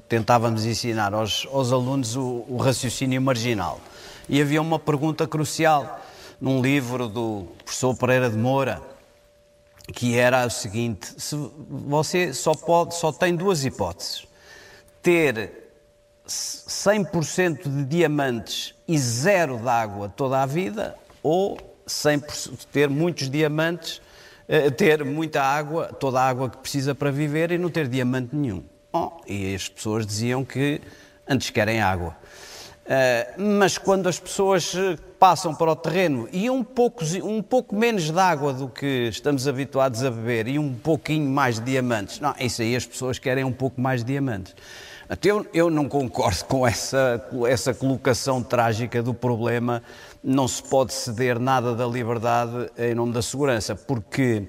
tentávamos 0.08 0.64
ensinar 0.64 1.12
aos, 1.12 1.48
aos 1.50 1.72
alunos 1.72 2.14
o, 2.14 2.44
o 2.48 2.56
raciocínio 2.56 3.20
marginal. 3.20 3.80
E 4.28 4.40
havia 4.40 4.62
uma 4.62 4.78
pergunta 4.78 5.26
crucial 5.26 6.00
num 6.40 6.62
livro 6.62 7.08
do 7.08 7.48
professor 7.64 7.96
Pereira 7.96 8.30
de 8.30 8.36
Moura, 8.36 8.80
que 9.92 10.16
era 10.16 10.46
o 10.46 10.50
seguinte: 10.50 11.14
se 11.18 11.34
você 11.68 12.32
só, 12.32 12.54
pode, 12.54 12.94
só 12.94 13.10
tem 13.10 13.34
duas 13.34 13.64
hipóteses. 13.64 14.24
Ter 15.02 15.59
100% 16.30 17.68
de 17.68 17.84
diamantes 17.84 18.74
e 18.86 18.98
zero 18.98 19.58
de 19.58 19.68
água 19.68 20.08
toda 20.08 20.42
a 20.42 20.46
vida, 20.46 20.96
ou 21.22 21.58
100%, 21.86 22.66
ter 22.72 22.88
muitos 22.88 23.28
diamantes, 23.28 24.00
eh, 24.48 24.70
ter 24.70 25.04
muita 25.04 25.42
água, 25.42 25.86
toda 25.88 26.20
a 26.20 26.28
água 26.28 26.48
que 26.48 26.58
precisa 26.58 26.94
para 26.94 27.10
viver 27.10 27.50
e 27.50 27.58
não 27.58 27.68
ter 27.68 27.88
diamante 27.88 28.34
nenhum. 28.34 28.62
Oh, 28.92 29.12
e 29.26 29.54
as 29.54 29.68
pessoas 29.68 30.06
diziam 30.06 30.44
que 30.44 30.80
antes 31.28 31.50
querem 31.50 31.80
água. 31.80 32.16
Uh, 32.90 33.40
mas 33.56 33.78
quando 33.78 34.08
as 34.08 34.18
pessoas 34.18 34.74
eh, 34.74 34.96
passam 35.16 35.54
para 35.54 35.70
o 35.70 35.76
terreno 35.76 36.28
e 36.32 36.50
um 36.50 36.64
pouco, 36.64 37.04
um 37.22 37.40
pouco 37.40 37.76
menos 37.76 38.10
de 38.10 38.18
água 38.18 38.52
do 38.52 38.68
que 38.68 39.08
estamos 39.08 39.46
habituados 39.46 40.02
a 40.02 40.10
beber 40.10 40.48
e 40.48 40.58
um 40.58 40.74
pouquinho 40.74 41.30
mais 41.30 41.60
de 41.60 41.66
diamantes, 41.66 42.18
não, 42.18 42.34
isso 42.40 42.62
aí 42.62 42.74
as 42.74 42.84
pessoas 42.84 43.16
querem 43.16 43.44
um 43.44 43.52
pouco 43.52 43.80
mais 43.80 44.02
de 44.02 44.12
diamantes. 44.12 44.56
Eu, 45.24 45.44
eu 45.52 45.70
não 45.70 45.88
concordo 45.88 46.44
com 46.44 46.64
essa, 46.64 47.20
essa 47.48 47.74
colocação 47.74 48.40
trágica 48.42 49.02
do 49.02 49.12
problema. 49.12 49.82
Não 50.22 50.46
se 50.46 50.62
pode 50.62 50.92
ceder 50.92 51.40
nada 51.40 51.74
da 51.74 51.84
liberdade 51.84 52.70
em 52.78 52.94
nome 52.94 53.12
da 53.12 53.20
segurança, 53.20 53.74
porque 53.74 54.46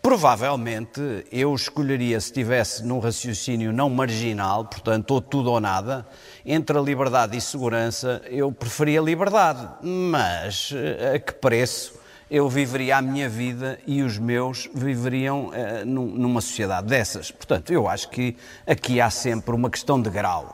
provavelmente 0.00 1.26
eu 1.30 1.54
escolheria, 1.54 2.18
se 2.20 2.28
estivesse 2.28 2.82
num 2.84 3.00
raciocínio 3.00 3.70
não 3.70 3.90
marginal, 3.90 4.64
portanto, 4.64 5.10
ou 5.10 5.20
tudo 5.20 5.50
ou 5.50 5.60
nada, 5.60 6.06
entre 6.46 6.78
a 6.78 6.80
liberdade 6.80 7.36
e 7.36 7.40
segurança, 7.40 8.22
eu 8.30 8.50
preferia 8.50 9.00
a 9.00 9.04
liberdade. 9.04 9.68
Mas 9.82 10.72
eh, 10.74 11.16
a 11.16 11.18
que 11.18 11.34
preço? 11.34 11.97
Eu 12.30 12.48
viveria 12.48 12.98
a 12.98 13.02
minha 13.02 13.28
vida 13.28 13.78
e 13.86 14.02
os 14.02 14.18
meus 14.18 14.68
viveriam 14.74 15.46
uh, 15.46 15.84
numa 15.84 16.40
sociedade 16.40 16.86
dessas. 16.86 17.30
Portanto, 17.30 17.72
eu 17.72 17.88
acho 17.88 18.10
que 18.10 18.36
aqui 18.66 19.00
há 19.00 19.10
sempre 19.10 19.54
uma 19.54 19.70
questão 19.70 20.00
de 20.00 20.10
graus. 20.10 20.52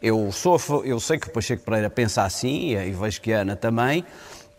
Eu, 0.00 0.30
sou, 0.30 0.58
eu 0.84 1.00
sei 1.00 1.18
que 1.18 1.26
o 1.26 1.32
Pacheco 1.32 1.64
Pereira 1.64 1.90
pensa 1.90 2.22
assim, 2.22 2.76
e 2.76 2.90
vejo 2.92 3.20
que 3.20 3.32
a 3.32 3.40
Ana 3.40 3.56
também, 3.56 4.04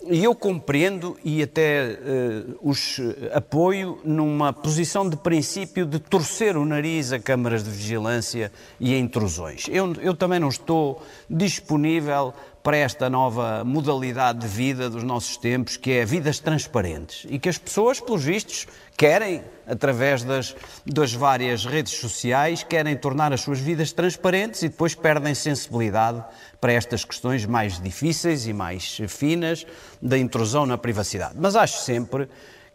e 0.07 0.24
eu 0.24 0.34
compreendo 0.34 1.18
e 1.26 1.43
até 1.43 1.97
uh, 1.99 2.57
os 2.62 3.01
apoio 3.34 3.99
numa 4.03 4.53
posição 4.53 5.10
de 5.10 5.18
princípio 5.18 5.86
de 5.86 5.99
torcer 5.99 6.55
o 6.55 6.66
nariz 6.66 7.12
a 7.12 7.20
câmaras 7.20 7.64
de 7.64 7.70
vigilância 7.70 8.51
e 8.80 8.93
a 8.93 8.97
intrusões. 8.97 9.66
Eu, 9.68 9.93
eu 10.01 10.16
também 10.16 10.39
não 10.39 10.47
estou 10.47 11.01
disponível 11.30 12.34
para 12.62 12.78
esta 12.78 13.10
nova 13.10 13.64
modalidade 13.64 14.39
de 14.39 14.47
vida 14.47 14.89
dos 14.89 15.03
nossos 15.03 15.38
tempos, 15.38 15.78
que 15.78 15.91
é 15.91 16.05
vidas 16.05 16.39
transparentes. 16.39 17.26
E 17.30 17.39
que 17.39 17.47
as 17.47 17.57
pessoas, 17.57 17.99
pelos 17.99 18.24
vistos, 18.24 18.68
querem, 18.97 19.41
através 19.66 20.24
das, 20.24 20.55
das 20.86 21.14
várias 21.14 21.66
redes 21.66 21.93
sociais, 21.93 22.64
querem 22.64 22.97
tornar 22.97 23.32
as 23.32 23.41
suas 23.41 23.60
vidas 23.60 23.93
transparentes 23.93 24.62
e 24.62 24.70
depois 24.70 24.93
perdem 24.93 25.34
sensibilidade 25.34 26.24
para 26.60 26.74
estas 26.74 27.05
questões 27.05 27.45
mais 27.45 27.80
difíceis 27.80 28.45
e 28.45 28.51
mais 28.51 28.99
finas 29.07 29.66
da 30.01 30.18
intrusão 30.18 30.66
na 30.66 30.78
privacidade. 30.78 31.36
Mas 31.38 31.55
acho 31.55 31.78
sempre 31.80 32.28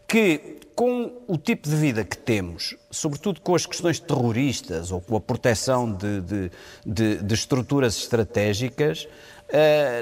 que, 0.07 0.57
com 0.75 1.11
o 1.27 1.37
tipo 1.37 1.69
de 1.69 1.75
vida 1.75 2.03
que 2.03 2.17
temos, 2.17 2.75
sobretudo 2.91 3.41
com 3.41 3.55
as 3.55 3.65
questões 3.65 3.99
terroristas 3.99 4.91
ou 4.91 4.99
com 5.01 5.15
a 5.15 5.21
proteção 5.21 5.91
de, 5.91 6.21
de, 6.21 6.51
de, 6.85 7.23
de 7.23 7.33
estruturas 7.33 7.97
estratégicas, 7.97 9.07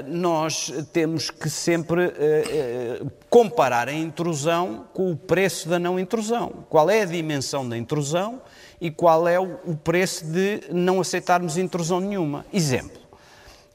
nós 0.06 0.72
temos 0.92 1.30
que 1.30 1.50
sempre 1.50 2.04
eh, 2.04 2.12
eh, 2.18 3.06
comparar 3.28 3.88
a 3.88 3.92
intrusão 3.92 4.86
com 4.92 5.12
o 5.12 5.16
preço 5.16 5.68
da 5.68 5.78
não 5.78 5.98
intrusão. 5.98 6.64
Qual 6.68 6.88
é 6.90 7.02
a 7.02 7.04
dimensão 7.04 7.68
da 7.68 7.76
intrusão 7.76 8.40
e 8.80 8.90
qual 8.90 9.26
é 9.26 9.38
o 9.38 9.76
preço 9.82 10.26
de 10.26 10.62
não 10.70 11.00
aceitarmos 11.00 11.56
intrusão 11.56 12.00
nenhuma. 12.00 12.44
Exemplo. 12.52 13.02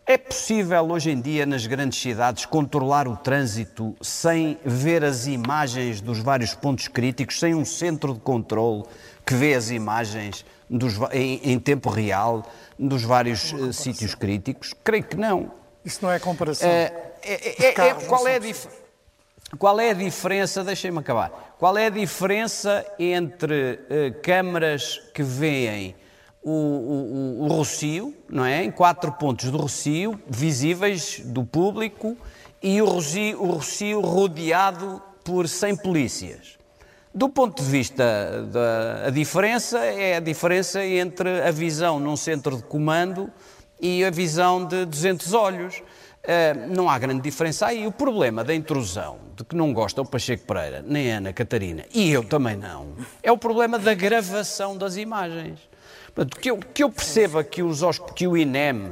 É 0.05 0.17
possível 0.17 0.89
hoje 0.89 1.11
em 1.11 1.22
dia 1.22 1.45
nas 1.45 1.67
grandes 1.67 1.99
cidades 1.99 2.45
controlar 2.45 3.07
o 3.07 3.15
trânsito 3.15 3.95
sem 4.01 4.57
ver 4.65 5.03
as 5.03 5.28
imagens 5.28 6.01
dos 6.01 6.20
vários 6.20 6.55
pontos 6.55 6.88
críticos, 6.88 7.39
sem 7.39 7.53
um 7.53 7.63
centro 7.63 8.13
de 8.13 8.20
controle 8.20 8.84
que 9.26 9.36
vê 9.36 9.53
as 9.53 9.70
imagens 9.70 10.43
dos, 10.67 10.95
em, 11.11 11.39
em, 11.43 11.59
tempo 11.59 11.89
real 11.89 12.43
dos 12.78 13.03
vários 13.03 13.53
uh, 13.53 13.72
sítios 13.72 14.15
críticos? 14.15 14.74
Creio 14.84 15.03
que 15.03 15.15
não. 15.15 15.59
Isso 15.84 15.99
não 16.01 16.11
é 16.11 16.19
comparação. 16.19 16.67
É, 16.69 17.13
é, 17.23 17.63
é, 17.63 17.65
é 17.67 17.73
qual, 17.73 18.27
é 18.27 18.53
qual 19.57 19.80
é 19.80 19.89
a 19.89 19.93
diferença? 19.93 20.63
Deixem-me 20.63 20.99
acabar. 20.99 21.55
Qual 21.57 21.77
é 21.77 21.88
a 21.88 21.89
diferença 21.89 22.86
entre 22.99 23.73
uh, 23.73 24.21
câmaras 24.21 25.01
que 25.13 25.23
veem 25.23 25.95
o, 26.43 26.51
o, 26.51 27.43
o, 27.43 27.47
Rocio, 27.47 28.15
não 28.30 28.45
é? 28.45 28.63
Em 28.63 28.71
quatro 28.71 29.11
pontos 29.11 29.49
do 29.51 29.57
Rocio, 29.57 30.19
visíveis 30.27 31.19
do 31.19 31.43
público, 31.43 32.15
e 32.61 32.82
o 32.82 32.86
Rocio, 32.86 33.41
o 33.41 33.51
Rocio 33.51 34.01
rodeado 34.01 35.01
por 35.23 35.47
100 35.47 35.77
polícias. 35.77 36.59
Do 37.13 37.27
ponto 37.27 37.61
de 37.61 37.69
vista 37.69 38.43
da 38.51 39.07
a 39.07 39.09
diferença, 39.09 39.80
é 39.80 40.15
a 40.15 40.19
diferença 40.19 40.86
entre 40.86 41.41
a 41.41 41.51
visão 41.51 41.99
num 41.99 42.15
centro 42.15 42.57
de 42.57 42.63
comando 42.63 43.32
e 43.80 44.03
a 44.03 44.09
visão 44.09 44.65
de 44.65 44.86
200 44.86 45.34
olhos. 45.34 45.82
Uh, 46.19 46.75
não 46.75 46.89
há 46.89 46.99
grande 46.99 47.21
diferença 47.21 47.67
aí. 47.67 47.88
O 47.88 47.91
problema 47.91 48.43
da 48.43 48.53
intrusão, 48.53 49.17
de 49.36 49.43
que 49.43 49.55
não 49.55 49.73
gosta 49.73 50.01
o 50.01 50.05
Pacheco 50.05 50.45
Pereira, 50.45 50.84
nem 50.86 51.13
a 51.13 51.17
Ana 51.17 51.34
Catarina, 51.34 51.86
e 51.93 52.11
eu 52.11 52.23
também 52.23 52.57
não, 52.57 52.93
é 53.23 53.32
o 53.32 53.38
problema 53.38 53.80
da 53.80 53.93
gravação 53.93 54.77
das 54.77 54.97
imagens. 54.97 55.59
Que 56.41 56.51
eu, 56.51 56.57
que 56.57 56.84
eu 56.84 56.89
perceba 56.89 57.43
que, 57.43 57.63
os, 57.63 57.82
que 58.15 58.27
o 58.27 58.36
INEM 58.36 58.91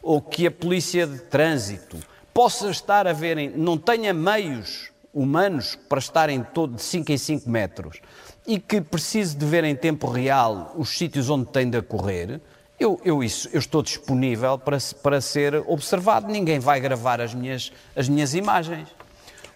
ou 0.00 0.22
que 0.22 0.46
a 0.46 0.50
Polícia 0.50 1.06
de 1.06 1.18
Trânsito 1.18 1.98
possa 2.32 2.70
estar 2.70 3.08
a 3.08 3.12
verem, 3.12 3.50
não 3.50 3.76
tenha 3.76 4.14
meios 4.14 4.90
humanos 5.12 5.76
para 5.88 5.98
estarem 5.98 6.44
todo 6.54 6.76
de 6.76 6.82
5 6.82 7.10
em 7.10 7.18
5 7.18 7.50
metros 7.50 8.00
e 8.46 8.58
que 8.58 8.80
precise 8.80 9.36
de 9.36 9.44
ver 9.44 9.64
em 9.64 9.74
tempo 9.74 10.08
real 10.08 10.72
os 10.76 10.96
sítios 10.96 11.28
onde 11.28 11.46
tem 11.46 11.68
de 11.68 11.78
ocorrer, 11.78 12.40
eu, 12.78 13.00
eu, 13.04 13.24
isso, 13.24 13.48
eu 13.52 13.58
estou 13.58 13.82
disponível 13.82 14.58
para, 14.58 14.78
para 15.02 15.20
ser 15.20 15.54
observado. 15.66 16.28
Ninguém 16.28 16.58
vai 16.58 16.80
gravar 16.80 17.20
as 17.20 17.34
minhas, 17.34 17.72
as 17.96 18.08
minhas 18.08 18.34
imagens. 18.34 18.88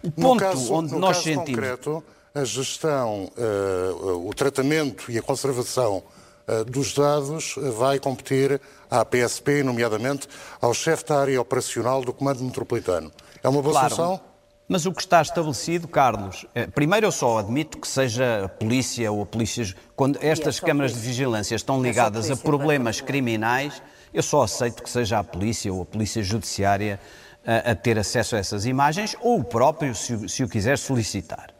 O 0.03 0.11
ponto 0.11 0.41
caso, 0.41 0.73
onde 0.73 0.95
nós 0.95 1.19
caso 1.19 1.23
sentimos. 1.23 1.61
Concreto, 1.61 2.05
a 2.35 2.45
gestão, 2.45 3.31
uh, 3.37 4.29
o 4.29 4.35
tratamento 4.35 5.11
e 5.11 5.19
a 5.19 5.23
conservação 5.23 6.03
uh, 6.49 6.65
dos 6.65 6.95
dados 6.95 7.55
vai 7.77 8.01
competir 8.01 8.61
à 8.91 9.05
PSP, 9.05 9.63
nomeadamente 9.63 10.29
ao 10.61 10.75
chefe 10.75 11.05
da 11.05 11.21
área 11.21 11.41
operacional 11.41 12.03
do 12.03 12.13
Comando 12.13 12.43
Metropolitano. 12.43 13.13
É 13.43 13.49
uma 13.49 13.63
boa 13.63 13.73
claro. 13.73 13.95
solução? 13.95 14.32
Mas 14.73 14.87
o 14.87 14.93
que 14.93 15.03
está 15.03 15.21
estabelecido, 15.21 15.87
Carlos, 15.87 16.47
é, 16.55 16.67
primeiro 16.67 17.05
eu 17.05 17.13
só 17.13 17.37
admito 17.37 17.77
que 17.77 17.87
seja 17.87 18.47
a 18.47 18.49
polícia 18.49 19.13
ou 19.13 19.23
a 19.23 19.27
polícia. 19.27 19.75
Quando 19.95 20.19
estas 20.23 20.59
câmaras 20.59 20.95
de 20.95 21.01
vigilância 21.01 21.55
estão 21.55 21.83
ligadas 21.83 22.31
a 22.31 22.37
problemas 22.37 22.99
criminais, 22.99 23.83
eu 24.15 24.23
só 24.23 24.43
aceito 24.43 24.83
que 24.83 24.89
seja 24.89 25.19
a 25.19 25.25
polícia 25.25 25.71
ou 25.71 25.83
a 25.83 25.85
polícia 25.85 26.23
judiciária 26.23 26.99
a, 27.47 27.73
a 27.73 27.75
ter 27.75 27.99
acesso 27.99 28.35
a 28.35 28.39
essas 28.39 28.65
imagens 28.65 29.15
ou 29.21 29.41
o 29.41 29.45
próprio, 29.45 29.95
se, 29.95 30.27
se 30.27 30.43
o 30.43 30.49
quiser 30.49 30.79
solicitar. 30.79 31.51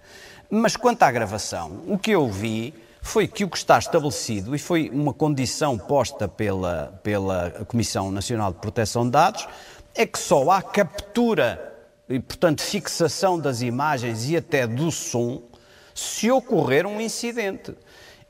Mas 0.49 0.75
quanto 0.75 1.03
à 1.03 1.11
gravação, 1.11 1.83
o 1.87 1.99
que 1.99 2.13
eu 2.13 2.27
vi 2.31 2.73
foi 3.03 3.29
que 3.29 3.45
o 3.45 3.51
que 3.51 3.59
está 3.59 3.79
estabelecido, 3.79 4.57
e 4.57 4.59
foi 4.59 4.89
uma 4.89 5.13
condição 5.13 5.77
posta 5.77 6.27
pela, 6.27 6.99
pela 7.03 7.51
Comissão 7.69 8.11
Nacional 8.11 8.55
de 8.55 8.59
Proteção 8.59 9.05
de 9.05 9.11
Dados, 9.11 9.47
é 9.95 10.07
que 10.07 10.19
só 10.19 10.51
há 10.51 10.63
captura 10.63 11.72
e, 12.13 12.21
portanto, 12.21 12.63
fixação 12.63 13.39
das 13.39 13.63
imagens 13.63 14.29
e 14.29 14.37
até 14.37 14.67
do 14.67 14.91
som, 14.91 15.43
se 15.95 16.31
ocorrer 16.31 16.87
um 16.87 17.01
incidente. 17.01 17.75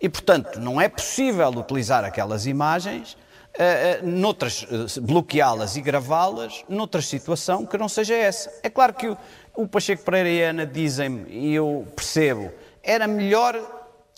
E, 0.00 0.08
portanto, 0.08 0.60
não 0.60 0.80
é 0.80 0.88
possível 0.88 1.48
utilizar 1.48 2.04
aquelas 2.04 2.46
imagens, 2.46 3.16
uh, 3.58 4.04
uh, 4.04 4.28
uh, 4.30 5.00
bloqueá-las 5.00 5.76
e 5.76 5.80
gravá-las 5.80 6.64
noutra 6.68 7.02
situação 7.02 7.66
que 7.66 7.76
não 7.78 7.88
seja 7.88 8.14
essa. 8.14 8.52
É 8.62 8.70
claro 8.70 8.94
que 8.94 9.08
o, 9.08 9.16
o 9.54 9.66
Pacheco 9.66 10.04
Pereira 10.04 10.28
e 10.28 10.44
a 10.44 10.50
Ana 10.50 10.66
dizem-me, 10.66 11.30
e 11.30 11.54
eu 11.54 11.86
percebo, 11.94 12.52
era 12.82 13.06
melhor 13.06 13.60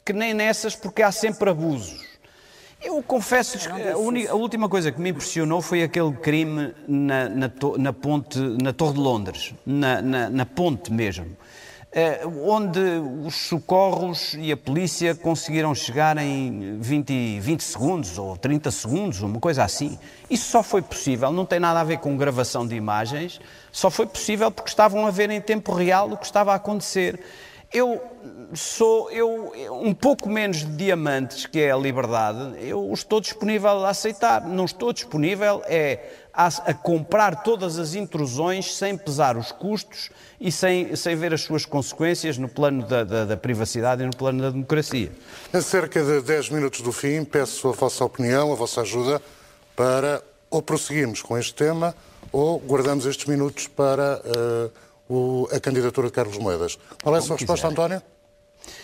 que 0.04 0.12
nem 0.12 0.34
nessas 0.34 0.76
porque 0.76 1.02
há 1.02 1.10
sempre 1.10 1.50
abusos. 1.50 2.03
Eu 2.84 3.02
confesso 3.02 3.58
que 3.58 3.88
a, 3.88 3.96
única, 3.96 4.30
a, 4.30 4.34
última 4.34 4.68
coisa 4.68 4.92
que 4.92 5.00
me 5.00 5.08
impressionou 5.08 5.62
foi 5.62 5.82
aquele 5.82 6.12
crime 6.12 6.74
na, 6.86 7.30
na, 7.30 7.50
na 7.78 7.92
ponte, 7.94 8.38
na 8.38 8.74
Torre 8.74 8.92
de 8.92 9.00
Londres, 9.00 9.54
na, 9.64 10.02
na 10.02 10.44
ponte 10.44 10.92
mesmo, 10.92 11.34
eh, 11.90 12.20
onde 12.42 12.80
os 13.24 13.34
socorros 13.34 14.34
e 14.34 14.52
a 14.52 14.56
polícia 14.56 15.14
conseguiram 15.14 15.74
chegar 15.74 16.18
em 16.18 16.76
20, 16.78 17.40
20 17.40 17.60
segundos 17.62 18.18
ou 18.18 18.36
30 18.36 18.70
segundos, 18.70 19.22
uma 19.22 19.40
coisa 19.40 19.64
assim. 19.64 19.98
Isso 20.28 20.50
só 20.50 20.62
foi 20.62 20.82
possível, 20.82 21.32
não 21.32 21.46
tem 21.46 21.58
nada 21.58 21.80
a 21.80 21.84
ver 21.84 21.98
com 21.98 22.16
gravação 22.18 22.66
de 22.66 22.74
imagens, 22.74 23.40
só 23.72 23.90
foi 23.90 24.06
possível 24.06 24.50
porque 24.50 24.68
estavam 24.68 25.06
a 25.06 25.10
ver 25.10 25.30
em 25.30 25.40
tempo 25.40 25.72
real 25.72 26.10
o 26.10 26.18
que 26.18 26.26
estava 26.26 26.52
a 26.52 26.56
acontecer. 26.56 27.18
Eu 27.74 28.00
sou 28.54 29.10
eu 29.10 29.52
um 29.82 29.92
pouco 29.92 30.28
menos 30.28 30.58
de 30.58 30.76
diamantes 30.76 31.44
que 31.44 31.58
é 31.58 31.72
a 31.72 31.76
liberdade. 31.76 32.54
Eu 32.60 32.88
estou 32.92 33.20
disponível 33.20 33.84
a 33.84 33.90
aceitar. 33.90 34.46
Não 34.46 34.64
estou 34.64 34.92
disponível 34.92 35.60
é 35.66 35.98
a, 36.32 36.46
a, 36.46 36.72
comprar 36.72 37.42
todas 37.42 37.76
as 37.76 37.96
intrusões 37.96 38.76
sem 38.76 38.96
pesar 38.96 39.36
os 39.36 39.50
custos 39.50 40.10
e 40.40 40.52
sem, 40.52 40.94
sem 40.94 41.16
ver 41.16 41.34
as 41.34 41.40
suas 41.40 41.66
consequências 41.66 42.38
no 42.38 42.48
plano 42.48 42.86
da, 42.86 43.02
da, 43.02 43.24
da 43.24 43.36
privacidade 43.36 44.04
e 44.04 44.06
no 44.06 44.16
plano 44.16 44.40
da 44.40 44.50
democracia. 44.50 45.10
A 45.52 45.60
cerca 45.60 46.00
de 46.00 46.20
10 46.20 46.50
minutos 46.50 46.80
do 46.80 46.92
fim, 46.92 47.24
peço 47.24 47.68
a 47.68 47.72
vossa 47.72 48.04
opinião, 48.04 48.52
a 48.52 48.54
vossa 48.54 48.82
ajuda 48.82 49.20
para 49.74 50.22
ou 50.48 50.62
prosseguimos 50.62 51.20
com 51.22 51.36
este 51.36 51.52
tema 51.54 51.92
ou 52.30 52.60
guardamos 52.60 53.04
estes 53.04 53.26
minutos 53.26 53.66
para. 53.66 54.22
Uh, 54.24 54.84
o, 55.08 55.48
a 55.52 55.60
candidatura 55.60 56.08
de 56.08 56.12
Carlos 56.12 56.38
Moedas. 56.38 56.78
Qual 57.02 57.14
é 57.14 57.18
a 57.18 57.22
sua 57.22 57.36
resposta, 57.36 57.68
António? 57.68 58.02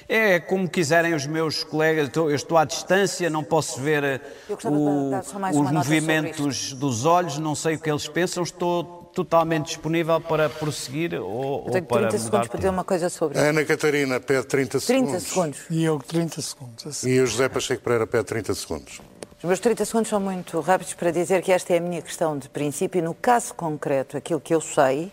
É 0.08 0.38
como 0.40 0.68
quiserem 0.68 1.14
os 1.14 1.26
meus 1.26 1.64
colegas, 1.64 2.10
eu 2.14 2.34
estou 2.34 2.58
à 2.58 2.64
distância, 2.64 3.30
não 3.30 3.42
posso 3.42 3.80
ver 3.80 4.20
o, 4.64 5.12
os 5.14 5.70
movimentos 5.70 6.74
dos 6.74 7.06
olhos, 7.06 7.38
não 7.38 7.54
sei 7.54 7.76
o 7.76 7.78
que 7.78 7.90
eles 7.90 8.06
pensam, 8.06 8.42
estou 8.42 9.10
totalmente 9.14 9.66
disponível 9.66 10.20
para 10.20 10.48
prosseguir 10.48 11.14
ou, 11.14 11.64
eu 11.66 11.72
tenho 11.72 11.84
ou 11.84 11.88
para 11.88 12.08
30 12.08 12.18
segundos 12.18 12.48
para 12.48 12.56
dizer 12.58 12.68
uma 12.68 12.84
coisa 12.84 13.08
sobre 13.08 13.38
isso. 13.38 13.46
Ana 13.46 13.64
Catarina 13.64 14.20
pede 14.20 14.46
30 14.46 14.80
segundos. 14.80 15.10
30 15.10 15.20
segundos. 15.20 15.60
E 15.70 15.84
eu 15.84 15.98
30 15.98 16.42
segundos. 16.42 16.86
Assim. 16.86 17.08
E 17.08 17.20
o 17.20 17.26
José 17.26 17.48
Pacheco 17.48 17.82
Pereira 17.82 18.06
pede 18.06 18.24
30 18.24 18.54
segundos. 18.54 19.00
Os 19.38 19.44
meus 19.44 19.58
30 19.58 19.84
segundos 19.84 20.10
são 20.10 20.20
muito 20.20 20.60
rápidos 20.60 20.92
para 20.94 21.10
dizer 21.10 21.42
que 21.42 21.50
esta 21.50 21.72
é 21.72 21.78
a 21.78 21.80
minha 21.80 22.02
questão 22.02 22.36
de 22.38 22.48
princípio 22.48 22.98
e 22.98 23.02
no 23.02 23.14
caso 23.14 23.54
concreto, 23.54 24.16
aquilo 24.16 24.40
que 24.40 24.54
eu 24.54 24.60
sei 24.60 25.10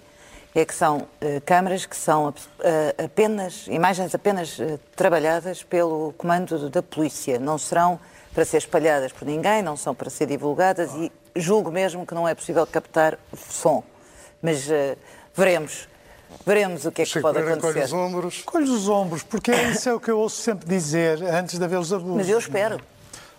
é 0.59 0.65
que 0.65 0.73
são 0.73 0.97
uh, 0.97 1.41
câmaras 1.45 1.85
que 1.85 1.95
são 1.95 2.29
uh, 2.29 2.33
apenas, 3.03 3.67
imagens 3.67 4.15
apenas 4.15 4.57
uh, 4.57 4.79
trabalhadas 4.95 5.61
pelo 5.63 6.13
comando 6.17 6.69
da 6.69 6.81
polícia. 6.81 7.39
Não 7.39 7.57
serão 7.57 7.99
para 8.33 8.43
ser 8.45 8.57
espalhadas 8.57 9.11
por 9.11 9.25
ninguém, 9.25 9.61
não 9.61 9.77
são 9.77 9.93
para 9.93 10.09
ser 10.09 10.25
divulgadas 10.25 10.91
e 10.95 11.11
julgo 11.35 11.71
mesmo 11.71 12.05
que 12.05 12.13
não 12.13 12.27
é 12.27 12.33
possível 12.33 12.65
captar 12.65 13.17
som. 13.35 13.83
Mas 14.41 14.67
veremos. 15.33 15.87
Veremos 16.45 16.85
o 16.85 16.91
que 16.91 17.01
é 17.01 17.05
que 17.05 17.19
pode 17.19 17.39
acontecer. 17.39 17.73
Colhe 17.73 17.83
os 17.83 17.93
ombros. 17.93 18.41
Colhe 18.43 18.69
os 18.69 18.89
ombros, 18.89 19.23
porque 19.23 19.51
isso 19.51 19.89
é 19.89 19.93
o 19.93 19.99
que 19.99 20.11
eu 20.11 20.19
ouço 20.19 20.41
sempre 20.41 20.67
dizer 20.67 21.23
antes 21.23 21.57
de 21.57 21.65
haver 21.65 21.79
os 21.79 21.91
abusos. 21.91 22.17
Mas 22.17 22.29
eu 22.29 22.37
espero. 22.37 22.79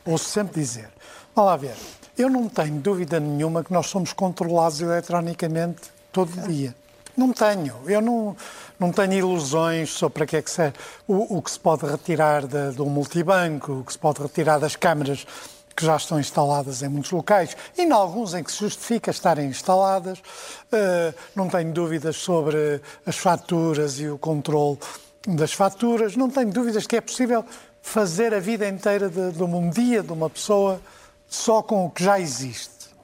Ouço 0.04 0.24
sempre 0.24 0.60
dizer. 0.60 0.88
Vamos 1.34 1.50
lá 1.50 1.56
ver. 1.56 1.76
Eu 2.16 2.28
não 2.28 2.48
tenho 2.48 2.80
dúvida 2.80 3.20
nenhuma 3.20 3.62
que 3.62 3.72
nós 3.72 3.86
somos 3.86 4.12
controlados 4.12 4.80
eletronicamente 4.80 5.82
todo 6.12 6.32
dia. 6.48 6.74
Não 7.18 7.32
tenho. 7.32 7.74
Eu 7.84 8.00
não, 8.00 8.36
não 8.78 8.92
tenho 8.92 9.12
ilusões 9.12 9.90
sobre 9.90 10.24
que 10.24 10.36
é 10.36 10.42
que 10.42 10.48
se, 10.48 10.72
o, 11.04 11.38
o 11.38 11.42
que 11.42 11.50
se 11.50 11.58
pode 11.58 11.84
retirar 11.84 12.46
de, 12.46 12.70
do 12.70 12.86
multibanco, 12.86 13.80
o 13.80 13.84
que 13.84 13.92
se 13.92 13.98
pode 13.98 14.22
retirar 14.22 14.60
das 14.60 14.76
câmaras 14.76 15.26
que 15.74 15.84
já 15.84 15.96
estão 15.96 16.20
instaladas 16.20 16.80
em 16.80 16.88
muitos 16.88 17.10
locais 17.10 17.56
e 17.76 17.82
em 17.82 17.90
alguns 17.90 18.34
em 18.34 18.44
que 18.44 18.52
se 18.52 18.58
justifica 18.60 19.10
estarem 19.10 19.48
instaladas. 19.48 20.20
Uh, 20.20 21.12
não 21.34 21.48
tenho 21.48 21.72
dúvidas 21.72 22.14
sobre 22.14 22.80
as 23.04 23.18
faturas 23.18 23.98
e 23.98 24.08
o 24.08 24.16
controle 24.16 24.78
das 25.26 25.52
faturas. 25.52 26.14
Não 26.14 26.30
tenho 26.30 26.52
dúvidas 26.52 26.86
que 26.86 26.94
é 26.94 27.00
possível 27.00 27.44
fazer 27.82 28.32
a 28.32 28.38
vida 28.38 28.68
inteira 28.68 29.08
de, 29.08 29.32
de 29.32 29.42
um 29.42 29.70
dia 29.70 30.04
de 30.04 30.12
uma 30.12 30.30
pessoa 30.30 30.80
só 31.26 31.62
com 31.62 31.84
o 31.84 31.90
que 31.90 32.04
já 32.04 32.20
existe. 32.20 32.94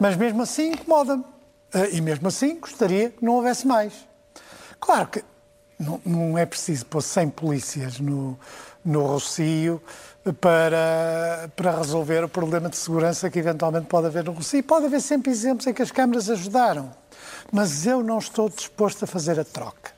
Mas 0.00 0.16
mesmo 0.16 0.40
assim 0.40 0.72
incomoda-me. 0.72 1.35
Ah, 1.76 1.88
e 1.92 2.00
mesmo 2.00 2.26
assim 2.28 2.58
gostaria 2.58 3.10
que 3.10 3.22
não 3.22 3.34
houvesse 3.34 3.66
mais. 3.66 3.92
Claro 4.80 5.08
que 5.08 5.22
não, 5.78 6.00
não 6.06 6.38
é 6.38 6.46
preciso 6.46 6.86
pôr 6.86 7.02
100 7.02 7.28
polícias 7.28 8.00
no, 8.00 8.38
no 8.82 9.04
Rocio 9.04 9.82
para, 10.40 11.50
para 11.54 11.76
resolver 11.76 12.24
o 12.24 12.30
problema 12.30 12.70
de 12.70 12.78
segurança 12.78 13.28
que 13.28 13.38
eventualmente 13.38 13.88
pode 13.88 14.06
haver 14.06 14.24
no 14.24 14.32
Rocio. 14.32 14.62
Pode 14.62 14.86
haver 14.86 15.02
sempre 15.02 15.30
exemplos 15.30 15.66
em 15.66 15.74
que 15.74 15.82
as 15.82 15.90
câmaras 15.90 16.30
ajudaram, 16.30 16.90
mas 17.52 17.86
eu 17.86 18.02
não 18.02 18.18
estou 18.20 18.48
disposto 18.48 19.04
a 19.04 19.06
fazer 19.06 19.38
a 19.38 19.44
troca. 19.44 19.90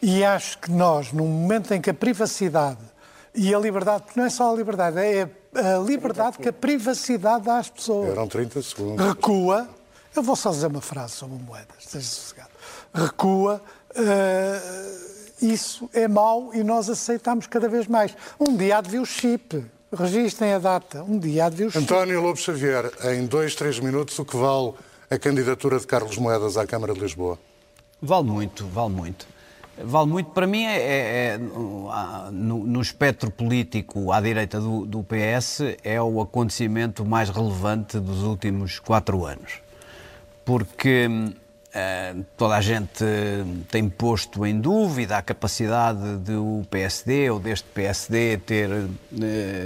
E 0.00 0.22
acho 0.22 0.58
que 0.58 0.70
nós, 0.70 1.12
num 1.12 1.26
momento 1.26 1.74
em 1.74 1.80
que 1.80 1.90
a 1.90 1.94
privacidade 1.94 2.78
e 3.34 3.52
a 3.52 3.58
liberdade, 3.58 4.04
porque 4.04 4.20
não 4.20 4.26
é 4.26 4.30
só 4.30 4.52
a 4.52 4.56
liberdade, 4.56 4.96
é 5.00 5.28
a 5.56 5.78
liberdade 5.78 6.38
que 6.38 6.48
a 6.48 6.52
privacidade 6.52 7.46
dá 7.46 7.58
às 7.58 7.68
pessoas. 7.68 8.10
Eram 8.10 8.28
30 8.28 8.62
segundos. 8.62 9.04
Recua 9.04 9.68
eu 10.14 10.22
vou 10.22 10.36
só 10.36 10.50
dizer 10.50 10.68
uma 10.68 10.80
frase 10.80 11.14
sobre 11.14 11.36
moedas, 11.42 11.76
esteja 11.80 12.06
sossegado. 12.06 12.50
Recua, 12.94 13.60
uh, 13.90 15.44
isso 15.44 15.90
é 15.92 16.06
mau 16.06 16.54
e 16.54 16.62
nós 16.62 16.88
aceitamos 16.88 17.46
cada 17.46 17.68
vez 17.68 17.86
mais. 17.86 18.16
Um 18.38 18.56
dia 18.56 18.78
há 18.78 18.80
de 18.80 18.90
vir 18.90 19.00
o 19.00 19.06
chip, 19.06 19.64
registrem 19.92 20.52
a 20.52 20.58
data, 20.58 21.02
um 21.02 21.18
dia 21.18 21.46
há 21.46 21.48
de 21.48 21.56
vir 21.56 21.66
o 21.66 21.70
chip. 21.70 21.82
António 21.82 22.20
Lobo 22.22 22.38
Xavier, 22.38 22.92
em 23.12 23.26
dois, 23.26 23.54
três 23.54 23.80
minutos, 23.80 24.18
o 24.18 24.24
que 24.24 24.36
vale 24.36 24.72
a 25.10 25.18
candidatura 25.18 25.78
de 25.78 25.86
Carlos 25.86 26.16
Moedas 26.16 26.56
à 26.56 26.66
Câmara 26.66 26.94
de 26.94 27.00
Lisboa? 27.00 27.38
Vale 28.00 28.24
muito, 28.24 28.66
vale 28.68 28.92
muito. 28.92 29.26
Vale 29.76 30.08
muito 30.08 30.30
para 30.30 30.46
mim, 30.46 30.64
é, 30.64 30.76
é, 30.76 31.26
é 31.34 31.38
no, 31.38 32.64
no, 32.64 32.80
espectro 32.80 33.28
político 33.28 34.12
à 34.12 34.20
direita 34.20 34.60
do, 34.60 34.86
do 34.86 35.02
PS, 35.02 35.76
é 35.82 36.00
o 36.00 36.20
acontecimento 36.20 37.04
mais 37.04 37.28
relevante 37.28 37.98
dos 37.98 38.22
últimos 38.22 38.78
quatro 38.78 39.26
anos 39.26 39.63
porque 40.44 41.08
uh, 41.08 42.24
toda 42.36 42.56
a 42.56 42.60
gente 42.60 43.04
tem 43.68 43.88
posto 43.88 44.44
em 44.46 44.60
dúvida 44.60 45.16
a 45.16 45.22
capacidade 45.22 46.16
do 46.18 46.62
PSD 46.70 47.30
ou 47.30 47.40
deste 47.40 47.68
PSD 47.70 48.38
ter 48.38 48.70
uh, 48.70 48.88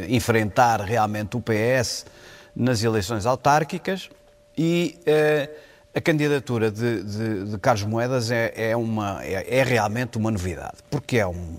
enfrentar 0.08 0.80
realmente 0.80 1.36
o 1.36 1.40
PS 1.40 2.06
nas 2.54 2.82
eleições 2.82 3.26
autárquicas 3.26 4.08
e 4.56 4.98
uh, 5.00 5.68
a 5.94 6.00
candidatura 6.00 6.70
de, 6.70 7.02
de, 7.02 7.44
de, 7.44 7.58
Carlos 7.58 7.84
Moedas 7.84 8.30
é, 8.30 8.52
é 8.54 8.76
uma, 8.76 9.24
é, 9.24 9.58
é, 9.58 9.62
realmente 9.62 10.16
uma 10.16 10.30
novidade, 10.30 10.76
porque 10.90 11.18
é 11.18 11.26
um. 11.26 11.56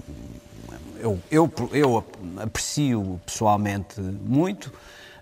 Eu, 1.01 1.17
eu, 1.32 1.51
eu 1.72 2.05
aprecio 2.41 3.22
pessoalmente 3.26 4.01
muito 4.01 4.72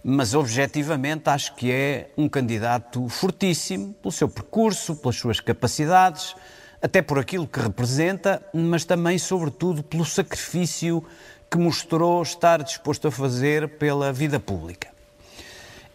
mas 0.10 0.34
objetivamente 0.34 1.30
acho 1.30 1.53
que 1.53 1.70
é 1.70 2.12
um 2.18 2.30
candidato 2.30 3.10
fortíssimo 3.10 3.93
pelo 3.95 4.10
seu 4.10 4.30
percurso, 4.30 4.95
pelas 4.95 5.18
suas 5.18 5.41
capacidades, 5.41 6.34
até 6.82 7.01
por 7.01 7.20
aquilo 7.20 7.45
que 7.45 7.60
representa, 7.60 8.41
mas 8.53 8.86
também, 8.86 9.18
sobretudo, 9.18 9.84
pelo 9.84 10.05
sacrifício 10.05 11.03
que 11.51 11.58
mostrou 11.58 12.22
estar 12.22 12.64
disposto 12.64 13.10
a 13.10 13.12
fazer 13.12 13.68
pela 13.78 14.14
vida 14.14 14.39
pública. 14.39 14.88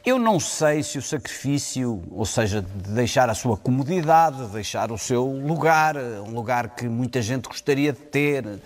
Eu 0.04 0.18
não 0.18 0.38
sei 0.38 0.82
se 0.82 0.98
o 0.98 1.02
sacrifício, 1.02 2.02
ou 2.10 2.26
seja, 2.26 2.60
de 2.60 2.92
deixar 2.92 3.30
a 3.30 3.34
sua 3.34 3.56
comodidade, 3.56 4.44
deixar 4.48 4.92
o 4.92 4.98
seu 4.98 5.24
lugar, 5.24 5.96
um 5.96 6.34
lugar 6.34 6.74
que 6.74 6.86
muita 6.86 7.22
gente 7.22 7.48
gostaria 7.48 7.94
de 7.94 8.00
ter, 8.00 8.60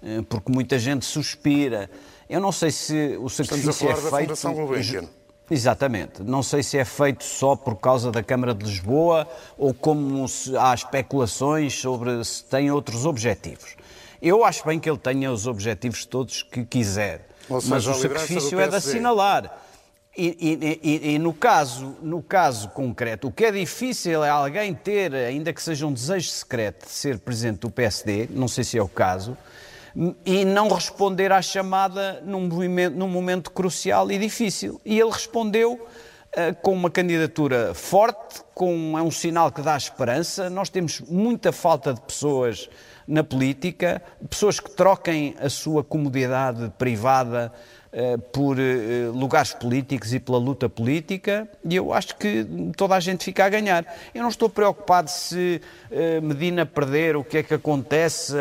eh, 0.00 0.22
porque 0.28 0.52
muita 0.52 0.78
gente 0.78 1.04
suspira, 1.04 1.90
eu 2.32 2.40
não 2.40 2.50
sei 2.50 2.70
se 2.70 3.18
o 3.20 3.28
sacrifício 3.28 3.90
é 3.90 3.94
feito. 3.94 4.52
Gulbenkian. 4.54 5.04
Exatamente. 5.50 6.22
Não 6.22 6.42
sei 6.42 6.62
se 6.62 6.78
é 6.78 6.84
feito 6.84 7.22
só 7.22 7.54
por 7.54 7.76
causa 7.76 8.10
da 8.10 8.22
Câmara 8.22 8.54
de 8.54 8.64
Lisboa 8.64 9.28
ou 9.58 9.74
como 9.74 10.24
há 10.58 10.74
especulações 10.74 11.78
sobre 11.78 12.24
se 12.24 12.42
tem 12.44 12.70
outros 12.70 13.04
objetivos. 13.04 13.76
Eu 14.22 14.44
acho 14.46 14.64
bem 14.64 14.80
que 14.80 14.88
ele 14.88 14.98
tenha 14.98 15.30
os 15.30 15.46
objetivos 15.46 16.06
todos 16.06 16.42
que 16.42 16.64
quiser, 16.64 17.28
seja, 17.48 17.60
mas 17.68 17.86
o 17.86 17.92
sacrifício 17.92 18.58
é 18.58 18.66
de 18.66 18.76
assinalar. 18.76 19.58
E, 20.16 20.36
e, 20.40 20.80
e, 20.82 21.14
e, 21.14 21.18
no, 21.18 21.34
caso, 21.34 21.96
no 22.02 22.22
caso 22.22 22.68
concreto, 22.70 23.28
o 23.28 23.32
que 23.32 23.44
é 23.44 23.50
difícil 23.50 24.24
é 24.24 24.30
alguém 24.30 24.72
ter, 24.72 25.14
ainda 25.14 25.52
que 25.52 25.62
seja 25.62 25.86
um 25.86 25.92
desejo 25.92 26.30
secreto, 26.30 26.86
de 26.86 26.92
ser 26.92 27.18
presidente 27.18 27.60
do 27.60 27.70
PSD, 27.70 28.28
não 28.30 28.46
sei 28.48 28.62
se 28.62 28.78
é 28.78 28.82
o 28.82 28.88
caso, 28.88 29.36
e 30.24 30.44
não 30.44 30.68
responder 30.68 31.32
à 31.32 31.42
chamada 31.42 32.22
num, 32.24 32.48
movimento, 32.48 32.96
num 32.96 33.08
momento 33.08 33.50
crucial 33.50 34.10
e 34.10 34.18
difícil. 34.18 34.80
E 34.84 34.98
ele 34.98 35.10
respondeu 35.10 35.74
uh, 35.74 36.54
com 36.62 36.72
uma 36.72 36.90
candidatura 36.90 37.74
forte, 37.74 38.42
com 38.54 38.98
é 38.98 39.02
um 39.02 39.10
sinal 39.10 39.52
que 39.52 39.60
dá 39.60 39.76
esperança. 39.76 40.48
Nós 40.48 40.68
temos 40.68 41.00
muita 41.00 41.52
falta 41.52 41.92
de 41.92 42.00
pessoas 42.00 42.68
na 43.06 43.22
política, 43.22 44.02
pessoas 44.30 44.60
que 44.60 44.70
troquem 44.70 45.34
a 45.40 45.48
sua 45.48 45.82
comodidade 45.84 46.72
privada 46.78 47.52
por 48.32 48.58
eh, 48.58 49.10
lugares 49.12 49.52
políticos 49.52 50.14
e 50.14 50.18
pela 50.18 50.38
luta 50.38 50.66
política, 50.66 51.46
e 51.62 51.76
eu 51.76 51.92
acho 51.92 52.16
que 52.16 52.46
toda 52.74 52.96
a 52.96 53.00
gente 53.00 53.22
fica 53.22 53.44
a 53.44 53.48
ganhar. 53.50 53.84
Eu 54.14 54.22
não 54.22 54.30
estou 54.30 54.48
preocupado 54.48 55.10
se 55.10 55.60
eh, 55.90 56.18
Medina 56.22 56.64
perder, 56.64 57.16
o 57.16 57.22
que 57.22 57.38
é 57.38 57.42
que 57.42 57.52
acontece 57.52 58.34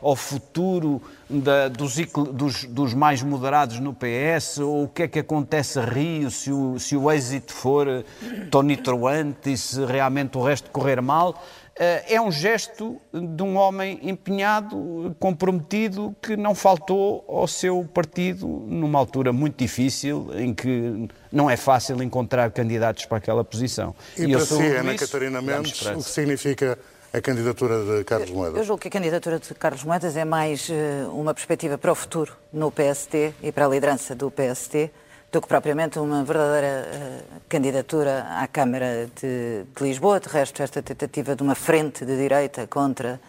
ao, 0.00 0.14
futuro 0.14 1.02
da, 1.28 1.66
dos, 1.66 1.96
dos, 2.32 2.64
dos, 2.66 2.94
mais 2.94 3.20
moderados 3.20 3.80
no 3.80 3.92
PS, 3.92 4.58
ou 4.58 4.84
o 4.84 4.88
que 4.88 5.02
é 5.02 5.08
que 5.08 5.18
acontece 5.18 5.80
a 5.80 5.84
Rio, 5.84 6.30
se 6.30 6.52
o, 6.52 6.78
se 6.78 6.96
o 6.96 7.10
êxito 7.10 7.52
for 7.52 8.04
tonitruante 8.48 9.52
e 9.52 9.56
se 9.56 9.84
realmente 9.84 10.38
o 10.38 10.42
resto 10.42 10.70
correr 10.70 11.02
mal. 11.02 11.42
É 11.76 12.20
um 12.20 12.30
gesto 12.30 13.00
de 13.12 13.42
um 13.42 13.56
homem 13.56 13.98
empenhado, 14.02 15.14
comprometido, 15.18 16.14
que 16.22 16.36
não 16.36 16.54
faltou 16.54 17.24
ao 17.28 17.48
seu 17.48 17.88
partido 17.92 18.46
numa 18.46 18.98
altura 18.98 19.32
muito 19.32 19.56
difícil, 19.56 20.30
em 20.34 20.54
que 20.54 21.08
não 21.32 21.50
é 21.50 21.56
fácil 21.56 22.00
encontrar 22.02 22.50
candidatos 22.52 23.06
para 23.06 23.18
aquela 23.18 23.44
posição. 23.44 23.94
E, 24.16 24.24
e 24.24 24.30
para 24.30 24.46
si, 24.46 24.62
Ana 24.62 24.94
Catarina 24.94 25.42
Mendes, 25.42 25.84
o 25.86 25.96
que 25.96 26.02
significa 26.02 26.78
a 27.12 27.20
candidatura 27.20 27.84
de 27.84 28.04
Carlos 28.04 28.30
Moedas? 28.30 28.58
Eu 28.58 28.64
julgo 28.64 28.80
que 28.80 28.88
a 28.88 28.90
candidatura 28.90 29.38
de 29.38 29.54
Carlos 29.54 29.82
Moedas 29.82 30.16
é 30.16 30.24
mais 30.24 30.68
uma 31.12 31.34
perspectiva 31.34 31.76
para 31.76 31.90
o 31.90 31.94
futuro 31.94 32.36
no 32.52 32.70
PST 32.70 33.34
e 33.42 33.50
para 33.50 33.66
a 33.66 33.68
liderança 33.68 34.14
do 34.14 34.30
PST 34.30 34.90
do 35.34 35.40
que 35.40 35.48
propriamente 35.48 35.98
uma 35.98 36.22
verdadeira 36.22 36.86
uh, 36.86 37.40
candidatura 37.48 38.24
à 38.38 38.46
Câmara 38.46 39.10
de, 39.20 39.64
de, 39.64 39.82
Lisboa. 39.82 40.20
De 40.20 40.28
resto, 40.28 40.62
esta 40.62 40.80
tentativa 40.80 41.34
de 41.34 41.42
uma 41.42 41.56
frente 41.56 42.04
de 42.04 42.16
direita 42.16 42.68
contra 42.68 43.20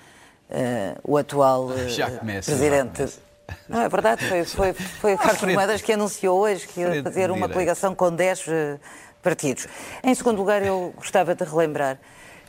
uh, 0.52 1.00
o 1.04 1.18
atual 1.18 1.66
uh, 1.74 2.44
presidente. 2.46 3.08
Não 3.68 3.82
é 3.82 3.90
verdade, 3.90 4.24
foi, 4.28 4.46
foi, 4.46 4.74
foi 4.74 5.14
o 5.16 5.18
Carlos 5.18 5.42
Moedas 5.52 5.82
que 5.82 5.94
anunciou 5.94 6.42
hoje 6.42 6.68
que 6.68 6.82
ia 6.82 7.02
fazer 7.02 7.32
uma 7.32 7.50
coligação 7.50 7.96
com 7.96 8.12
10 8.12 8.46
partidos. 9.24 9.68
Em 10.04 10.14
segundo 10.14 10.38
lugar, 10.38 10.64
eu 10.64 10.94
gostava 10.96 11.34
de 11.34 11.44
relembrar 11.44 11.98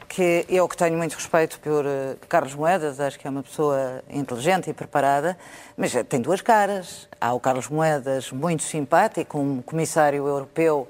que 0.08 0.44
eu 0.48 0.68
que 0.68 0.76
tenho 0.76 0.96
muito 0.96 1.14
respeito 1.14 1.58
por 1.60 1.84
uh, 1.84 2.16
Carlos 2.28 2.54
Moedas, 2.54 3.00
acho 3.00 3.18
que 3.18 3.26
é 3.26 3.30
uma 3.30 3.42
pessoa 3.42 4.02
inteligente 4.08 4.70
e 4.70 4.72
preparada, 4.72 5.36
mas 5.76 5.94
uh, 5.94 6.04
tem 6.04 6.20
duas 6.20 6.40
caras. 6.40 7.08
Há 7.20 7.32
o 7.34 7.40
Carlos 7.40 7.68
Moedas 7.68 8.30
muito 8.30 8.62
simpático, 8.62 9.38
um 9.38 9.60
comissário 9.62 10.26
europeu 10.26 10.88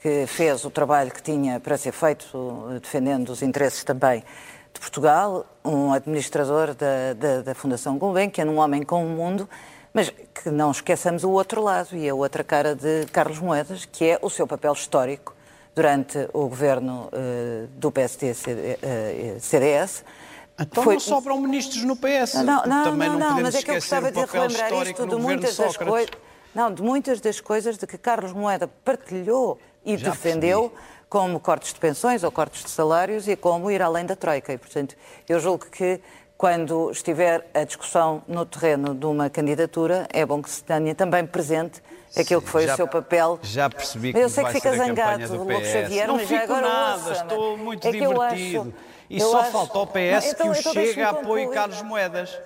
que 0.00 0.26
fez 0.26 0.64
o 0.64 0.70
trabalho 0.70 1.10
que 1.10 1.22
tinha 1.22 1.60
para 1.60 1.76
ser 1.76 1.92
feito, 1.92 2.26
uh, 2.36 2.80
defendendo 2.80 3.30
os 3.30 3.42
interesses 3.42 3.84
também 3.84 4.24
de 4.72 4.80
Portugal, 4.80 5.46
um 5.64 5.92
administrador 5.92 6.74
da, 6.74 7.14
da, 7.16 7.42
da 7.42 7.54
Fundação 7.54 7.96
Gulbenkian, 7.96 8.46
um 8.46 8.58
homem 8.58 8.82
com 8.82 9.04
o 9.06 9.08
mundo, 9.08 9.48
mas 9.92 10.10
que 10.10 10.50
não 10.50 10.70
esqueçamos 10.70 11.24
o 11.24 11.30
outro 11.30 11.62
lado 11.62 11.96
e 11.96 12.08
a 12.08 12.14
outra 12.14 12.44
cara 12.44 12.74
de 12.74 13.06
Carlos 13.06 13.38
Moedas, 13.38 13.86
que 13.86 14.04
é 14.04 14.18
o 14.20 14.28
seu 14.28 14.46
papel 14.46 14.72
histórico 14.72 15.35
durante 15.76 16.26
o 16.32 16.48
governo 16.48 17.10
uh, 17.12 17.68
do 17.76 17.92
PSD-CDS. 17.92 18.80
Eh, 18.82 20.62
então 20.62 20.82
foi... 20.82 20.94
não 20.94 21.00
sobram 21.00 21.38
ministros 21.38 21.84
no 21.84 21.94
PS. 21.94 22.36
Não, 22.42 22.64
não, 22.64 22.84
também 22.84 23.10
não, 23.10 23.18
não, 23.18 23.34
não 23.36 23.42
mas 23.42 23.54
é 23.54 23.62
que 23.62 23.70
eu 23.70 23.74
gostava 23.74 24.10
de 24.10 24.24
relembrar 24.24 24.72
isto 24.88 25.06
de 25.06 25.16
muitas 25.16 25.54
das 25.54 25.76
coisas. 25.76 26.10
Não, 26.54 26.72
de 26.72 26.82
muitas 26.82 27.20
das 27.20 27.38
coisas 27.42 27.76
de 27.76 27.86
que 27.86 27.98
Carlos 27.98 28.32
Moeda 28.32 28.66
partilhou 28.82 29.58
e 29.84 29.98
Já 29.98 30.08
defendeu, 30.12 30.70
percebi. 30.70 31.06
como 31.10 31.38
cortes 31.38 31.74
de 31.74 31.78
pensões 31.78 32.24
ou 32.24 32.32
cortes 32.32 32.64
de 32.64 32.70
salários 32.70 33.28
e 33.28 33.36
como 33.36 33.70
ir 33.70 33.82
além 33.82 34.06
da 34.06 34.16
Troika. 34.16 34.54
E, 34.54 34.56
portanto, 34.56 34.96
eu 35.28 35.38
julgo 35.38 35.66
que 35.66 36.00
quando 36.36 36.90
estiver 36.90 37.48
a 37.54 37.64
discussão 37.64 38.22
no 38.28 38.44
terreno 38.44 38.94
de 38.94 39.06
uma 39.06 39.30
candidatura, 39.30 40.06
é 40.12 40.24
bom 40.24 40.42
que 40.42 40.50
se 40.50 40.62
tenha 40.62 40.94
também 40.94 41.26
presente 41.26 41.82
aquilo 42.16 42.42
que 42.42 42.48
foi 42.48 42.66
já, 42.66 42.74
o 42.74 42.76
seu 42.76 42.88
papel. 42.88 43.38
Já 43.42 43.70
percebi 43.70 44.12
que 44.12 44.18
Eu 44.18 44.28
sei 44.28 44.44
que 44.44 44.52
fica 44.52 44.76
zangado, 44.76 45.36
Lobo 45.36 45.64
Xavier, 45.64 46.06
não 46.06 46.16
mas 46.16 46.28
já 46.28 46.42
agora 46.42 46.68
nada, 46.68 47.12
estou 47.12 47.56
muito 47.56 47.88
é 47.88 47.90
divertido. 47.90 48.74
E 49.08 49.20
só 49.20 49.40
acho... 49.40 49.52
falta 49.52 49.78
ao 49.78 49.86
PS 49.86 49.94
não, 49.94 50.18
então, 50.18 50.52
que 50.52 50.58
o 50.58 50.60
então 50.60 50.72
Chega 50.72 51.08
apoie 51.08 51.48
Carlos 51.48 51.80
Moedas. 51.82 52.38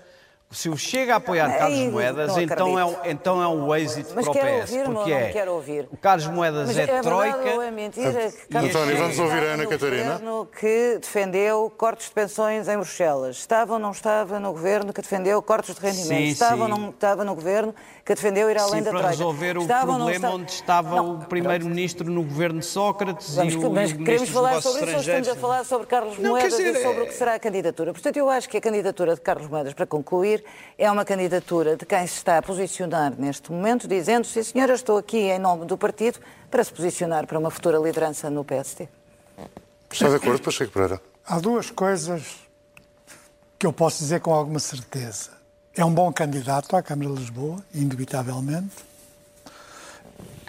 Se 0.53 0.68
o 0.68 0.76
Chega 0.76 1.14
a 1.14 1.16
apoiar 1.18 1.57
Carlos 1.57 1.92
Moedas, 1.92 2.36
então 2.36 2.76
é, 2.76 2.84
um, 2.84 2.96
então 3.05 3.40
é 3.40 3.46
um 3.46 3.72
êxito 3.76 4.12
Mas 4.16 4.24
para 4.24 4.32
o 4.32 4.34
PS. 4.34 4.72
Ouvir, 4.72 4.84
porque 4.84 5.12
é, 5.12 5.28
quero 5.30 5.53
ouvir. 5.53 5.88
O 5.92 5.96
Carlos 5.96 6.26
Moedas 6.26 6.66
Mas 6.66 6.76
é, 6.76 6.82
é 6.82 7.01
troika. 7.01 7.38
Verdade, 7.38 7.64
é 7.64 7.70
mentira, 7.70 8.32
que 8.51 8.57
António, 8.59 8.96
vamos 8.96 9.18
ouvir 9.20 9.42
a 9.44 9.53
Ana 9.53 9.66
Catarina. 9.66 10.20
que 10.59 10.98
defendeu 11.01 11.72
cortes 11.76 12.07
de 12.07 12.12
pensões 12.12 12.66
em 12.66 12.76
Bruxelas. 12.76 13.36
Estava 13.36 13.74
ou 13.74 13.78
não 13.78 13.92
estava 13.92 14.40
no 14.40 14.51
governo 14.51 14.92
que 14.92 15.01
defendeu 15.01 15.40
cortes 15.40 15.72
de 15.72 15.80
rendimento. 15.80 16.09
Sim, 16.09 16.24
estava 16.24 16.57
sim. 16.57 16.62
ou 16.62 16.68
não 16.68 16.90
estava 16.90 17.24
no 17.24 17.34
governo 17.36 17.72
que 18.05 18.14
defendeu 18.14 18.51
ir 18.51 18.59
além 18.59 18.80
sim, 18.80 18.84
da 18.84 18.90
Troika. 18.90 19.01
para 19.01 19.11
resolver 19.11 19.59
o 19.59 19.62
estava 19.62 19.94
problema 19.94 20.30
onde 20.30 20.51
estava 20.53 20.96
não, 20.96 21.14
o 21.14 21.18
primeiro-ministro 21.26 22.11
no 22.11 22.22
governo 22.22 22.61
de 22.61 22.66
Sócrates 22.66 23.34
Vamos, 23.34 23.55
e 23.55 23.57
o, 23.57 23.70
mas 23.70 23.92
queremos 23.92 24.28
falar 24.28 24.61
sobre 24.61 24.84
isso 24.84 24.94
ou 24.94 25.01
estamos 25.01 25.28
a 25.28 25.36
falar 25.36 25.64
sobre 25.64 25.86
Carlos 25.86 26.18
não, 26.18 26.30
Moedas 26.30 26.57
dizer, 26.57 26.76
e 26.76 26.82
sobre 26.82 27.03
o 27.03 27.07
que 27.07 27.14
será 27.14 27.34
a 27.34 27.38
candidatura. 27.38 27.92
Portanto, 27.92 28.16
eu 28.16 28.28
acho 28.28 28.48
que 28.48 28.57
a 28.57 28.61
candidatura 28.61 29.14
de 29.14 29.20
Carlos 29.20 29.48
Moedas, 29.48 29.74
para 29.74 29.86
concluir, 29.86 30.44
é 30.76 30.90
uma 30.90 31.05
candidatura 31.05 31.76
de 31.76 31.84
quem 31.84 32.07
se 32.07 32.16
está 32.16 32.38
a 32.38 32.42
posicionar 32.42 33.12
neste 33.18 33.53
momento, 33.53 33.86
dizendo, 33.86 34.26
sim 34.26 34.42
senhora, 34.42 34.74
estou 34.74 34.96
aqui 34.96 35.18
em 35.18 35.38
nome 35.38 35.66
do 35.66 35.76
partido 35.76 36.18
para 36.51 36.64
se 36.64 36.72
posicionar 36.72 37.26
para 37.26 37.38
uma 37.38 37.51
futura 37.51 37.78
liderança 37.78 38.28
no 38.30 38.44
PST. 38.44 38.88
Está 39.92 40.09
de 40.09 40.16
acordo, 40.16 40.42
Pacheco 40.42 40.72
Pereira? 40.72 41.01
Há 41.26 41.38
duas 41.38 41.70
coisas 41.70 42.48
que 43.59 43.66
eu 43.66 43.72
posso 43.72 43.98
dizer 43.98 44.20
com 44.20 44.32
alguma 44.32 44.59
certeza. 44.59 45.39
É 45.74 45.84
um 45.84 45.94
bom 45.94 46.12
candidato 46.12 46.74
à 46.74 46.82
Câmara 46.82 47.10
de 47.10 47.20
Lisboa, 47.20 47.64
indubitavelmente. 47.72 48.74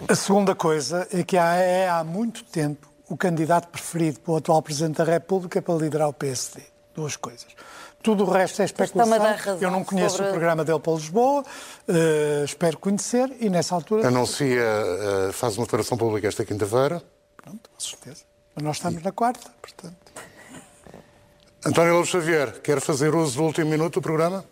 A 0.08 0.14
segunda 0.16 0.54
coisa 0.54 1.06
é 1.12 1.22
que 1.22 1.36
é 1.36 1.88
há 1.88 2.02
muito 2.02 2.42
tempo 2.44 2.88
o 3.08 3.16
candidato 3.16 3.68
preferido 3.68 4.18
pelo 4.18 4.38
atual 4.38 4.60
Presidente 4.60 4.96
da 4.96 5.04
República 5.04 5.62
para 5.62 5.74
liderar 5.74 6.08
o 6.08 6.12
PSD. 6.12 6.62
Duas 6.92 7.14
coisas. 7.14 7.46
Tudo 8.02 8.24
o 8.24 8.30
resto 8.30 8.62
é 8.62 8.64
especulação. 8.64 9.58
Eu 9.60 9.70
não 9.70 9.84
conheço 9.84 10.16
sobre... 10.16 10.30
o 10.30 10.32
programa 10.32 10.64
dele 10.64 10.80
para 10.80 10.92
Lisboa, 10.92 11.42
uh, 11.42 12.44
espero 12.44 12.76
conhecer 12.78 13.32
e 13.38 13.48
nessa 13.48 13.76
altura. 13.76 14.08
Anuncia, 14.08 14.64
uh, 15.28 15.32
faz 15.32 15.56
uma 15.56 15.64
declaração 15.64 15.96
pública 15.96 16.26
esta 16.26 16.44
quinta-feira. 16.44 17.00
Pronto, 17.36 17.70
com 17.70 17.80
certeza. 17.80 18.24
Mas 18.56 18.64
nós 18.64 18.76
estamos 18.76 19.00
e... 19.00 19.04
na 19.04 19.12
quarta, 19.12 19.48
portanto. 19.62 19.96
António 21.64 21.94
Lobo 21.94 22.06
Xavier, 22.06 22.60
quer 22.60 22.80
fazer 22.80 23.14
uso 23.14 23.36
do 23.36 23.44
último 23.44 23.70
minuto 23.70 23.94
do 23.94 24.02
programa? 24.02 24.44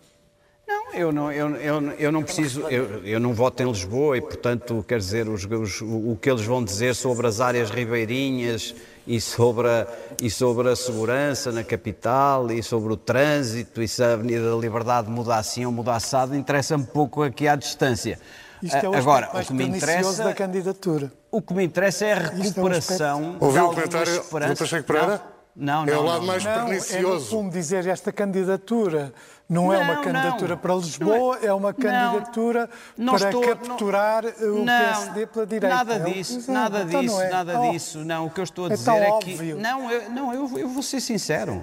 Não, 0.71 0.95
eu 0.95 1.11
não, 1.11 1.33
eu, 1.33 1.57
eu, 1.57 1.93
eu 1.99 2.13
não 2.13 2.23
preciso, 2.23 2.61
eu, 2.69 3.05
eu 3.05 3.19
não 3.19 3.35
voto 3.35 3.61
em 3.61 3.67
Lisboa 3.67 4.17
e, 4.17 4.21
portanto, 4.21 4.85
quer 4.87 4.99
dizer, 4.99 5.29
os, 5.29 5.45
os, 5.45 5.81
o 5.81 6.17
que 6.21 6.31
eles 6.31 6.43
vão 6.43 6.63
dizer 6.63 6.95
sobre 6.95 7.27
as 7.27 7.41
áreas 7.41 7.71
ribeirinhas 7.71 8.73
e 9.05 9.21
sobre, 9.21 9.67
a, 9.67 9.85
e 10.23 10.31
sobre 10.31 10.69
a 10.69 10.77
segurança 10.77 11.51
na 11.51 11.65
capital 11.65 12.53
e 12.53 12.63
sobre 12.63 12.93
o 12.93 12.97
trânsito 12.97 13.83
e 13.83 13.89
se 13.89 14.01
a 14.01 14.13
Avenida 14.13 14.49
da 14.49 14.57
Liberdade 14.57 15.11
muda 15.11 15.35
assim 15.35 15.67
ou 15.67 15.73
muda 15.73 15.93
assado, 15.93 16.37
interessa-me 16.37 16.85
pouco 16.85 17.25
aqui 17.25 17.49
à 17.49 17.57
distância. 17.57 18.17
Isto 18.63 18.77
é 18.77 18.89
o 18.89 18.95
Agora, 18.95 19.29
o 19.35 19.45
que 19.45 19.53
me 19.53 19.65
interessa 19.65 20.23
da 20.23 20.35
candidatura. 20.35 21.11
O 21.33 21.43
que 21.43 21.53
me 21.53 21.65
interessa 21.65 22.07
é 22.07 22.13
a 22.13 22.17
é 22.17 22.43
recuperação. 22.43 23.39
É 23.41 23.45
Ouviu 23.45 23.65
o 23.65 23.75
comentário 23.75 24.23
do 24.23 24.57
Pacheco 24.57 24.87
Pereira? 24.87 25.17
Não. 25.17 25.41
Não, 25.57 25.85
não, 25.85 25.93
é 25.93 25.99
o 25.99 26.03
lado 26.03 26.21
não, 26.21 26.27
mais 26.27 26.45
não, 26.45 26.67
pernicioso. 26.67 26.97
É, 26.97 27.03
no 27.03 27.21
fundo, 27.21 27.51
dizer 27.51 27.87
esta 27.87 28.13
candidatura 28.13 29.13
não, 29.51 29.73
é 29.73 29.79
uma 29.79 29.97
candidatura 29.97 30.57
para 30.57 30.75
Lisboa, 30.77 31.39
é, 31.43 31.47
é, 31.47 31.53
uma 31.53 31.75
candidatura 31.75 32.71
para 32.97 33.15
estou, 33.17 33.43
capturar 33.43 34.25
o 34.25 34.65
PSD 34.65 35.27
pela 35.27 35.47
direita. 35.47 35.75
Nada 35.75 35.99
disso, 35.99 36.53
nada 36.53 36.83
então 36.83 37.01
disso, 37.01 37.21
é. 37.21 37.31
nada 37.31 37.61
oh, 37.61 37.71
disso. 37.73 37.99
Não, 38.05 38.27
o 38.27 38.31
que 38.31 38.39
eu 38.39 38.45
estou 38.45 38.67
a 38.67 38.69
é 38.69 38.71
dizer 38.75 38.91
é, 38.93 39.19
que. 39.19 39.55
Não, 39.55 39.91
eu, 39.91 40.11
não 40.11 40.33
eu, 40.33 40.59
eu 40.59 40.69
vou 40.69 40.85
ser 40.85 41.01
sincero. 41.01 41.61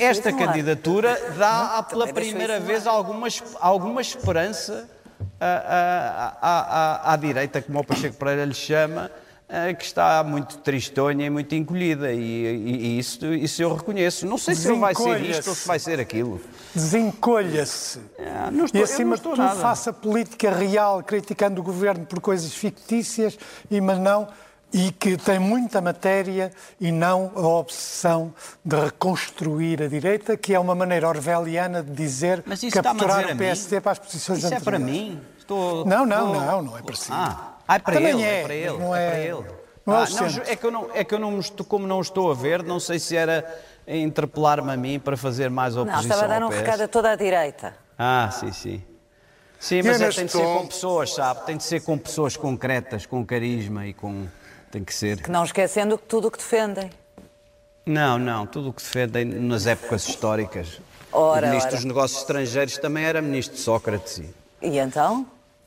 Esta 0.00 0.32
candidatura 0.32 1.20
dá 1.36 1.82
pela 1.82 2.10
primeira 2.10 2.58
vez 2.58 2.86
alguma, 2.86 3.28
alguma 3.60 4.00
esperança 4.00 4.88
à, 5.38 6.36
à, 6.40 7.10
à, 7.10 7.12
à 7.12 7.16
direita, 7.16 7.60
como 7.60 7.80
o 7.80 7.84
Pacheco 7.84 8.16
Pereira 8.16 8.46
lhe 8.46 8.54
chama 8.54 9.10
que 9.78 9.84
está 9.84 10.24
muito 10.24 10.58
tristonha 10.58 11.26
e 11.26 11.30
muito 11.30 11.54
encolhida, 11.54 12.12
e, 12.12 12.18
e, 12.18 12.76
e 12.76 12.98
isso, 12.98 13.26
isso 13.34 13.62
eu 13.62 13.74
reconheço. 13.74 14.26
Não 14.26 14.38
sei 14.38 14.54
se 14.54 14.68
ele 14.68 14.80
vai 14.80 14.94
ser 14.94 15.20
isto 15.20 15.48
ou 15.48 15.54
se 15.54 15.66
vai 15.66 15.78
ser 15.78 16.00
aquilo. 16.00 16.40
Desencolha-se. 16.74 18.00
É, 18.18 18.32
e 18.72 18.82
acima 18.82 19.16
de 19.16 19.22
tudo 19.22 19.36
nada. 19.36 19.60
faça 19.60 19.92
política 19.92 20.50
real, 20.50 21.02
criticando 21.02 21.60
o 21.60 21.64
governo 21.64 22.06
por 22.06 22.20
coisas 22.20 22.52
fictícias, 22.54 23.38
e 23.70 23.80
mas 23.80 23.98
não 23.98 24.28
e 24.72 24.90
que 24.90 25.16
tem 25.16 25.38
muita 25.38 25.80
matéria 25.80 26.50
e 26.80 26.90
não 26.90 27.30
a 27.36 27.46
obsessão 27.46 28.34
de 28.64 28.74
reconstruir 28.74 29.80
a 29.80 29.86
direita, 29.86 30.36
que 30.36 30.52
é 30.52 30.58
uma 30.58 30.74
maneira 30.74 31.08
orwelliana 31.08 31.80
de 31.80 31.92
dizer 31.92 32.42
capturar 32.72 33.32
o 33.32 33.36
PSD 33.36 33.80
para 33.80 33.92
as 33.92 34.00
posições 34.00 34.38
Isso 34.38 34.48
anteriores. 34.48 34.66
é 34.66 34.70
para 34.70 34.78
mim? 34.80 35.20
Estou, 35.38 35.86
não, 35.86 36.04
não, 36.04 36.32
estou... 36.32 36.46
não, 36.46 36.62
não 36.62 36.78
é 36.78 36.82
para 36.82 36.96
si. 36.96 37.12
Ah. 37.12 37.53
Ah, 37.66 37.76
é 37.76 37.78
para 37.78 37.94
Também 37.94 38.12
ele, 38.12 38.22
é, 38.22 38.40
é 38.40 38.42
para 38.44 38.54
ele. 38.54 38.78
Não 38.78 38.94
é, 38.94 39.06
é 39.06 39.10
para 39.10 39.18
ele. 39.20 39.44
Não 39.86 39.94
é, 39.94 40.02
ah, 40.02 40.06
não, 40.10 40.42
é 40.46 40.56
que 40.56 40.66
eu 40.66 40.70
não, 40.70 40.90
é 40.94 41.04
que 41.04 41.14
eu 41.14 41.18
não 41.18 41.38
estou, 41.38 41.66
como 41.66 41.86
não 41.86 42.00
estou 42.00 42.30
a 42.30 42.34
ver, 42.34 42.62
não 42.62 42.80
sei 42.80 42.98
se 42.98 43.16
era 43.16 43.44
interpelar-me 43.86 44.72
a 44.72 44.76
mim 44.76 44.98
para 44.98 45.16
fazer 45.16 45.50
mais 45.50 45.76
oposição. 45.76 46.02
Não, 46.02 46.08
estava 46.08 46.24
a 46.24 46.38
dar 46.38 46.44
um 46.44 46.48
recado 46.48 46.82
a 46.82 46.88
toda 46.88 47.10
a 47.10 47.16
direita. 47.16 47.76
Ah, 47.98 48.30
sim, 48.32 48.52
sim. 48.52 48.82
Sim, 49.60 49.82
mas 49.82 50.00
é, 50.00 50.10
tem 50.10 50.26
de 50.26 50.32
ser 50.32 50.42
com 50.42 50.66
pessoas, 50.66 51.14
sabe? 51.14 51.46
Tem 51.46 51.56
de 51.56 51.64
ser 51.64 51.80
com 51.80 51.96
pessoas 51.96 52.36
concretas, 52.36 53.06
com 53.06 53.24
carisma 53.24 53.86
e 53.86 53.94
com. 53.94 54.26
Tem 54.70 54.82
que 54.84 54.92
ser. 54.92 55.22
Que 55.22 55.30
não 55.30 55.44
esquecendo 55.44 55.96
tudo 55.96 56.28
o 56.28 56.30
que 56.30 56.38
defendem. 56.38 56.90
Não, 57.86 58.18
não, 58.18 58.46
tudo 58.46 58.70
o 58.70 58.72
que 58.72 58.82
defendem 58.82 59.24
nas 59.24 59.66
épocas 59.66 60.08
históricas. 60.08 60.80
Ora, 61.12 61.46
o 61.46 61.50
ministro 61.50 61.70
ora. 61.70 61.76
dos 61.76 61.84
Negócios 61.84 62.20
Estrangeiros 62.20 62.78
também 62.78 63.04
era 63.04 63.22
ministro 63.22 63.56
de 63.56 63.62
Sócrates. 63.62 64.22
E 64.60 64.78
então? 64.78 65.26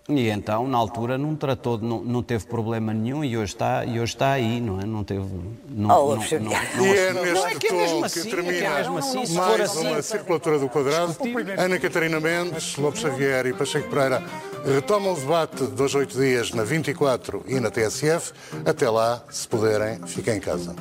E 0.09 0.29
então, 0.29 0.65
na 0.69 0.77
altura, 0.77 1.17
não 1.17 1.35
tratou, 1.35 1.77
não, 1.77 2.01
não 2.01 2.23
teve 2.23 2.45
problema 2.45 2.93
nenhum 2.93 3.25
e 3.25 3.35
hoje 3.37 3.51
está, 3.53 3.83
e 3.83 3.99
hoje 3.99 4.13
está 4.13 4.31
aí, 4.31 4.61
não 4.61 4.79
é? 4.79 4.85
Não 4.85 5.03
teve. 5.03 5.25
Não, 5.67 5.89
Oh, 6.11 6.15
não, 6.15 6.21
Xavier. 6.21 6.41
não- 6.77 6.85
E 6.85 6.89
é 6.97 7.11
não- 7.13 7.21
neste 7.25 7.33
não, 7.35 7.47
é 7.47 7.55
que 7.55 7.67
é 7.67 7.71
mesmo 7.73 8.05
assim, 8.05 8.21
que 8.21 8.27
é 8.29 8.31
que 8.31 8.39
é 8.39 8.43
termina 8.43 8.75
mesmo 8.77 8.97
assim, 8.99 9.25
se 9.25 9.35
for 9.35 9.47
mais 9.47 9.61
assim- 9.61 9.87
uma 9.87 10.01
circulatura 10.01 10.59
do 10.59 10.69
quadrado. 10.69 11.13
Ana 11.57 11.77
Catarina 11.77 12.21
Mendes, 12.21 12.77
Lobo 12.77 12.97
Xavier 12.97 13.47
e 13.47 13.53
Pacheco 13.53 13.89
Pereira 13.89 14.23
retomam 14.65 15.11
o 15.11 15.15
debate 15.19 15.63
a 15.63 15.97
oito 15.97 16.17
dias 16.17 16.51
na 16.53 16.63
24 16.63 17.43
e 17.45 17.59
na 17.59 17.69
TSF. 17.69 18.31
Até 18.65 18.89
lá, 18.89 19.21
se 19.29 19.45
puderem, 19.45 19.99
fiquem 20.07 20.37
em 20.37 20.39
casa. 20.39 20.73